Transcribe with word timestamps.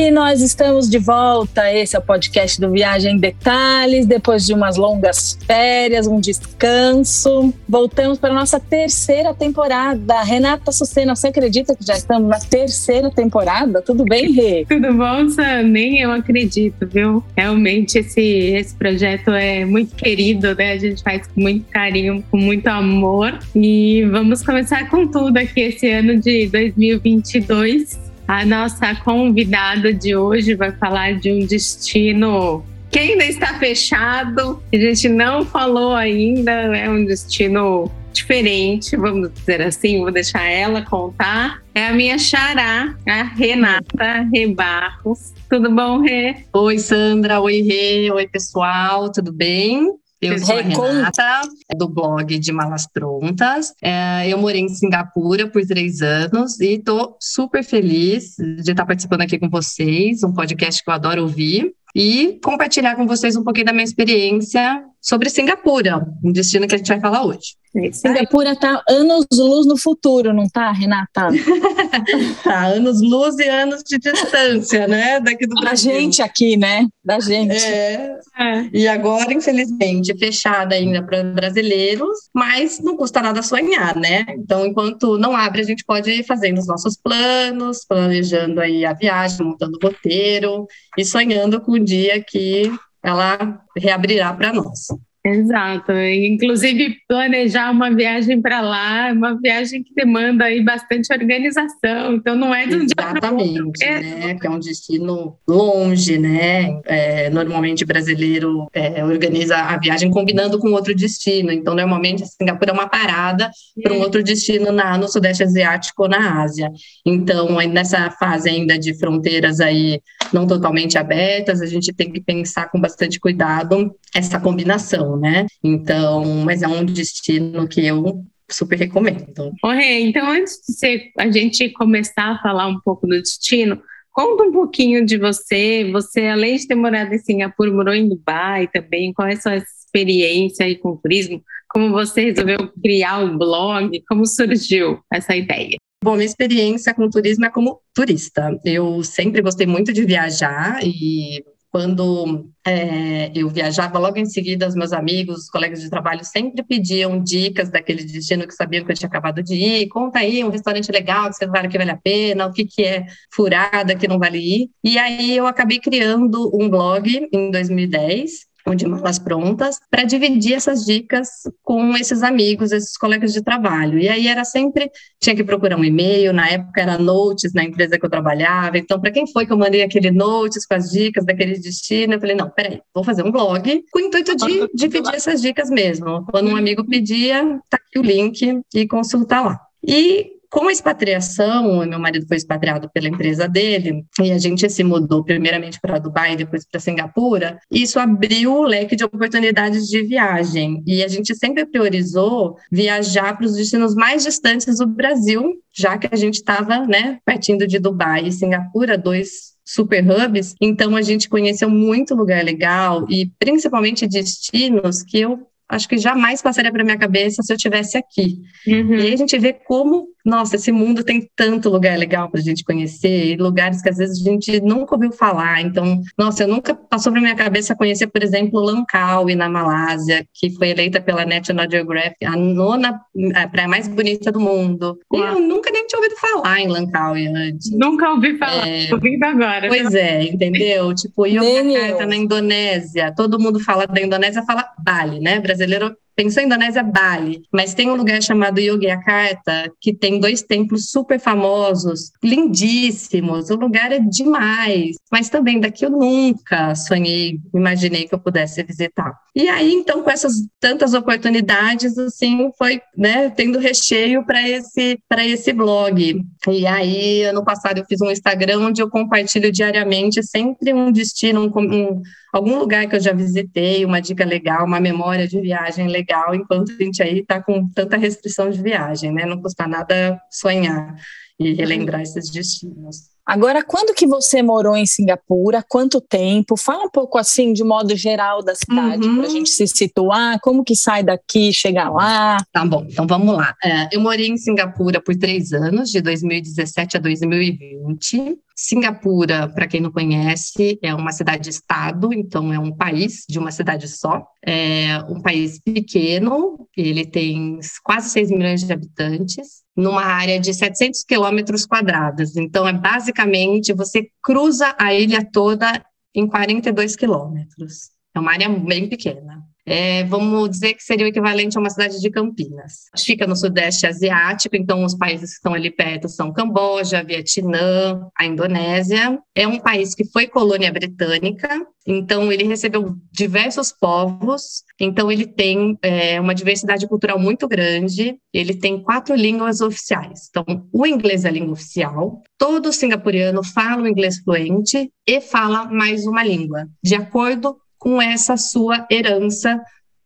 E 0.00 0.10
nós 0.10 0.40
estamos 0.40 0.88
de 0.88 0.96
volta. 0.96 1.70
Esse 1.70 1.94
é 1.94 1.98
o 1.98 2.02
podcast 2.02 2.58
do 2.58 2.70
Viagem 2.70 3.16
em 3.16 3.18
Detalhes. 3.18 4.06
Depois 4.06 4.46
de 4.46 4.54
umas 4.54 4.78
longas 4.78 5.38
férias, 5.46 6.06
um 6.06 6.18
descanso, 6.18 7.52
voltamos 7.68 8.18
para 8.18 8.30
a 8.30 8.34
nossa 8.34 8.58
terceira 8.58 9.34
temporada. 9.34 10.22
Renata 10.22 10.72
Sucena, 10.72 11.14
você 11.14 11.26
acredita 11.26 11.76
que 11.76 11.84
já 11.84 11.92
estamos 11.92 12.30
na 12.30 12.38
terceira 12.38 13.10
temporada? 13.10 13.82
Tudo 13.82 14.06
bem, 14.06 14.32
Rê? 14.32 14.64
Tudo 14.70 14.94
bom, 14.94 15.28
Sam? 15.28 15.64
Nem 15.64 16.00
eu 16.00 16.10
acredito, 16.12 16.86
viu? 16.86 17.22
Realmente 17.36 17.98
esse, 17.98 18.22
esse 18.22 18.74
projeto 18.74 19.32
é 19.32 19.66
muito 19.66 19.94
querido, 19.94 20.54
né? 20.54 20.72
A 20.72 20.78
gente 20.78 21.02
faz 21.02 21.26
com 21.26 21.42
muito 21.42 21.66
carinho, 21.66 22.24
com 22.30 22.38
muito 22.38 22.66
amor. 22.68 23.38
E 23.54 24.02
vamos 24.10 24.42
começar 24.42 24.88
com 24.88 25.06
tudo 25.06 25.36
aqui 25.36 25.60
esse 25.60 25.90
ano 25.90 26.18
de 26.18 26.46
2022 26.46 28.08
a 28.30 28.46
nossa 28.46 28.94
convidada 28.94 29.92
de 29.92 30.14
hoje 30.14 30.54
vai 30.54 30.70
falar 30.70 31.18
de 31.18 31.32
um 31.32 31.44
destino 31.44 32.64
que 32.88 32.96
ainda 32.96 33.24
está 33.24 33.58
fechado, 33.58 34.62
a 34.72 34.76
gente 34.76 35.08
não 35.08 35.44
falou 35.44 35.96
ainda, 35.96 36.52
é 36.52 36.88
um 36.88 37.04
destino 37.04 37.90
diferente, 38.12 38.96
vamos 38.96 39.32
dizer 39.34 39.60
assim, 39.62 39.98
vou 39.98 40.12
deixar 40.12 40.44
ela 40.44 40.80
contar. 40.82 41.60
É 41.74 41.88
a 41.88 41.92
minha 41.92 42.18
xará, 42.18 42.94
a 43.04 43.22
Renata 43.24 44.28
Rebarros. 44.32 45.32
Tudo 45.48 45.68
bom, 45.74 46.00
Rê? 46.00 46.36
Oi, 46.52 46.78
Sandra. 46.78 47.40
Oi, 47.40 47.62
Rê. 47.62 48.12
Oi, 48.12 48.28
pessoal. 48.28 49.10
Tudo 49.10 49.32
bem? 49.32 49.88
Eu 50.20 50.38
sou 50.38 50.58
a 50.58 50.60
Renata, 50.60 51.48
do 51.74 51.88
blog 51.88 52.38
de 52.38 52.52
Malas 52.52 52.86
Prontas. 52.86 53.72
É, 53.82 54.28
eu 54.28 54.36
morei 54.36 54.60
em 54.60 54.68
Singapura 54.68 55.48
por 55.48 55.64
três 55.66 56.02
anos 56.02 56.60
e 56.60 56.74
estou 56.74 57.16
super 57.18 57.64
feliz 57.64 58.36
de 58.36 58.70
estar 58.70 58.84
participando 58.84 59.22
aqui 59.22 59.38
com 59.38 59.48
vocês, 59.48 60.22
um 60.22 60.34
podcast 60.34 60.84
que 60.84 60.90
eu 60.90 60.94
adoro 60.94 61.22
ouvir 61.22 61.72
e 61.96 62.38
compartilhar 62.44 62.96
com 62.96 63.06
vocês 63.06 63.34
um 63.34 63.42
pouquinho 63.42 63.66
da 63.66 63.72
minha 63.72 63.84
experiência 63.84 64.84
sobre 65.00 65.30
Singapura, 65.30 66.06
um 66.22 66.32
destino 66.32 66.66
que 66.66 66.74
a 66.74 66.78
gente 66.78 66.88
vai 66.88 67.00
falar 67.00 67.24
hoje. 67.24 67.60
Singapura 67.92 68.52
está 68.52 68.82
anos 68.88 69.26
luz 69.32 69.64
no 69.64 69.76
futuro, 69.76 70.32
não 70.34 70.48
tá, 70.48 70.72
Renata? 70.72 71.28
tá, 72.42 72.66
anos 72.66 73.00
luz 73.00 73.38
e 73.38 73.48
anos 73.48 73.84
de 73.84 73.96
distância, 73.96 74.88
né? 74.88 75.20
Daqui 75.20 75.46
do 75.46 75.54
Da 75.54 75.76
gente 75.76 76.20
aqui, 76.20 76.56
né? 76.56 76.88
Da 77.04 77.20
gente. 77.20 77.54
É. 77.54 78.18
é. 78.36 78.68
E 78.72 78.88
agora, 78.88 79.32
infelizmente, 79.32 80.16
fechada 80.18 80.74
ainda 80.74 81.00
para 81.00 81.22
brasileiros, 81.22 82.28
mas 82.34 82.80
não 82.80 82.96
custa 82.96 83.22
nada 83.22 83.40
sonhar, 83.40 83.94
né? 83.94 84.26
Então, 84.30 84.66
enquanto 84.66 85.16
não 85.16 85.36
abre, 85.36 85.60
a 85.60 85.64
gente 85.64 85.84
pode 85.84 86.10
ir 86.10 86.24
fazendo 86.24 86.58
os 86.58 86.66
nossos 86.66 86.96
planos, 86.96 87.84
planejando 87.88 88.60
aí 88.60 88.84
a 88.84 88.92
viagem, 88.92 89.46
montando 89.46 89.78
o 89.80 89.86
roteiro 89.86 90.66
e 90.98 91.04
sonhando 91.04 91.60
com 91.60 91.72
o 91.72 91.78
dia 91.78 92.20
que 92.20 92.68
ela 93.02 93.64
reabrirá 93.76 94.32
para 94.34 94.52
nós. 94.52 94.88
Exato. 95.24 95.92
Inclusive, 95.92 96.96
planejar 97.06 97.70
uma 97.70 97.94
viagem 97.94 98.40
para 98.40 98.62
lá 98.62 99.08
é 99.08 99.12
uma 99.12 99.38
viagem 99.38 99.82
que 99.82 99.92
demanda 99.94 100.44
aí 100.44 100.64
bastante 100.64 101.12
organização. 101.12 102.14
Então, 102.14 102.34
não 102.34 102.54
é 102.54 102.66
de 102.66 102.76
um 102.76 102.82
Exatamente, 102.84 103.52
dia 103.52 103.88
para 103.88 104.00
né? 104.00 104.34
Que 104.34 104.46
é 104.46 104.50
um 104.50 104.58
destino 104.58 105.36
longe, 105.46 106.16
né? 106.16 106.80
É, 106.86 107.28
normalmente, 107.28 107.84
o 107.84 107.86
brasileiro 107.86 108.66
é, 108.72 109.04
organiza 109.04 109.56
a 109.56 109.76
viagem 109.78 110.10
combinando 110.10 110.58
com 110.58 110.72
outro 110.72 110.94
destino. 110.94 111.52
Então, 111.52 111.74
normalmente, 111.74 112.24
Singapura 112.26 112.70
é 112.70 112.74
uma 112.74 112.88
parada 112.88 113.50
para 113.82 113.92
um 113.92 114.00
outro 114.00 114.22
destino 114.22 114.72
na, 114.72 114.96
no 114.96 115.06
Sudeste 115.06 115.42
Asiático 115.42 116.04
ou 116.04 116.08
na 116.08 116.42
Ásia. 116.42 116.72
Então, 117.04 117.56
nessa 117.68 118.10
fase 118.12 118.48
ainda 118.48 118.78
de 118.78 118.98
fronteiras 118.98 119.60
aí 119.60 120.00
não 120.32 120.46
totalmente 120.46 120.96
abertas, 120.96 121.60
a 121.60 121.66
gente 121.66 121.92
tem 121.92 122.10
que 122.10 122.20
pensar 122.20 122.70
com 122.70 122.80
bastante 122.80 123.18
cuidado 123.18 123.94
essa 124.14 124.40
combinação 124.40 125.09
né? 125.16 125.46
Então, 125.62 126.24
mas 126.44 126.62
é 126.62 126.68
um 126.68 126.84
destino 126.84 127.66
que 127.68 127.86
eu 127.86 128.24
super 128.50 128.78
recomendo. 128.78 129.52
Rê, 129.64 130.00
então 130.00 130.28
antes 130.30 130.60
de 130.66 130.74
ser, 130.74 131.12
a 131.18 131.30
gente 131.30 131.70
começar 131.70 132.32
a 132.32 132.38
falar 132.42 132.66
um 132.66 132.80
pouco 132.80 133.06
do 133.06 133.20
destino, 133.20 133.80
conta 134.12 134.44
um 134.44 134.52
pouquinho 134.52 135.04
de 135.04 135.16
você. 135.18 135.88
Você, 135.92 136.26
além 136.26 136.56
de 136.56 136.66
ter 136.66 136.74
morado 136.74 137.14
em 137.14 137.18
Singapura, 137.18 137.72
morou 137.72 137.94
em 137.94 138.08
Dubai 138.08 138.68
também. 138.68 139.12
Qual 139.12 139.28
é 139.28 139.34
a 139.34 139.40
sua 139.40 139.56
experiência 139.56 140.66
aí 140.66 140.76
com 140.76 140.90
o 140.90 140.96
turismo? 140.96 141.42
Como 141.68 141.90
você 141.90 142.24
resolveu 142.24 142.58
criar 142.82 143.18
um 143.18 143.38
blog? 143.38 144.02
Como 144.08 144.26
surgiu 144.26 144.98
essa 145.12 145.36
ideia? 145.36 145.76
Bom, 146.02 146.14
minha 146.14 146.26
experiência 146.26 146.94
com 146.94 147.08
turismo 147.10 147.44
é 147.44 147.50
como 147.50 147.80
turista. 147.94 148.58
Eu 148.64 149.04
sempre 149.04 149.42
gostei 149.42 149.66
muito 149.66 149.92
de 149.92 150.04
viajar 150.04 150.80
e 150.82 151.44
quando 151.70 152.50
é, 152.66 153.30
eu 153.34 153.48
viajava, 153.48 153.98
logo 153.98 154.18
em 154.18 154.26
seguida, 154.26 154.66
os 154.66 154.74
meus 154.74 154.92
amigos, 154.92 155.44
os 155.44 155.50
colegas 155.50 155.80
de 155.80 155.88
trabalho 155.88 156.24
sempre 156.24 156.64
pediam 156.64 157.22
dicas 157.22 157.70
daquele 157.70 158.02
destino 158.02 158.46
que 158.46 158.54
sabiam 158.54 158.84
que 158.84 158.90
eu 158.90 158.96
tinha 158.96 159.08
acabado 159.08 159.42
de 159.42 159.54
ir. 159.54 159.88
Conta 159.88 160.18
aí 160.18 160.42
um 160.44 160.50
restaurante 160.50 160.90
legal 160.90 161.28
que 161.28 161.36
você 161.36 161.46
vale 161.46 161.68
que 161.68 161.78
vale 161.78 161.90
a 161.92 161.96
pena, 161.96 162.46
o 162.46 162.52
que, 162.52 162.64
que 162.64 162.82
é 162.82 163.06
furada 163.32 163.94
que 163.94 164.08
não 164.08 164.18
vale 164.18 164.38
ir. 164.38 164.70
E 164.82 164.98
aí 164.98 165.36
eu 165.36 165.46
acabei 165.46 165.78
criando 165.78 166.50
um 166.54 166.68
blog 166.68 167.28
em 167.32 167.50
2010 167.50 168.49
de 168.74 168.86
malas 168.86 169.18
prontas, 169.18 169.78
para 169.90 170.04
dividir 170.04 170.54
essas 170.54 170.84
dicas 170.84 171.28
com 171.62 171.96
esses 171.96 172.22
amigos, 172.22 172.72
esses 172.72 172.96
colegas 172.96 173.32
de 173.32 173.42
trabalho. 173.42 173.98
E 173.98 174.08
aí 174.08 174.28
era 174.28 174.44
sempre, 174.44 174.90
tinha 175.20 175.34
que 175.34 175.44
procurar 175.44 175.76
um 175.76 175.84
e-mail, 175.84 176.32
na 176.32 176.48
época 176.48 176.80
era 176.80 176.98
notes 176.98 177.52
na 177.52 177.64
empresa 177.64 177.98
que 177.98 178.04
eu 178.04 178.10
trabalhava, 178.10 178.78
então 178.78 179.00
para 179.00 179.10
quem 179.10 179.26
foi 179.26 179.46
que 179.46 179.52
eu 179.52 179.58
mandei 179.58 179.82
aquele 179.82 180.10
notes 180.10 180.66
com 180.66 180.74
as 180.74 180.90
dicas 180.90 181.24
daquele 181.24 181.58
destino, 181.58 182.14
eu 182.14 182.20
falei, 182.20 182.36
não, 182.36 182.50
peraí, 182.50 182.80
vou 182.94 183.04
fazer 183.04 183.22
um 183.22 183.30
blog 183.30 183.84
com 183.90 183.98
o 183.98 184.02
intuito 184.02 184.36
de 184.36 184.68
dividir 184.74 185.14
essas 185.14 185.40
dicas 185.40 185.70
mesmo. 185.70 186.24
Quando 186.26 186.50
um 186.50 186.56
amigo 186.56 186.84
pedia, 186.86 187.60
tá 187.68 187.76
aqui 187.76 187.98
o 187.98 188.02
link 188.02 188.60
e 188.74 188.86
consultar 188.86 189.44
lá. 189.44 189.60
E 189.86 190.39
com 190.50 190.66
a 190.66 190.72
expatriação, 190.72 191.86
meu 191.86 191.98
marido 191.98 192.26
foi 192.26 192.36
expatriado 192.36 192.90
pela 192.92 193.06
empresa 193.08 193.48
dele, 193.48 194.04
e 194.20 194.32
a 194.32 194.38
gente 194.38 194.68
se 194.68 194.82
mudou 194.82 195.22
primeiramente 195.22 195.80
para 195.80 195.98
Dubai, 195.98 196.34
depois 196.34 196.66
para 196.68 196.80
Singapura, 196.80 197.58
isso 197.70 198.00
abriu 198.00 198.52
o 198.52 198.62
leque 198.62 198.96
de 198.96 199.04
oportunidades 199.04 199.86
de 199.86 200.02
viagem. 200.02 200.82
E 200.86 201.04
a 201.04 201.08
gente 201.08 201.34
sempre 201.36 201.64
priorizou 201.64 202.56
viajar 202.70 203.36
para 203.36 203.46
os 203.46 203.54
destinos 203.54 203.94
mais 203.94 204.24
distantes 204.24 204.78
do 204.78 204.88
Brasil, 204.88 205.54
já 205.72 205.96
que 205.96 206.08
a 206.10 206.16
gente 206.16 206.34
estava 206.34 206.84
né, 206.84 207.18
partindo 207.24 207.64
de 207.66 207.78
Dubai 207.78 208.26
e 208.26 208.32
Singapura, 208.32 208.98
dois 208.98 209.50
super 209.64 210.04
hubs, 210.04 210.56
então 210.60 210.96
a 210.96 211.02
gente 211.02 211.28
conheceu 211.28 211.70
muito 211.70 212.12
lugar 212.12 212.44
legal 212.44 213.06
e 213.08 213.30
principalmente 213.38 214.04
destinos 214.04 215.04
que 215.04 215.20
eu 215.20 215.46
acho 215.70 215.88
que 215.88 215.96
jamais 215.96 216.42
passaria 216.42 216.72
para 216.72 216.82
minha 216.82 216.98
cabeça 216.98 217.42
se 217.42 217.52
eu 217.52 217.56
tivesse 217.56 217.96
aqui. 217.96 218.40
Uhum. 218.66 218.96
E 218.96 219.02
aí 219.02 219.14
a 219.14 219.16
gente 219.16 219.38
vê 219.38 219.52
como 219.52 220.08
nossa, 220.24 220.56
esse 220.56 220.70
mundo 220.72 221.02
tem 221.02 221.28
tanto 221.34 221.68
lugar 221.68 221.98
legal 221.98 222.30
para 222.30 222.40
a 222.40 222.42
gente 222.42 222.64
conhecer, 222.64 223.36
lugares 223.38 223.82
que 223.82 223.88
às 223.88 223.96
vezes 223.96 224.20
a 224.20 224.30
gente 224.30 224.60
nunca 224.60 224.94
ouviu 224.94 225.12
falar. 225.12 225.60
Então, 225.60 226.00
nossa, 226.18 226.44
eu 226.44 226.48
nunca 226.48 226.74
passou 226.74 227.12
para 227.12 227.20
minha 227.20 227.34
cabeça 227.34 227.74
conhecer, 227.74 228.06
por 228.06 228.22
exemplo, 228.22 228.60
Langkawi, 228.60 229.34
na 229.34 229.48
Malásia, 229.48 230.26
que 230.34 230.50
foi 230.50 230.70
eleita 230.70 231.00
pela 231.00 231.24
National 231.24 231.70
Geographic 231.70 232.24
a 232.24 232.36
nona 232.36 233.00
a 233.34 233.48
praia 233.48 233.68
mais 233.68 233.88
bonita 233.88 234.30
do 234.30 234.40
mundo. 234.40 234.98
E 235.12 235.16
eu 235.16 235.40
nunca 235.40 235.70
nem 235.70 235.86
tinha 235.86 235.98
ouvido 235.98 236.18
falar 236.18 236.60
em 236.60 236.68
Langkawi 236.68 237.26
antes. 237.28 237.70
Nunca 237.72 238.10
ouvi 238.10 238.36
falar, 238.36 238.68
é... 238.68 238.92
ouvindo 238.92 239.22
agora. 239.24 239.68
Pois 239.68 239.94
é, 239.94 240.24
entendeu? 240.24 240.94
Tipo, 240.94 241.26
Yogyakarta 241.26 242.06
na 242.06 242.16
Indonésia, 242.16 243.12
todo 243.14 243.38
mundo 243.38 243.60
fala 243.60 243.86
da 243.86 244.00
Indonésia, 244.00 244.42
fala 244.42 244.68
Bali, 244.82 245.20
né? 245.20 245.40
Brasileiro 245.40 245.96
Pensou 246.20 246.42
Indonésia, 246.42 246.82
Bali, 246.82 247.40
mas 247.50 247.72
tem 247.72 247.90
um 247.90 247.94
lugar 247.94 248.22
chamado 248.22 248.60
Yogyakarta 248.60 249.72
que 249.80 249.90
tem 249.90 250.20
dois 250.20 250.42
templos 250.42 250.90
super 250.90 251.18
famosos, 251.18 252.12
lindíssimos. 252.22 253.48
O 253.48 253.56
lugar 253.56 253.90
é 253.90 254.00
demais, 254.00 254.96
mas 255.10 255.30
também 255.30 255.58
daqui 255.58 255.86
eu 255.86 255.88
nunca 255.88 256.74
sonhei, 256.74 257.40
imaginei 257.54 258.06
que 258.06 258.14
eu 258.14 258.18
pudesse 258.18 258.62
visitar. 258.62 259.14
E 259.34 259.48
aí, 259.48 259.72
então, 259.72 260.02
com 260.02 260.10
essas 260.10 260.34
tantas 260.60 260.92
oportunidades, 260.92 261.96
assim, 261.96 262.50
foi, 262.58 262.82
né, 262.94 263.30
tendo 263.30 263.58
recheio 263.58 264.22
para 264.26 264.46
esse 264.46 264.98
esse 265.20 265.54
blog. 265.54 266.22
E 266.48 266.66
aí, 266.66 267.22
ano 267.22 267.42
passado 267.42 267.78
eu 267.78 267.86
fiz 267.86 267.98
um 268.02 268.10
Instagram 268.10 268.60
onde 268.60 268.82
eu 268.82 268.90
compartilho 268.90 269.50
diariamente 269.50 270.22
sempre 270.22 270.74
um 270.74 270.92
destino, 270.92 271.40
um, 271.40 271.48
um 271.48 272.02
algum 272.32 272.58
lugar 272.58 272.86
que 272.86 272.96
eu 272.96 273.00
já 273.00 273.12
visitei, 273.12 273.84
uma 273.84 274.00
dica 274.00 274.24
legal, 274.24 274.64
uma 274.66 274.80
memória 274.80 275.26
de 275.26 275.40
viagem 275.40 275.88
legal, 275.88 276.34
enquanto 276.34 276.72
a 276.72 276.82
gente 276.82 277.02
aí 277.02 277.20
está 277.20 277.42
com 277.42 277.68
tanta 277.68 277.96
restrição 277.96 278.50
de 278.50 278.62
viagem, 278.62 279.12
né? 279.12 279.24
Não 279.26 279.40
custa 279.40 279.66
nada 279.66 280.20
sonhar 280.30 280.94
e 281.38 281.54
relembrar 281.54 282.02
esses 282.02 282.30
destinos. 282.30 283.10
Agora, 283.30 283.62
quando 283.62 283.94
que 283.94 284.08
você 284.08 284.42
morou 284.42 284.76
em 284.76 284.84
Singapura? 284.84 285.64
Quanto 285.68 286.00
tempo? 286.00 286.56
Fala 286.56 286.84
um 286.84 286.90
pouco 286.90 287.16
assim, 287.16 287.52
de 287.52 287.62
modo 287.62 287.96
geral, 287.96 288.42
da 288.42 288.54
cidade, 288.56 289.06
uhum. 289.06 289.18
para 289.18 289.26
a 289.26 289.30
gente 289.30 289.50
se 289.50 289.66
situar. 289.68 290.40
Como 290.40 290.64
que 290.64 290.74
sai 290.74 291.04
daqui, 291.04 291.52
chega 291.52 291.88
lá? 291.88 292.38
Tá 292.52 292.64
bom, 292.66 292.84
então 292.88 293.06
vamos 293.06 293.36
lá. 293.36 293.54
É, 293.64 293.88
eu 293.92 294.00
morei 294.00 294.26
em 294.26 294.36
Singapura 294.36 295.00
por 295.00 295.16
três 295.16 295.52
anos, 295.52 295.90
de 295.90 296.00
2017 296.00 296.96
a 296.96 297.00
2020. 297.00 298.36
Singapura, 298.62 299.48
para 299.48 299.66
quem 299.66 299.80
não 299.80 299.90
conhece, 299.90 300.78
é 300.82 300.94
uma 300.94 301.12
cidade-estado, 301.12 302.12
então 302.12 302.52
é 302.52 302.58
um 302.58 302.70
país 302.70 303.24
de 303.26 303.38
uma 303.38 303.50
cidade 303.50 303.88
só. 303.88 304.22
É 304.44 304.98
um 305.08 305.22
país 305.22 305.58
pequeno, 305.58 306.68
ele 306.76 307.06
tem 307.06 307.58
quase 307.82 308.10
6 308.10 308.30
milhões 308.30 308.62
de 308.62 308.70
habitantes, 308.70 309.62
numa 309.74 310.04
área 310.04 310.38
de 310.38 310.52
700 310.52 311.04
quilômetros 311.04 311.64
quadrados. 311.64 312.36
Então, 312.36 312.68
é 312.68 312.72
basicamente 312.74 313.72
você 313.72 314.10
cruza 314.22 314.74
a 314.78 314.92
ilha 314.92 315.26
toda 315.32 315.82
em 316.14 316.26
42 316.26 316.96
quilômetros. 316.96 317.90
É 318.14 318.20
uma 318.20 318.32
área 318.32 318.48
bem 318.50 318.90
pequena 318.90 319.39
é, 319.70 320.02
vamos 320.02 320.50
dizer 320.50 320.74
que 320.74 320.82
seria 320.82 321.06
o 321.06 321.08
equivalente 321.08 321.56
a 321.56 321.60
uma 321.60 321.70
cidade 321.70 322.00
de 322.00 322.10
Campinas. 322.10 322.86
Fica 322.98 323.24
no 323.24 323.36
Sudeste 323.36 323.86
Asiático, 323.86 324.56
então 324.56 324.84
os 324.84 324.96
países 324.96 325.30
que 325.30 325.36
estão 325.36 325.54
ali 325.54 325.70
perto 325.70 326.08
são 326.08 326.32
Camboja, 326.32 327.04
Vietnã, 327.04 328.04
a 328.18 328.26
Indonésia. 328.26 329.16
É 329.32 329.46
um 329.46 329.60
país 329.60 329.94
que 329.94 330.04
foi 330.04 330.26
colônia 330.26 330.72
britânica, 330.72 331.48
então 331.86 332.32
ele 332.32 332.42
recebeu 332.42 332.96
diversos 333.12 333.70
povos, 333.70 334.64
então 334.80 335.10
ele 335.10 335.24
tem 335.24 335.78
é, 335.82 336.20
uma 336.20 336.34
diversidade 336.34 336.88
cultural 336.88 337.20
muito 337.20 337.46
grande. 337.46 338.16
Ele 338.34 338.54
tem 338.54 338.82
quatro 338.82 339.14
línguas 339.14 339.60
oficiais. 339.60 340.28
Então, 340.30 340.44
o 340.72 340.84
inglês 340.84 341.24
é 341.24 341.28
a 341.28 341.32
língua 341.32 341.52
oficial. 341.52 342.20
Todo 342.36 342.72
singapuriano 342.72 343.44
fala 343.44 343.82
o 343.82 343.88
inglês 343.88 344.18
fluente 344.18 344.90
e 345.06 345.20
fala 345.20 345.66
mais 345.66 346.06
uma 346.06 346.24
língua, 346.24 346.66
de 346.82 346.96
acordo 346.96 347.56
com 347.80 348.00
essa 348.00 348.36
sua 348.36 348.86
herança 348.90 349.60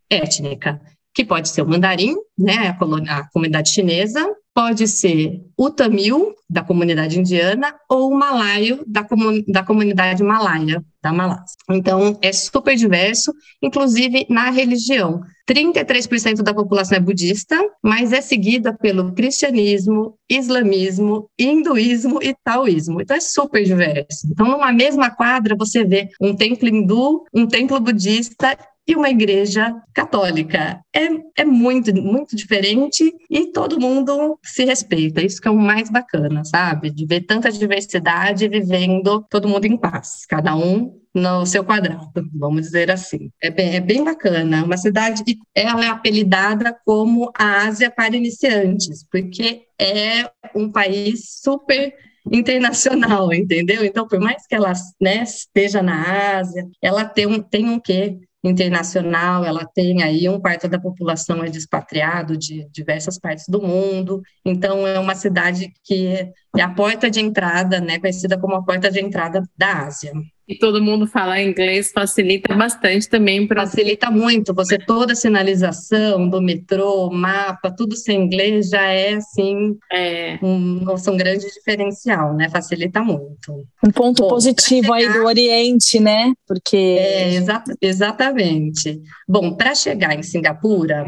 étnica, 0.09 0.81
que 1.13 1.25
pode 1.25 1.49
ser 1.49 1.63
o 1.63 1.69
mandarim, 1.69 2.15
né, 2.39 2.69
a, 2.69 2.79
colônia, 2.79 3.17
a 3.17 3.29
comunidade 3.31 3.71
chinesa, 3.71 4.25
pode 4.55 4.87
ser 4.87 5.43
o 5.57 5.69
tamil, 5.69 6.33
da 6.49 6.63
comunidade 6.63 7.19
indiana, 7.19 7.75
ou 7.91 8.13
o 8.13 8.17
malaio, 8.17 8.85
da, 8.87 9.03
comun 9.03 9.43
da 9.49 9.65
comunidade 9.65 10.23
malaia, 10.23 10.85
da 11.03 11.13
Malásia. 11.13 11.57
Então, 11.69 12.17
é 12.23 12.33
super 12.33 12.77
diverso, 12.77 13.33
inclusive 13.61 14.25
na 14.31 14.51
religião. 14.51 15.21
33% 15.51 16.43
da 16.43 16.55
população 16.55 16.97
é 16.97 17.01
budista, 17.01 17.59
mas 17.83 18.13
é 18.13 18.21
seguida 18.21 18.73
pelo 18.73 19.13
cristianismo, 19.13 20.17
islamismo, 20.31 21.29
hinduísmo 21.39 22.23
e 22.23 22.35
taoísmo. 22.43 23.03
Então, 23.03 23.17
é 23.17 23.21
super 23.21 23.65
diverso. 23.65 24.27
Então, 24.31 24.47
numa 24.47 24.73
mesma 24.73 25.11
quadra, 25.11 25.57
você 25.59 25.85
vê 25.85 26.09
um 26.21 26.35
templo 26.35 26.69
hindu, 26.69 27.25
um 27.35 27.47
templo 27.47 27.79
budista 27.81 28.57
e 28.87 28.95
uma 28.95 29.09
igreja 29.09 29.75
católica. 29.93 30.81
É, 30.95 31.09
é 31.39 31.45
muito, 31.45 31.95
muito 31.95 32.37
diferente 32.37 33.13
e 33.31 33.47
todo 33.53 33.81
mundo 33.81 34.39
se 34.43 34.65
respeita. 34.65 35.23
Isso 35.23 35.41
que 35.41 35.49
é 35.49 35.51
o 35.51 35.57
mais 35.57 35.91
bacana, 35.91 36.45
sabe? 36.45 36.91
De 36.91 37.07
ver 37.07 37.23
tanta 37.23 37.51
diversidade 37.51 38.49
vivendo 38.49 39.25
todo 39.31 39.49
mundo 39.49 39.65
em 39.65 39.77
paz, 39.77 40.27
cada 40.29 40.55
um 40.55 41.01
no 41.15 41.47
seu 41.47 41.65
quadrado, 41.65 42.11
vamos 42.35 42.63
dizer 42.63 42.91
assim. 42.91 43.31
É 43.41 43.49
bem, 43.49 43.77
é 43.77 43.81
bem 43.81 44.03
bacana. 44.03 44.65
Uma 44.65 44.77
cidade 44.77 45.23
que 45.23 45.39
ela 45.55 45.85
é 45.85 45.89
apelidada 45.89 46.77
como 46.85 47.31
a 47.39 47.67
Ásia 47.67 47.89
para 47.89 48.17
iniciantes, 48.17 49.07
porque 49.11 49.63
é 49.79 50.29
um 50.55 50.73
país 50.73 51.41
super 51.41 51.95
internacional, 52.31 53.31
entendeu? 53.33 53.85
Então, 53.85 54.09
por 54.09 54.19
mais 54.19 54.45
que 54.47 54.57
ela 54.57 54.73
né, 55.01 55.23
esteja 55.23 55.83
na 55.83 56.37
Ásia, 56.39 56.67
ela 56.83 57.05
tem 57.05 57.27
um, 57.27 57.41
tem 57.41 57.69
um 57.69 57.79
quê 57.79 58.19
internacional, 58.45 59.45
ela 59.45 59.65
tem 59.65 60.03
aí 60.03 60.29
um 60.29 60.39
quarto 60.39 60.69
da 60.69 60.79
população 60.79 61.43
é 61.43 61.49
despatriado 61.49 62.37
de 62.37 62.69
diversas 62.71 63.19
partes 63.19 63.47
do 63.49 63.63
mundo, 63.63 64.21
então 64.45 64.87
é 64.87 64.99
uma 64.99 65.15
cidade 65.15 65.73
que 65.83 66.31
é 66.57 66.63
a 66.63 66.69
porta 66.69 67.11
de 67.11 67.21
entrada, 67.21 67.81
né, 67.81 67.99
conhecida 67.99 68.39
como 68.39 68.55
a 68.55 68.63
porta 68.63 68.91
de 68.91 69.01
entrada 69.01 69.43
da 69.57 69.87
Ásia. 69.87 70.13
E 70.47 70.59
todo 70.59 70.83
mundo 70.83 71.07
falar 71.07 71.43
inglês 71.43 71.91
facilita 71.91 72.55
bastante 72.55 73.09
também 73.09 73.47
para 73.47 73.65
facilita 73.65 74.11
muito. 74.11 74.53
Você 74.53 74.77
toda 74.77 75.15
a 75.15 75.17
sinalização 75.17 76.29
do 76.29 76.41
metrô, 76.41 77.11
mapa, 77.11 77.71
tudo 77.71 77.97
sem 77.97 78.25
inglês 78.25 78.69
já 78.69 78.83
é 78.83 79.15
assim 79.15 79.75
é. 79.91 80.39
Um, 80.43 80.85
um 80.85 81.17
grande 81.17 81.47
diferencial, 81.47 82.35
né? 82.35 82.51
Facilita 82.51 83.03
muito. 83.03 83.65
Um 83.83 83.91
ponto 83.91 84.23
Bom, 84.25 84.29
positivo 84.29 84.95
chegar... 84.95 84.97
aí 84.97 85.13
do 85.15 85.25
Oriente, 85.25 85.99
né? 85.99 86.35
Porque 86.47 86.77
é, 86.77 87.35
exa 87.37 87.65
exatamente. 87.81 89.01
Bom, 89.27 89.55
para 89.55 89.75
chegar 89.75 90.15
em 90.15 90.23
Singapura 90.23 91.07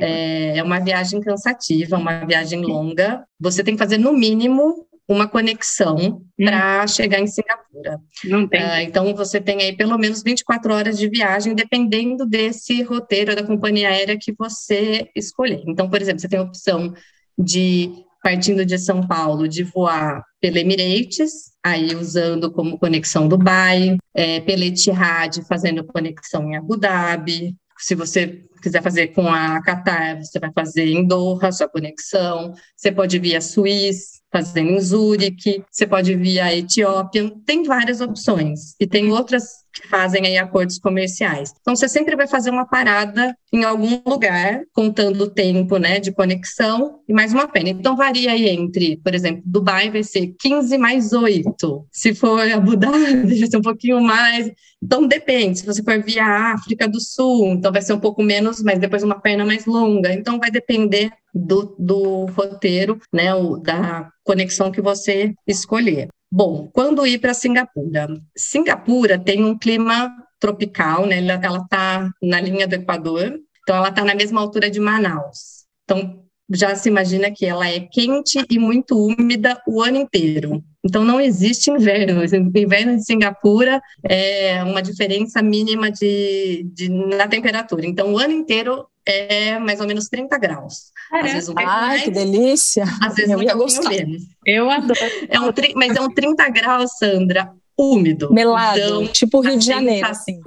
é, 0.00 0.58
é 0.58 0.62
uma 0.62 0.78
viagem 0.78 1.20
cansativa, 1.20 1.96
uma 1.96 2.24
viagem 2.24 2.62
longa. 2.62 3.24
Você 3.40 3.64
tem 3.64 3.74
que 3.74 3.82
fazer 3.82 3.98
no 3.98 4.12
mínimo 4.12 4.85
uma 5.08 5.28
conexão 5.28 5.96
hum. 5.96 6.24
para 6.44 6.86
chegar 6.86 7.20
em 7.20 7.26
Singapura. 7.26 8.00
Não 8.24 8.46
tem. 8.46 8.60
Uh, 8.60 8.80
então, 8.82 9.14
você 9.14 9.40
tem 9.40 9.62
aí 9.62 9.76
pelo 9.76 9.96
menos 9.96 10.22
24 10.22 10.72
horas 10.72 10.98
de 10.98 11.08
viagem, 11.08 11.54
dependendo 11.54 12.26
desse 12.26 12.82
roteiro 12.82 13.34
da 13.34 13.44
companhia 13.44 13.88
aérea 13.88 14.18
que 14.20 14.34
você 14.36 15.08
escolher. 15.14 15.62
Então, 15.66 15.88
por 15.88 16.00
exemplo, 16.00 16.20
você 16.20 16.28
tem 16.28 16.38
a 16.38 16.42
opção 16.42 16.92
de, 17.38 17.92
partindo 18.22 18.64
de 18.64 18.78
São 18.78 19.06
Paulo, 19.06 19.46
de 19.46 19.62
voar 19.62 20.24
pela 20.40 20.58
Emirates, 20.58 21.52
aí 21.64 21.94
usando 21.94 22.50
como 22.50 22.78
conexão 22.78 23.28
Dubai, 23.28 23.96
é, 24.14 24.40
pela 24.40 24.64
Etihad, 24.64 25.42
fazendo 25.48 25.84
conexão 25.84 26.50
em 26.50 26.56
Abu 26.56 26.76
Dhabi, 26.76 27.54
se 27.78 27.94
você 27.94 28.42
quiser 28.66 28.82
fazer 28.82 29.08
com 29.08 29.28
a 29.28 29.62
Qatar, 29.62 30.18
você 30.18 30.40
vai 30.40 30.50
fazer 30.52 30.86
em 30.86 31.06
Doha, 31.06 31.52
sua 31.52 31.68
conexão. 31.68 32.52
Você 32.76 32.90
pode 32.90 33.16
vir 33.18 33.36
a 33.36 33.40
Suíça, 33.40 34.16
fazendo 34.32 34.70
em 34.70 34.80
Zurique, 34.80 35.64
você 35.70 35.86
pode 35.86 36.14
vir 36.14 36.40
a 36.40 36.54
Etiópia, 36.54 37.32
tem 37.46 37.62
várias 37.62 38.00
opções. 38.00 38.74
E 38.80 38.86
tem 38.86 39.10
outras 39.10 39.66
que 39.72 39.86
fazem 39.88 40.26
aí 40.26 40.38
acordos 40.38 40.78
comerciais. 40.78 41.52
Então, 41.60 41.76
você 41.76 41.88
sempre 41.88 42.16
vai 42.16 42.26
fazer 42.26 42.50
uma 42.50 42.66
parada 42.66 43.36
em 43.52 43.62
algum 43.64 44.00
lugar, 44.06 44.62
contando 44.72 45.24
o 45.24 45.30
tempo 45.30 45.76
né, 45.76 46.00
de 46.00 46.12
conexão 46.12 47.00
e 47.08 47.12
mais 47.12 47.32
uma 47.32 47.46
pena. 47.46 47.68
Então, 47.68 47.96
varia 47.96 48.32
aí 48.32 48.48
entre, 48.48 48.96
por 48.98 49.14
exemplo, 49.14 49.42
Dubai 49.44 49.90
vai 49.90 50.02
ser 50.02 50.34
15 50.38 50.78
mais 50.78 51.12
8. 51.12 51.86
Se 51.92 52.14
for 52.14 52.40
Abu 52.50 52.76
Dhabi, 52.76 53.38
vai 53.38 53.50
ser 53.50 53.58
um 53.58 53.62
pouquinho 53.62 54.00
mais. 54.00 54.50
Então, 54.82 55.06
depende. 55.06 55.58
Se 55.58 55.66
você 55.66 55.82
for 55.82 56.02
via 56.02 56.52
África 56.54 56.88
do 56.88 57.00
Sul, 57.00 57.48
então 57.48 57.72
vai 57.72 57.82
ser 57.82 57.92
um 57.92 58.00
pouco 58.00 58.22
menos, 58.22 58.55
mas 58.62 58.78
depois 58.78 59.02
uma 59.02 59.20
perna 59.20 59.44
mais 59.44 59.66
longa. 59.66 60.12
Então, 60.12 60.38
vai 60.38 60.50
depender 60.50 61.10
do, 61.34 61.74
do 61.78 62.26
roteiro, 62.26 62.98
né, 63.12 63.34
o, 63.34 63.56
da 63.56 64.10
conexão 64.24 64.70
que 64.70 64.80
você 64.80 65.34
escolher. 65.46 66.08
Bom, 66.30 66.68
quando 66.72 67.06
ir 67.06 67.18
para 67.18 67.34
Singapura? 67.34 68.08
Singapura 68.36 69.18
tem 69.18 69.44
um 69.44 69.56
clima 69.56 70.12
tropical, 70.40 71.06
né? 71.06 71.18
Ela 71.18 71.58
está 71.58 72.10
na 72.22 72.40
linha 72.40 72.66
do 72.66 72.74
Equador, 72.74 73.38
então 73.62 73.76
ela 73.76 73.88
está 73.88 74.04
na 74.04 74.14
mesma 74.14 74.40
altura 74.40 74.70
de 74.70 74.80
Manaus. 74.80 75.64
Então 75.84 76.22
já 76.52 76.74
se 76.76 76.88
imagina 76.88 77.30
que 77.30 77.44
ela 77.44 77.68
é 77.68 77.80
quente 77.80 78.44
e 78.48 78.58
muito 78.58 78.96
úmida 78.96 79.60
o 79.66 79.82
ano 79.82 79.98
inteiro. 79.98 80.62
Então 80.86 81.04
não 81.04 81.20
existe 81.20 81.70
inverno. 81.70 82.20
O 82.20 82.58
inverno 82.58 82.96
de 82.96 83.04
Singapura 83.04 83.82
é 84.02 84.62
uma 84.62 84.80
diferença 84.80 85.42
mínima 85.42 85.90
de, 85.90 86.64
de 86.72 86.88
na 86.88 87.26
temperatura. 87.26 87.86
Então 87.86 88.12
o 88.12 88.18
ano 88.18 88.32
inteiro 88.32 88.86
é 89.04 89.58
mais 89.58 89.80
ou 89.80 89.86
menos 89.86 90.08
30 90.08 90.38
graus. 90.38 90.92
Às 91.12 91.32
vezes 91.32 91.48
um 91.48 91.54
Ai, 91.56 91.64
mais, 91.64 92.02
que 92.02 92.10
delícia! 92.10 92.84
Às 93.00 93.14
vezes 93.14 93.30
eu 93.30 93.38
um 93.38 93.42
ia 93.42 93.54
gostar. 93.54 93.90
menos. 93.90 94.22
Eu 94.44 94.70
adoro. 94.70 94.98
É 95.28 95.40
um, 95.40 95.52
mas 95.74 95.96
é 95.96 96.00
um 96.00 96.08
30 96.08 96.48
graus, 96.50 96.96
Sandra, 96.98 97.52
úmido. 97.78 98.32
Melado, 98.32 98.78
então, 98.78 99.06
tipo 99.08 99.40
Rio 99.40 99.58
de 99.58 99.66
Janeiro. 99.66 100.06
Assim. 100.06 100.40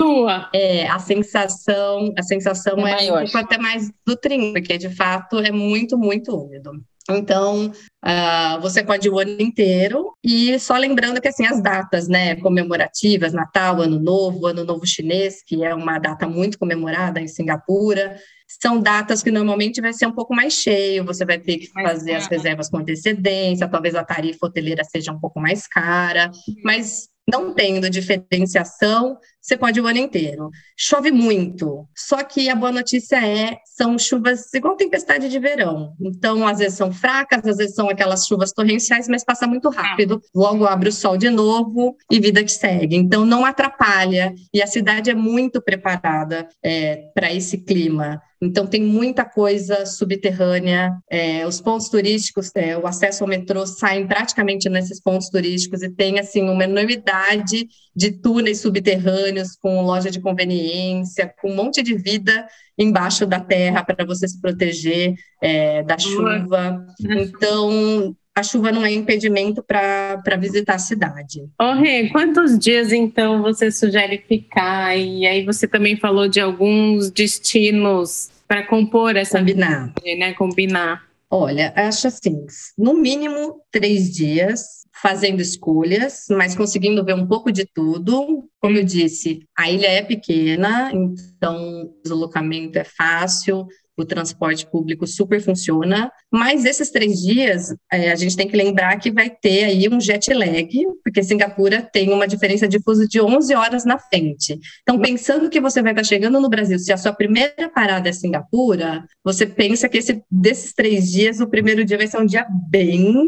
É, 0.53 0.87
a 0.87 0.99
sensação, 0.99 2.13
a 2.17 2.23
sensação 2.23 2.85
é, 2.87 3.07
é 3.07 3.13
um 3.13 3.17
pouco 3.23 3.37
até 3.37 3.57
mais 3.57 3.89
do 4.05 4.15
30, 4.15 4.59
porque 4.59 4.77
de 4.77 4.89
fato 4.89 5.39
é 5.39 5.51
muito, 5.51 5.97
muito 5.97 6.35
úmido. 6.35 6.71
Então, 7.09 7.67
uh, 7.67 8.61
você 8.61 8.83
pode 8.83 9.07
ir 9.07 9.11
o 9.11 9.19
ano 9.19 9.39
inteiro, 9.39 10.13
e 10.23 10.57
só 10.59 10.77
lembrando 10.77 11.19
que, 11.21 11.27
assim, 11.27 11.45
as 11.45 11.61
datas, 11.61 12.07
né, 12.07 12.35
comemorativas, 12.35 13.33
Natal, 13.33 13.81
Ano 13.81 13.99
Novo, 13.99 14.47
Ano 14.47 14.63
Novo 14.63 14.85
Chinês, 14.85 15.43
que 15.45 15.63
é 15.63 15.73
uma 15.73 15.99
data 15.99 16.27
muito 16.27 16.57
comemorada 16.57 17.19
em 17.19 17.27
Singapura, 17.27 18.17
são 18.61 18.79
datas 18.79 19.21
que 19.21 19.29
normalmente 19.29 19.79
vai 19.79 19.93
ser 19.93 20.07
um 20.07 20.11
pouco 20.11 20.33
mais 20.33 20.53
cheio, 20.53 21.05
você 21.05 21.23
vai 21.23 21.37
ter 21.37 21.57
que 21.57 21.67
fazer 21.67 22.15
as 22.15 22.27
reservas 22.27 22.69
com 22.69 22.77
antecedência, 22.77 23.67
talvez 23.67 23.93
a 23.93 24.03
tarifa 24.03 24.47
hoteleira 24.47 24.83
seja 24.83 25.11
um 25.11 25.19
pouco 25.19 25.39
mais 25.39 25.67
cara, 25.67 26.31
uhum. 26.47 26.55
mas 26.63 27.07
não 27.29 27.53
tendo 27.53 27.89
diferenciação, 27.89 29.17
você 29.41 29.57
pode 29.57 29.79
o 29.79 29.87
ano 29.87 29.97
inteiro. 29.97 30.49
Chove 30.77 31.11
muito, 31.11 31.87
só 31.95 32.23
que 32.23 32.49
a 32.49 32.55
boa 32.55 32.71
notícia 32.71 33.15
é 33.25 33.57
são 33.65 33.97
chuvas 33.97 34.53
igual 34.53 34.75
tempestade 34.75 35.29
de 35.29 35.39
verão. 35.39 35.93
Então, 36.01 36.45
às 36.45 36.59
vezes 36.59 36.77
são 36.77 36.91
fracas, 36.91 37.45
às 37.45 37.57
vezes 37.57 37.75
são 37.75 37.89
aquelas 37.89 38.25
chuvas 38.25 38.51
torrenciais, 38.51 39.07
mas 39.07 39.23
passa 39.23 39.47
muito 39.47 39.69
rápido. 39.69 40.21
Logo 40.35 40.65
abre 40.65 40.89
o 40.89 40.93
sol 40.93 41.17
de 41.17 41.29
novo 41.29 41.95
e 42.11 42.19
vida 42.19 42.43
que 42.43 42.51
segue. 42.51 42.95
Então, 42.95 43.25
não 43.25 43.45
atrapalha. 43.45 44.33
E 44.53 44.61
a 44.61 44.67
cidade 44.67 45.09
é 45.09 45.15
muito 45.15 45.61
preparada 45.61 46.47
é, 46.63 47.09
para 47.13 47.33
esse 47.33 47.57
clima. 47.59 48.21
Então, 48.41 48.65
tem 48.65 48.81
muita 48.81 49.25
coisa 49.25 49.85
subterrânea. 49.85 50.93
É, 51.09 51.45
os 51.45 51.59
pontos 51.59 51.89
turísticos, 51.89 52.51
é, 52.55 52.77
o 52.77 52.87
acesso 52.87 53.23
ao 53.23 53.29
metrô 53.29 53.65
saem 53.65 54.07
praticamente 54.07 54.69
nesses 54.69 55.01
pontos 55.01 55.29
turísticos 55.29 55.81
e 55.83 55.89
tem, 55.89 56.19
assim, 56.19 56.43
uma 56.49 56.63
enormidade 56.63 57.67
de 57.95 58.11
túneis 58.11 58.59
subterrâneos 58.61 59.55
com 59.55 59.81
loja 59.81 60.09
de 60.09 60.19
conveniência, 60.19 61.33
com 61.41 61.51
um 61.51 61.55
monte 61.55 61.81
de 61.81 61.95
vida 61.95 62.47
embaixo 62.77 63.25
da 63.25 63.39
terra 63.39 63.83
para 63.83 64.05
você 64.05 64.27
se 64.27 64.39
proteger 64.39 65.15
é, 65.41 65.83
da 65.83 65.97
chuva. 65.97 66.85
Então, 67.01 68.15
a 68.39 68.43
chuva 68.43 68.71
não 68.71 68.85
é 68.85 68.91
impedimento 68.91 69.61
para 69.61 70.37
visitar 70.39 70.75
a 70.75 70.79
cidade. 70.79 71.41
Oh, 71.61 71.73
Rê, 71.73 72.09
quantos 72.09 72.57
dias 72.57 72.93
então 72.93 73.41
você 73.41 73.69
sugere 73.69 74.23
ficar? 74.27 74.97
E 74.97 75.27
aí 75.27 75.45
você 75.45 75.67
também 75.67 75.97
falou 75.97 76.27
de 76.29 76.39
alguns 76.39 77.11
destinos 77.11 78.29
para 78.47 78.65
compor 78.65 79.15
essa 79.15 79.39
combinar, 79.39 79.93
viagem, 80.01 80.19
né? 80.19 80.33
Combinar. 80.33 81.03
Olha, 81.29 81.73
acho 81.75 82.07
assim, 82.07 82.45
no 82.77 82.93
mínimo 82.93 83.61
três 83.71 84.11
dias 84.11 84.78
fazendo 85.01 85.41
escolhas, 85.41 86.25
mas 86.29 86.55
conseguindo 86.55 87.03
ver 87.03 87.15
um 87.15 87.27
pouco 87.27 87.51
de 87.51 87.65
tudo. 87.65 88.49
Como 88.59 88.77
eu 88.77 88.83
disse, 88.83 89.39
a 89.57 89.69
ilha 89.69 89.87
é 89.87 90.01
pequena, 90.01 90.91
então 90.93 91.83
o 91.83 92.01
deslocamento 92.03 92.77
é 92.77 92.83
fácil, 92.83 93.67
o 94.01 94.05
transporte 94.05 94.65
público 94.65 95.05
super 95.07 95.41
funciona, 95.41 96.11
mas 96.31 96.65
esses 96.65 96.89
três 96.89 97.19
dias 97.19 97.73
é, 97.91 98.11
a 98.11 98.15
gente 98.15 98.35
tem 98.35 98.47
que 98.47 98.55
lembrar 98.55 98.97
que 98.97 99.11
vai 99.11 99.29
ter 99.29 99.65
aí 99.65 99.89
um 99.89 99.99
jet 99.99 100.33
lag, 100.33 100.69
porque 101.03 101.23
Singapura 101.23 101.81
tem 101.81 102.11
uma 102.11 102.27
diferença 102.27 102.67
de 102.67 102.81
fuso 102.81 103.07
de 103.07 103.21
11 103.21 103.53
horas 103.55 103.85
na 103.85 103.97
frente. 103.97 104.57
Então, 104.81 104.99
pensando 104.99 105.49
que 105.49 105.59
você 105.59 105.81
vai 105.81 105.91
estar 105.91 106.03
chegando 106.03 106.39
no 106.39 106.49
Brasil, 106.49 106.77
se 106.79 106.91
a 106.91 106.97
sua 106.97 107.13
primeira 107.13 107.69
parada 107.73 108.09
é 108.09 108.13
Singapura, 108.13 109.03
você 109.23 109.45
pensa 109.45 109.89
que 109.89 109.97
esse, 109.97 110.21
desses 110.29 110.73
três 110.73 111.11
dias, 111.11 111.39
o 111.39 111.47
primeiro 111.47 111.83
dia 111.83 111.97
vai 111.97 112.07
ser 112.07 112.19
um 112.19 112.25
dia 112.25 112.45
bem 112.69 113.25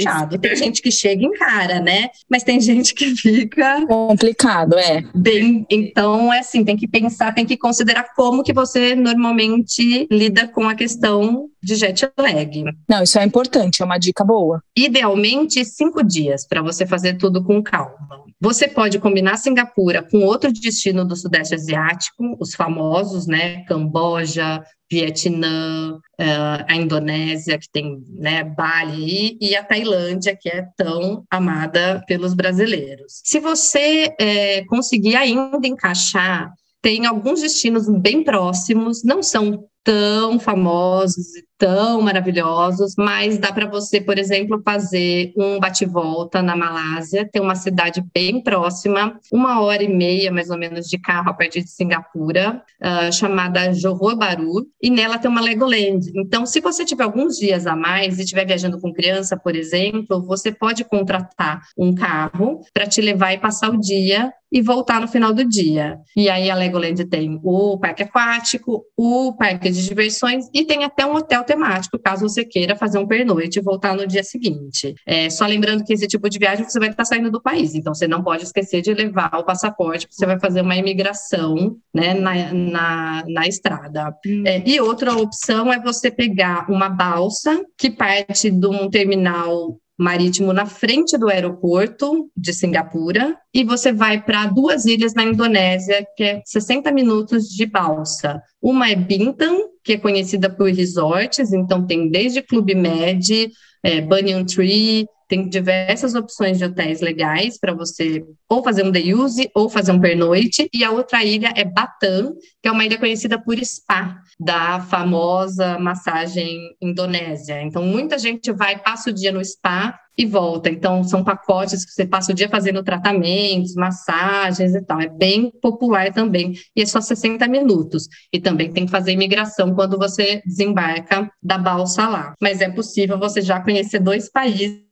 chato. 0.00 0.38
Tem 0.38 0.56
gente 0.56 0.80
que 0.82 0.90
chega 0.90 1.24
em 1.24 1.32
cara, 1.32 1.80
né? 1.80 2.08
Mas 2.30 2.42
tem 2.42 2.60
gente 2.60 2.94
que 2.94 3.14
fica... 3.16 3.84
Complicado, 3.86 4.78
é. 4.78 5.02
Bem, 5.14 5.66
então, 5.70 6.32
é 6.32 6.40
assim, 6.40 6.64
tem 6.64 6.76
que 6.76 6.88
pensar, 6.88 7.34
tem 7.34 7.46
que 7.46 7.56
considerar 7.56 8.14
como 8.14 8.42
que 8.42 8.52
você 8.52 8.94
normalmente 8.94 10.06
lida 10.14 10.48
com 10.48 10.68
a 10.68 10.74
questão 10.74 11.48
de 11.62 11.74
jet 11.76 12.08
lag. 12.18 12.64
Não, 12.88 13.02
isso 13.02 13.18
é 13.18 13.24
importante, 13.24 13.82
é 13.82 13.84
uma 13.84 13.98
dica 13.98 14.24
boa. 14.24 14.62
Idealmente, 14.76 15.64
cinco 15.64 16.02
dias 16.02 16.46
para 16.46 16.62
você 16.62 16.86
fazer 16.86 17.14
tudo 17.14 17.42
com 17.42 17.62
calma. 17.62 18.22
Você 18.40 18.68
pode 18.68 18.98
combinar 18.98 19.36
Singapura 19.36 20.02
com 20.02 20.18
outro 20.18 20.52
destino 20.52 21.04
do 21.04 21.16
Sudeste 21.16 21.54
Asiático, 21.54 22.36
os 22.38 22.54
famosos, 22.54 23.26
né? 23.26 23.64
Camboja, 23.64 24.62
Vietnã, 24.90 25.96
uh, 25.96 26.64
a 26.68 26.76
Indonésia, 26.76 27.58
que 27.58 27.70
tem 27.72 28.02
né, 28.10 28.44
Bali, 28.44 29.38
e 29.40 29.56
a 29.56 29.64
Tailândia, 29.64 30.36
que 30.38 30.48
é 30.48 30.66
tão 30.76 31.24
amada 31.30 32.02
pelos 32.06 32.34
brasileiros. 32.34 33.20
Se 33.24 33.40
você 33.40 34.14
é, 34.20 34.64
conseguir 34.66 35.16
ainda 35.16 35.66
encaixar 35.66 36.52
tem 36.84 37.06
alguns 37.06 37.40
destinos 37.40 37.88
bem 37.88 38.22
próximos, 38.22 39.02
não 39.02 39.22
são 39.22 39.64
tão 39.84 40.40
famosos 40.40 41.36
e 41.36 41.46
tão 41.58 42.00
maravilhosos, 42.00 42.94
mas 42.96 43.38
dá 43.38 43.52
para 43.52 43.66
você, 43.66 44.00
por 44.00 44.18
exemplo, 44.18 44.60
fazer 44.64 45.32
um 45.36 45.58
bate-volta 45.58 46.42
na 46.42 46.56
Malásia, 46.56 47.28
tem 47.30 47.40
uma 47.40 47.54
cidade 47.54 48.04
bem 48.12 48.42
próxima, 48.42 49.18
uma 49.32 49.60
hora 49.60 49.82
e 49.82 49.88
meia 49.88 50.32
mais 50.32 50.50
ou 50.50 50.58
menos 50.58 50.86
de 50.86 50.98
carro 50.98 51.30
a 51.30 51.34
partir 51.34 51.62
de 51.62 51.70
Singapura, 51.70 52.62
uh, 52.82 53.12
chamada 53.12 53.72
Johor 53.72 54.16
Bahru, 54.16 54.66
e 54.82 54.90
nela 54.90 55.18
tem 55.18 55.30
uma 55.30 55.40
Legoland. 55.40 56.10
Então, 56.14 56.44
se 56.46 56.60
você 56.60 56.84
tiver 56.84 57.04
alguns 57.04 57.36
dias 57.36 57.66
a 57.66 57.76
mais 57.76 58.18
e 58.18 58.22
estiver 58.22 58.46
viajando 58.46 58.80
com 58.80 58.92
criança, 58.92 59.36
por 59.36 59.54
exemplo, 59.54 60.22
você 60.26 60.52
pode 60.52 60.84
contratar 60.84 61.62
um 61.78 61.94
carro 61.94 62.60
para 62.72 62.86
te 62.86 63.00
levar 63.00 63.32
e 63.32 63.38
passar 63.38 63.70
o 63.70 63.80
dia 63.80 64.32
e 64.54 64.62
voltar 64.62 65.00
no 65.00 65.08
final 65.08 65.34
do 65.34 65.44
dia. 65.44 65.98
E 66.16 66.30
aí 66.30 66.48
a 66.48 66.54
Legoland 66.54 67.04
tem 67.06 67.40
o 67.42 67.76
parque 67.76 68.04
aquático, 68.04 68.84
o 68.96 69.32
parque 69.36 69.68
de 69.68 69.84
diversões 69.84 70.46
e 70.54 70.64
tem 70.64 70.84
até 70.84 71.04
um 71.04 71.16
hotel 71.16 71.42
temático, 71.54 71.98
caso 71.98 72.28
você 72.28 72.44
queira 72.44 72.76
fazer 72.76 72.98
um 72.98 73.06
pernoite 73.06 73.58
e 73.58 73.62
voltar 73.62 73.94
no 73.94 74.06
dia 74.06 74.22
seguinte. 74.22 74.94
É, 75.06 75.30
só 75.30 75.46
lembrando 75.46 75.84
que 75.84 75.92
esse 75.92 76.06
tipo 76.06 76.28
de 76.28 76.38
viagem 76.38 76.64
você 76.64 76.78
vai 76.78 76.90
estar 76.90 77.04
saindo 77.04 77.30
do 77.30 77.40
país, 77.40 77.74
então 77.74 77.94
você 77.94 78.06
não 78.06 78.22
pode 78.22 78.42
esquecer 78.42 78.82
de 78.82 78.92
levar 78.92 79.30
o 79.38 79.44
passaporte, 79.44 80.06
porque 80.06 80.16
você 80.16 80.26
vai 80.26 80.38
fazer 80.38 80.60
uma 80.60 80.76
imigração 80.76 81.76
né, 81.94 82.14
na, 82.14 82.52
na, 82.52 83.24
na 83.28 83.46
estrada. 83.46 84.14
Hum. 84.26 84.42
É, 84.46 84.62
e 84.66 84.80
outra 84.80 85.16
opção 85.16 85.72
é 85.72 85.80
você 85.80 86.10
pegar 86.10 86.70
uma 86.70 86.88
balsa 86.88 87.64
que 87.78 87.90
parte 87.90 88.50
de 88.50 88.66
um 88.66 88.90
terminal 88.90 89.78
marítimo 89.98 90.52
na 90.52 90.66
frente 90.66 91.16
do 91.16 91.28
aeroporto 91.28 92.30
de 92.36 92.52
Singapura 92.52 93.36
e 93.52 93.64
você 93.64 93.92
vai 93.92 94.20
para 94.22 94.46
duas 94.46 94.84
ilhas 94.84 95.14
na 95.14 95.24
Indonésia, 95.24 96.06
que 96.16 96.24
é 96.24 96.42
60 96.44 96.90
minutos 96.90 97.44
de 97.44 97.66
balsa. 97.66 98.42
Uma 98.60 98.90
é 98.90 98.96
Bintan, 98.96 99.56
que 99.84 99.92
é 99.92 99.98
conhecida 99.98 100.50
por 100.50 100.70
resorts, 100.70 101.52
então 101.52 101.86
tem 101.86 102.10
desde 102.10 102.42
Clube 102.42 102.74
Med, 102.74 103.50
é, 103.82 104.00
Banyan 104.00 104.44
Tree, 104.44 105.06
tem 105.34 105.48
diversas 105.48 106.14
opções 106.14 106.58
de 106.58 106.64
hotéis 106.64 107.00
legais 107.00 107.58
para 107.58 107.74
você 107.74 108.24
ou 108.48 108.62
fazer 108.62 108.84
um 108.84 108.90
day 108.90 109.12
use 109.12 109.50
ou 109.52 109.68
fazer 109.68 109.90
um 109.90 110.00
pernoite. 110.00 110.68
E 110.72 110.84
a 110.84 110.92
outra 110.92 111.24
ilha 111.24 111.52
é 111.56 111.64
Batam, 111.64 112.34
que 112.62 112.68
é 112.68 112.72
uma 112.72 112.84
ilha 112.84 112.98
conhecida 112.98 113.36
por 113.42 113.58
spa, 113.64 114.16
da 114.38 114.80
famosa 114.80 115.76
massagem 115.78 116.76
indonésia. 116.80 117.60
Então, 117.62 117.84
muita 117.84 118.16
gente 118.16 118.52
vai, 118.52 118.78
passa 118.78 119.10
o 119.10 119.12
dia 119.12 119.32
no 119.32 119.44
spa 119.44 119.98
e 120.16 120.24
volta. 120.24 120.70
Então, 120.70 121.02
são 121.02 121.24
pacotes 121.24 121.84
que 121.84 121.90
você 121.90 122.06
passa 122.06 122.30
o 122.30 122.34
dia 122.34 122.48
fazendo 122.48 122.82
tratamentos, 122.82 123.74
massagens 123.74 124.74
e 124.74 124.80
tal. 124.82 125.00
É 125.00 125.08
bem 125.08 125.50
popular 125.60 126.12
também. 126.12 126.52
E 126.76 126.82
é 126.82 126.86
só 126.86 127.00
60 127.00 127.46
minutos. 127.48 128.06
E 128.32 128.40
também 128.40 128.72
tem 128.72 128.86
que 128.86 128.92
fazer 128.92 129.12
imigração 129.12 129.74
quando 129.74 129.98
você 129.98 130.40
desembarca 130.46 131.28
da 131.42 131.58
balsa 131.58 132.08
lá. 132.08 132.34
Mas 132.40 132.60
é 132.60 132.70
possível 132.70 133.18
você 133.18 133.40
já 133.40 133.60
conhecer 133.60 133.98
dois 133.98 134.30
países 134.30 134.84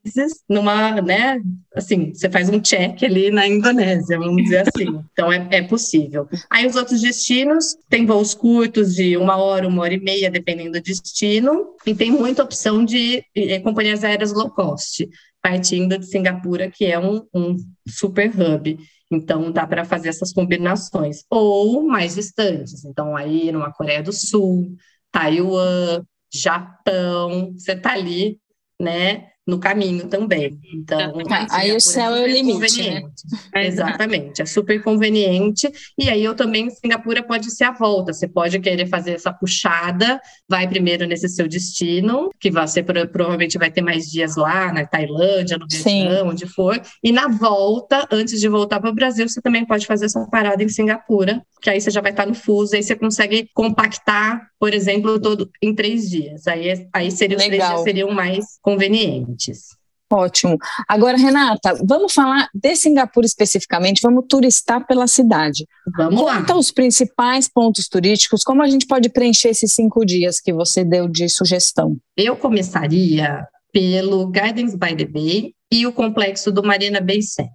numa, 0.49 1.01
né? 1.01 1.41
Assim, 1.75 2.13
você 2.13 2.29
faz 2.31 2.49
um 2.49 2.61
check 2.61 3.03
ali 3.03 3.31
na 3.31 3.47
Indonésia, 3.47 4.19
vamos 4.19 4.43
dizer 4.43 4.69
assim. 4.69 5.01
Então, 5.13 5.33
é, 5.33 5.47
é 5.51 5.63
possível. 5.63 6.29
Aí, 6.51 6.67
os 6.67 6.77
outros 6.77 7.01
destinos, 7.01 7.77
tem 7.89 8.05
voos 8.05 8.35
curtos 8.35 8.95
de 8.95 9.17
uma 9.17 9.37
hora, 9.37 9.67
uma 9.67 9.83
hora 9.83 9.95
e 9.95 10.01
meia, 10.01 10.31
dependendo 10.31 10.73
do 10.73 10.83
destino. 10.83 11.75
E 11.87 11.95
tem 11.95 12.11
muita 12.11 12.43
opção 12.43 12.85
de 12.85 13.25
companhias 13.63 14.05
aéreas 14.05 14.33
low 14.33 14.51
cost 14.51 15.09
partindo 15.43 15.99
de 15.99 16.07
Singapura, 16.07 16.71
que 16.71 16.85
é 16.85 16.99
um, 16.99 17.27
um 17.35 17.57
super 17.89 18.31
hub. 18.31 18.79
Então, 19.11 19.51
dá 19.51 19.67
para 19.67 19.85
fazer 19.85 20.09
essas 20.09 20.33
combinações. 20.33 21.25
Ou 21.29 21.83
mais 21.83 22.15
distantes. 22.15 22.85
Então, 22.85 23.17
aí, 23.17 23.51
numa 23.51 23.73
Coreia 23.73 24.03
do 24.03 24.13
Sul, 24.13 24.75
Taiwan, 25.11 26.05
Japão, 26.33 27.53
você 27.53 27.73
está 27.73 27.93
ali, 27.93 28.39
né? 28.81 29.32
No 29.47 29.59
caminho 29.59 30.07
também. 30.07 30.59
Então, 30.73 31.15
ah, 31.29 31.47
aí 31.51 31.75
o 31.75 31.81
céu 31.81 32.15
é 32.15 32.23
o 32.23 32.27
limite, 32.27 32.91
né? 32.91 33.03
Exatamente, 33.67 34.41
é 34.41 34.47
super 34.47 34.81
conveniente. 34.83 35.71
E 35.99 36.09
aí 36.09 36.23
eu 36.23 36.35
também, 36.35 36.71
Singapura 36.71 37.23
pode 37.23 37.51
ser 37.51 37.65
a 37.65 37.73
volta. 37.73 38.13
Você 38.13 38.29
pode 38.29 38.59
querer 38.61 38.87
fazer 38.87 39.13
essa 39.13 39.33
puxada, 39.33 40.21
vai 40.49 40.69
primeiro 40.69 41.07
nesse 41.07 41.29
seu 41.29 41.49
destino, 41.49 42.31
que 42.39 42.51
você 42.51 42.83
provavelmente 42.83 43.59
vai 43.59 43.71
ter 43.71 43.83
mais 43.83 44.07
dias 44.07 44.37
lá 44.37 44.73
na 44.73 44.87
Tailândia, 44.87 45.59
no 45.59 45.67
Vietnã, 45.69 46.25
onde 46.25 46.47
for. 46.47 46.81
E 47.03 47.11
na 47.11 47.27
volta, 47.27 48.07
antes 48.13 48.41
de 48.41 48.49
voltar 48.49 48.81
para 48.81 48.91
o 48.91 48.95
Brasil, 48.95 49.29
você 49.29 49.41
também 49.41 49.67
pode 49.67 49.87
fazer 49.87 50.07
essa 50.07 50.25
parada 50.31 50.63
em 50.63 50.69
Singapura, 50.69 51.43
que 51.61 51.69
aí 51.69 51.81
você 51.81 51.91
já 51.91 52.01
vai 52.01 52.13
estar 52.13 52.27
no 52.27 52.35
fuso, 52.35 52.77
aí 52.77 52.83
você 52.83 52.95
consegue 52.95 53.49
compactar, 53.55 54.49
por 54.59 54.73
exemplo, 54.73 55.19
todo 55.21 55.51
em 55.61 55.75
três 55.75 56.09
dias. 56.09 56.47
Aí, 56.47 56.87
aí 56.93 57.11
seria, 57.11 57.37
os 57.37 57.45
três 57.45 57.65
dias 57.65 57.81
seriam 57.83 58.11
mais 58.13 58.45
convenientes. 58.61 59.32
Ótimo. 60.13 60.59
Agora, 60.87 61.17
Renata, 61.17 61.75
vamos 61.87 62.13
falar 62.13 62.49
de 62.55 62.77
Singapura 62.77 63.25
especificamente, 63.25 64.03
vamos 64.03 64.27
turistar 64.29 64.87
pela 64.87 65.07
cidade. 65.07 65.67
Vamos 65.97 66.21
Conta 66.21 66.33
lá. 66.33 66.41
Então, 66.41 66.59
os 66.59 66.71
principais 66.71 67.49
pontos 67.49 67.89
turísticos, 67.89 68.45
como 68.45 68.63
a 68.63 68.69
gente 68.69 68.87
pode 68.87 69.09
preencher 69.09 69.49
esses 69.49 69.73
cinco 69.73 70.05
dias 70.05 70.39
que 70.39 70.53
você 70.53 70.85
deu 70.85 71.09
de 71.09 71.31
sugestão? 71.31 71.97
Eu 72.15 72.37
começaria 72.37 73.47
pelo 73.73 74.27
Gardens 74.27 74.75
by 74.75 74.95
the 74.95 75.07
Bay 75.07 75.55
e 75.73 75.87
o 75.87 75.93
complexo 75.93 76.53
do 76.53 76.63
Marina 76.63 77.01
Bay 77.01 77.23
Sands. 77.23 77.51